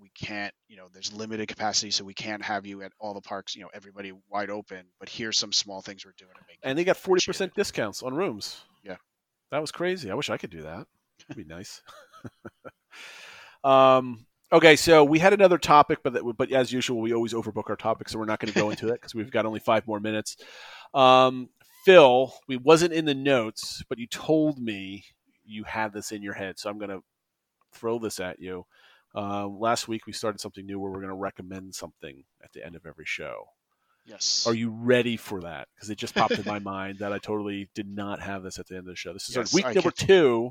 We 0.01 0.11
can't, 0.11 0.53
you 0.69 0.77
know, 0.77 0.89
there's 0.93 1.13
limited 1.13 1.47
capacity, 1.47 1.93
so 1.93 2.05
we 2.05 2.15
can't 2.15 2.43
have 2.43 2.67
you 2.67 2.83
at 2.83 2.93
all 2.99 3.15
the 3.15 3.21
parks, 3.21 3.55
you 3.55 3.63
know, 3.63 3.71
everybody 3.73 4.13
wide 4.29 4.51
open. 4.51 4.87
But 4.99 5.09
here's 5.09 5.39
some 5.39 5.53
small 5.53 5.83
things 5.83 6.05
we're 6.05 6.15
doing 6.19 6.33
to 6.35 6.43
make. 6.49 6.59
And 6.63 6.77
they 6.77 6.85
got 6.85 6.97
forty 6.97 7.25
percent 7.25 7.55
discounts 7.55 8.03
on 8.03 8.13
rooms. 8.13 8.63
Yeah, 8.83 8.97
that 9.51 9.61
was 9.61 9.71
crazy. 9.71 10.11
I 10.11 10.15
wish 10.15 10.31
I 10.31 10.37
could 10.37 10.51
do 10.51 10.63
that. 10.63 10.87
That'd 11.29 11.47
be 11.47 11.55
nice. 11.55 11.81
um, 13.65 14.27
okay, 14.53 14.77
so 14.77 15.05
we 15.05 15.19
had 15.19 15.33
another 15.33 15.59
topic, 15.59 16.01
but 16.03 16.15
that, 16.15 16.23
but 16.37 16.53
as 16.53 16.73
usual, 16.73 17.01
we 17.01 17.15
always 17.15 17.33
overbook 17.33 17.71
our 17.71 17.77
topics, 17.77 18.13
so 18.13 18.19
we're 18.19 18.25
not 18.25 18.41
going 18.41 18.53
to 18.53 18.59
go 18.59 18.71
into 18.71 18.89
it 18.89 18.95
because 18.95 19.15
we've 19.15 19.31
got 19.31 19.47
only 19.47 19.61
five 19.61 19.87
more 19.87 20.01
minutes. 20.01 20.37
Um, 20.93 21.49
Phil, 21.85 22.33
we 22.49 22.57
wasn't 22.57 22.93
in 22.93 23.05
the 23.05 23.15
notes, 23.15 23.83
but 23.89 23.99
you 23.99 24.07
told 24.07 24.59
me 24.59 25.05
you 25.45 25.65
had 25.65 25.93
this 25.93 26.13
in 26.13 26.23
your 26.23 26.33
head, 26.33 26.59
so 26.59 26.71
I'm 26.71 26.79
going 26.79 26.91
to 26.91 27.03
throw 27.75 27.99
this 27.99 28.21
at 28.21 28.39
you. 28.41 28.65
Uh, 29.15 29.47
last 29.47 29.87
week 29.89 30.07
we 30.07 30.13
started 30.13 30.41
something 30.41 30.67
new 30.67 30.79
where 30.81 30.91
we're 30.91 30.99
going 30.99 31.09
to 31.09 31.15
recommend 31.15 31.75
something 31.75 32.25
at 32.43 32.53
the 32.53 32.65
end 32.65 32.75
of 32.77 32.85
every 32.87 33.05
show. 33.07 33.45
Yes. 34.07 34.45
Are 34.47 34.55
you 34.55 34.71
ready 34.71 35.17
for 35.17 35.41
that? 35.43 35.69
Because 35.75 35.89
it 35.89 35.97
just 35.99 36.15
popped 36.15 36.33
in 36.39 36.45
my 36.45 36.59
mind 36.75 36.99
that 36.99 37.13
I 37.13 37.19
totally 37.19 37.71
did 37.75 37.89
not 37.89 38.21
have 38.21 38.43
this 38.43 38.59
at 38.59 38.67
the 38.67 38.75
end 38.75 38.81
of 38.89 38.93
the 38.93 38.97
show. 38.97 39.13
This 39.13 39.29
is 39.29 39.37
Yes, 39.37 39.55
our 39.55 39.57
week 39.57 39.67
I 39.67 39.73
number 39.73 39.91
can- 39.93 40.07
two. 40.07 40.51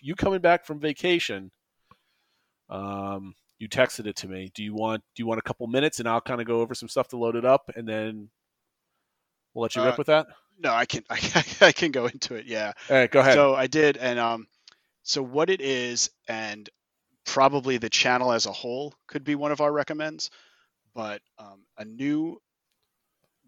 You 0.00 0.14
coming 0.14 0.40
back 0.40 0.64
from 0.64 0.78
vacation? 0.80 1.50
Um, 2.70 3.34
you 3.58 3.68
texted 3.68 4.06
it 4.06 4.16
to 4.16 4.28
me. 4.28 4.50
Do 4.54 4.62
you 4.62 4.74
want 4.74 5.02
Do 5.14 5.22
you 5.22 5.26
want 5.26 5.38
a 5.38 5.42
couple 5.42 5.66
minutes, 5.66 5.98
and 5.98 6.08
I'll 6.08 6.20
kind 6.20 6.40
of 6.40 6.46
go 6.46 6.60
over 6.60 6.74
some 6.74 6.88
stuff 6.88 7.08
to 7.08 7.16
load 7.16 7.34
it 7.36 7.44
up, 7.44 7.70
and 7.74 7.86
then 7.88 8.30
we'll 9.54 9.62
let 9.62 9.74
you 9.76 9.82
rip 9.82 9.94
Uh, 9.94 9.96
with 9.98 10.06
that. 10.08 10.26
No, 10.60 10.72
I 10.72 10.86
can 10.86 11.02
I 11.10 11.16
can, 11.18 11.44
I 11.66 11.72
can 11.72 11.90
go 11.90 12.06
into 12.06 12.34
it. 12.36 12.46
Yeah. 12.46 12.72
All 12.90 12.96
right, 12.96 13.10
go 13.10 13.20
ahead. 13.20 13.34
So 13.34 13.54
I 13.54 13.66
did, 13.66 13.96
and 13.96 14.18
um, 14.18 14.46
so 15.08 15.22
what 15.22 15.48
it 15.48 15.62
is, 15.62 16.10
and 16.28 16.68
probably 17.24 17.78
the 17.78 17.88
channel 17.88 18.30
as 18.30 18.44
a 18.44 18.52
whole 18.52 18.94
could 19.06 19.24
be 19.24 19.34
one 19.34 19.52
of 19.52 19.62
our 19.62 19.72
recommends, 19.72 20.30
but 20.94 21.22
um, 21.38 21.64
a 21.78 21.84
new 21.86 22.38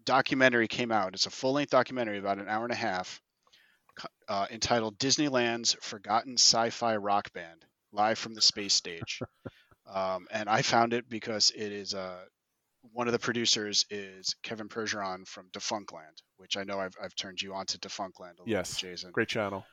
documentary 0.03 0.67
came 0.67 0.91
out. 0.91 1.13
It's 1.13 1.27
a 1.27 1.29
full-length 1.29 1.69
documentary, 1.69 2.17
about 2.17 2.39
an 2.39 2.47
hour 2.47 2.63
and 2.63 2.73
a 2.73 2.75
half, 2.75 3.21
uh, 4.27 4.47
entitled 4.49 4.97
"Disneyland's 4.97 5.77
Forgotten 5.81 6.33
Sci-Fi 6.33 6.95
Rock 6.97 7.31
Band: 7.31 7.63
Live 7.91 8.17
from 8.17 8.33
the 8.33 8.41
Space 8.41 8.73
Stage." 8.73 9.19
um, 9.85 10.25
and 10.31 10.49
I 10.49 10.63
found 10.63 10.93
it 10.93 11.07
because 11.09 11.51
it 11.55 11.71
is 11.71 11.93
uh, 11.93 12.23
one 12.91 13.07
of 13.07 13.13
the 13.13 13.19
producers 13.19 13.85
is 13.91 14.35
Kevin 14.41 14.67
Perjurer 14.67 15.27
from 15.27 15.49
Defunctland, 15.51 16.23
which 16.37 16.57
I 16.57 16.63
know 16.63 16.79
I've, 16.79 16.95
I've 16.99 17.15
turned 17.15 17.39
you 17.39 17.53
on 17.53 17.67
to 17.67 17.77
Defunctland 17.77 18.39
a 18.39 18.41
little 18.41 18.47
Yes. 18.47 18.81
bit, 18.81 18.89
Jason. 18.89 19.11
Great 19.11 19.27
channel. 19.27 19.63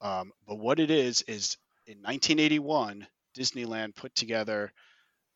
Um, 0.00 0.32
but 0.46 0.58
what 0.58 0.80
it 0.80 0.90
is 0.90 1.22
is 1.22 1.56
in 1.86 1.98
1981, 1.98 3.06
Disneyland 3.36 3.94
put 3.94 4.14
together 4.14 4.72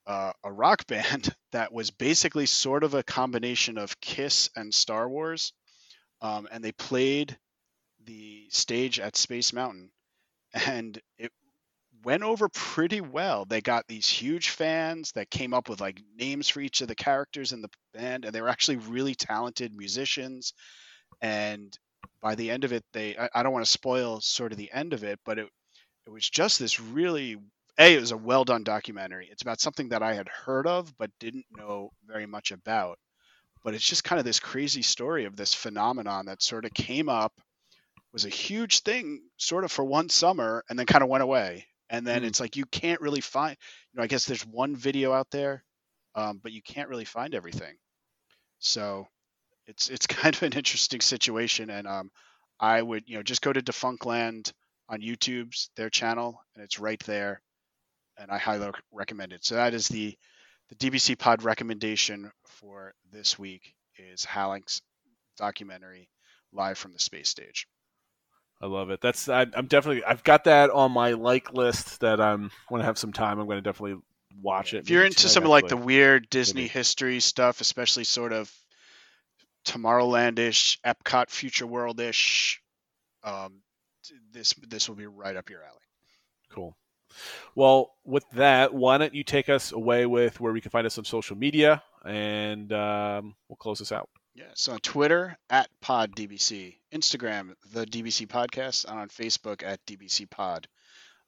uh, 0.07 0.33
a 0.43 0.53
rock 0.53 0.87
band 0.89 1.35
that 1.53 1.73
was 1.73 1.91
basically 1.91 2.47
sort 2.47 2.85
of 2.85 2.95
a 2.95 3.03
combination 3.03 3.79
of 3.79 4.01
Kiss 4.01 4.51
and 4.57 4.73
Star 4.73 5.09
Wars, 5.09 5.53
um, 6.21 6.49
and 6.51 6.63
they 6.63 6.73
played 6.73 7.39
the 8.05 8.47
stage 8.51 8.99
at 8.99 9.17
Space 9.17 9.53
Mountain, 9.53 9.91
and 10.67 11.01
it 11.19 11.33
went 12.03 12.23
over 12.23 12.49
pretty 12.49 13.01
well. 13.01 13.45
They 13.45 13.61
got 13.61 13.87
these 13.87 14.09
huge 14.09 14.51
fans 14.51 15.13
that 15.13 15.31
came 15.31 15.53
up 15.53 15.69
with 15.69 15.81
like 15.81 16.03
names 16.17 16.49
for 16.49 16.61
each 16.61 16.81
of 16.81 16.89
the 16.89 16.95
characters 16.95 17.53
in 17.53 17.63
the 17.63 17.71
band, 17.93 18.25
and 18.25 18.35
they 18.35 18.41
were 18.41 18.49
actually 18.49 18.77
really 18.77 19.15
talented 19.15 19.75
musicians. 19.75 20.55
And 21.21 21.77
by 22.23 22.35
the 22.35 22.51
end 22.51 22.65
of 22.65 22.73
it, 22.73 22.85
they 22.93 23.17
I, 23.17 23.29
I 23.35 23.43
don't 23.43 23.53
want 23.53 23.65
to 23.65 23.71
spoil 23.71 24.21
sort 24.21 24.53
of 24.53 24.59
the 24.59 24.73
end 24.73 24.93
of 24.93 25.05
it, 25.05 25.21
but 25.25 25.39
it 25.39 25.49
it 26.07 26.11
was 26.11 26.29
just 26.31 26.59
this 26.61 26.81
really 26.81 27.39
a 27.79 27.97
it 27.97 28.01
was 28.01 28.13
a 28.13 28.19
well 28.19 28.45
done 28.45 28.65
documentary. 28.65 29.29
It's 29.31 29.43
about 29.43 29.61
something 29.61 29.91
that 29.91 30.03
I 30.03 30.15
had 30.15 30.29
heard 30.29 30.67
of 30.67 30.97
but 30.99 31.11
didn't 31.21 31.47
know 31.51 31.91
very 32.05 32.27
much 32.27 32.53
about. 32.53 32.99
But 33.65 33.75
it's 33.75 33.85
just 33.87 34.05
kind 34.05 34.19
of 34.21 34.27
this 34.27 34.41
crazy 34.41 34.83
story 34.83 35.25
of 35.27 35.37
this 35.37 35.55
phenomenon 35.55 36.27
that 36.27 36.43
sort 36.43 36.65
of 36.67 36.75
came 36.75 37.09
up, 37.09 37.41
was 38.13 38.25
a 38.25 38.29
huge 38.31 38.81
thing 38.81 39.29
sort 39.37 39.65
of 39.65 39.73
for 39.73 39.85
one 39.85 40.09
summer, 40.09 40.65
and 40.69 40.79
then 40.79 40.87
kind 40.87 41.03
of 41.03 41.09
went 41.11 41.23
away. 41.23 41.67
And 41.89 42.07
then 42.07 42.23
Hmm. 42.23 42.25
it's 42.25 42.41
like 42.41 42.57
you 42.57 42.67
can't 42.67 43.01
really 43.01 43.21
find, 43.21 43.57
you 43.93 43.99
know, 43.99 44.05
I 44.05 44.07
guess 44.07 44.25
there's 44.25 44.47
one 44.47 44.77
video 44.77 45.13
out 45.13 45.31
there, 45.31 45.65
um, 46.15 46.39
but 46.43 46.53
you 46.53 46.63
can't 46.63 46.89
really 46.89 47.05
find 47.05 47.35
everything. 47.35 47.77
So 48.61 49.07
it's 49.71 49.89
it's 49.89 50.07
kind 50.07 50.35
of 50.35 50.43
an 50.43 50.53
interesting 50.53 51.01
situation, 51.01 51.71
and 51.71 51.87
um, 51.87 52.11
I 52.59 52.83
would 52.83 53.05
you 53.07 53.17
know 53.17 53.23
just 53.23 53.43
go 53.43 53.53
to 53.53 53.63
Defunctland 53.63 54.53
on 54.89 55.01
YouTube's 55.01 55.71
their 55.77 55.89
channel, 55.89 56.41
and 56.55 56.63
it's 56.63 56.79
right 56.79 57.01
there, 57.05 57.41
and 58.19 58.31
I 58.31 58.39
highly 58.39 58.71
recommend 58.93 59.33
it. 59.33 59.45
So 59.45 59.55
that 59.55 59.73
is 59.73 59.89
the 59.89 60.17
the 60.69 60.75
DVC 60.75 61.19
Pod 61.19 61.43
recommendation 61.43 62.31
for 62.45 62.93
this 63.11 63.39
week 63.39 63.75
is 63.97 64.25
Halyx 64.25 64.83
documentary 65.37 66.09
live 66.53 66.79
from 66.79 66.93
the 66.93 66.99
space 66.99 67.29
stage. 67.29 67.67
I 68.63 68.67
love 68.67 68.91
it. 68.91 69.01
That's 69.01 69.29
I, 69.29 69.47
I'm 69.55 69.67
definitely 69.67 70.05
I've 70.05 70.23
got 70.23 70.45
that 70.45 70.71
on 70.71 70.93
my 70.93 71.13
like 71.13 71.55
list 71.55 72.01
that 72.01 72.21
I'm 72.21 72.51
when 72.69 72.83
I 72.83 72.85
have 72.85 72.99
some 72.99 73.13
time 73.13 73.39
I'm 73.39 73.47
going 73.47 73.57
to 73.57 73.63
definitely 73.63 74.01
watch 74.43 74.75
it. 74.75 74.79
If 74.79 74.91
you're 74.91 75.05
into 75.05 75.29
some 75.29 75.45
of 75.45 75.49
like 75.49 75.69
the 75.69 75.77
weird 75.77 76.29
Disney 76.29 76.67
history 76.67 77.21
stuff, 77.21 77.61
especially 77.61 78.05
sort 78.05 78.33
of 78.33 78.53
Tomorrowlandish, 79.65 80.79
Epcot, 80.85 81.31
Future 81.31 81.67
Worldish, 81.67 82.57
um, 83.23 83.63
this 84.33 84.55
this 84.69 84.89
will 84.89 84.97
be 84.97 85.07
right 85.07 85.37
up 85.37 85.51
your 85.51 85.63
alley. 85.63 85.77
Cool. 86.51 86.77
Well, 87.55 87.93
with 88.05 88.25
that, 88.31 88.73
why 88.73 88.99
don't 88.99 89.15
you 89.15 89.25
take 89.25 89.49
us 89.49 89.73
away 89.73 90.07
with 90.07 90.41
where 90.41 90.53
we 90.53 90.61
can 90.61 90.71
find 90.71 90.87
us 90.87 90.97
on 90.99 91.05
social 91.05 91.37
media, 91.37 91.83
and 92.05 92.73
um, 92.73 93.35
we'll 93.49 93.57
close 93.57 93.79
this 93.79 93.93
out. 93.93 94.09
Yeah, 94.35 94.51
so 94.55 94.73
on 94.73 94.79
Twitter 94.79 95.37
at 95.51 95.69
PodDVC, 95.83 96.77
Instagram 96.93 97.55
the 97.73 97.85
DVC 97.85 98.27
Podcast, 98.27 98.85
and 98.89 98.99
on 98.99 99.09
Facebook 99.09 99.63
at 99.65 99.85
DVC 99.87 100.31
Pod. 100.31 100.69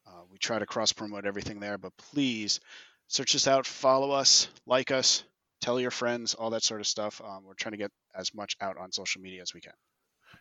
Uh, 0.07 0.21
we 0.31 0.37
try 0.37 0.59
to 0.59 0.65
cross 0.65 0.93
promote 0.93 1.25
everything 1.25 1.59
there, 1.59 1.77
but 1.77 1.95
please 1.97 2.59
search 3.07 3.35
us 3.35 3.47
out, 3.47 3.65
follow 3.65 4.11
us, 4.11 4.47
like 4.65 4.91
us, 4.91 5.23
tell 5.63 5.79
your 5.79 5.91
friends, 5.91 6.33
all 6.33 6.49
that 6.51 6.63
sort 6.63 6.81
of 6.81 6.87
stuff. 6.87 7.21
Um, 7.23 7.43
we're 7.45 7.53
trying 7.53 7.71
to 7.71 7.77
get 7.77 7.91
as 8.15 8.33
much 8.35 8.55
out 8.61 8.77
on 8.77 8.91
social 8.91 9.21
media 9.21 9.41
as 9.41 9.53
we 9.53 9.61
can. 9.61 9.73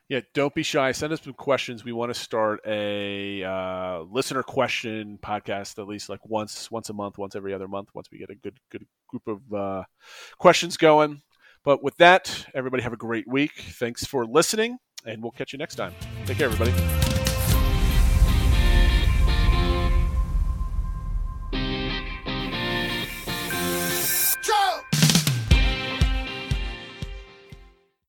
Yeah, 0.08 0.20
don't 0.34 0.54
be 0.54 0.64
shy. 0.64 0.92
Send 0.92 1.12
us 1.12 1.22
some 1.22 1.32
questions. 1.32 1.84
We 1.84 1.92
want 1.92 2.12
to 2.12 2.20
start 2.20 2.60
a 2.66 3.44
uh, 3.44 4.00
listener 4.10 4.42
question 4.42 5.18
podcast 5.22 5.78
at 5.78 5.86
least 5.86 6.08
like 6.08 6.20
once 6.24 6.70
once 6.70 6.90
a 6.90 6.92
month, 6.92 7.18
once 7.18 7.36
every 7.36 7.54
other 7.54 7.68
month. 7.68 7.90
Once 7.94 8.08
we 8.10 8.18
get 8.18 8.30
a 8.30 8.34
good 8.34 8.58
good 8.70 8.84
group 9.06 9.26
of 9.28 9.54
uh, 9.54 9.84
questions 10.38 10.76
going. 10.76 11.22
But 11.64 11.84
with 11.84 11.96
that, 11.98 12.46
everybody 12.54 12.82
have 12.82 12.92
a 12.92 12.96
great 12.96 13.28
week. 13.28 13.52
Thanks 13.54 14.04
for 14.04 14.26
listening, 14.26 14.78
and 15.06 15.22
we'll 15.22 15.30
catch 15.30 15.52
you 15.52 15.58
next 15.58 15.76
time. 15.76 15.94
Take 16.26 16.38
care, 16.38 16.50
everybody. 16.50 17.11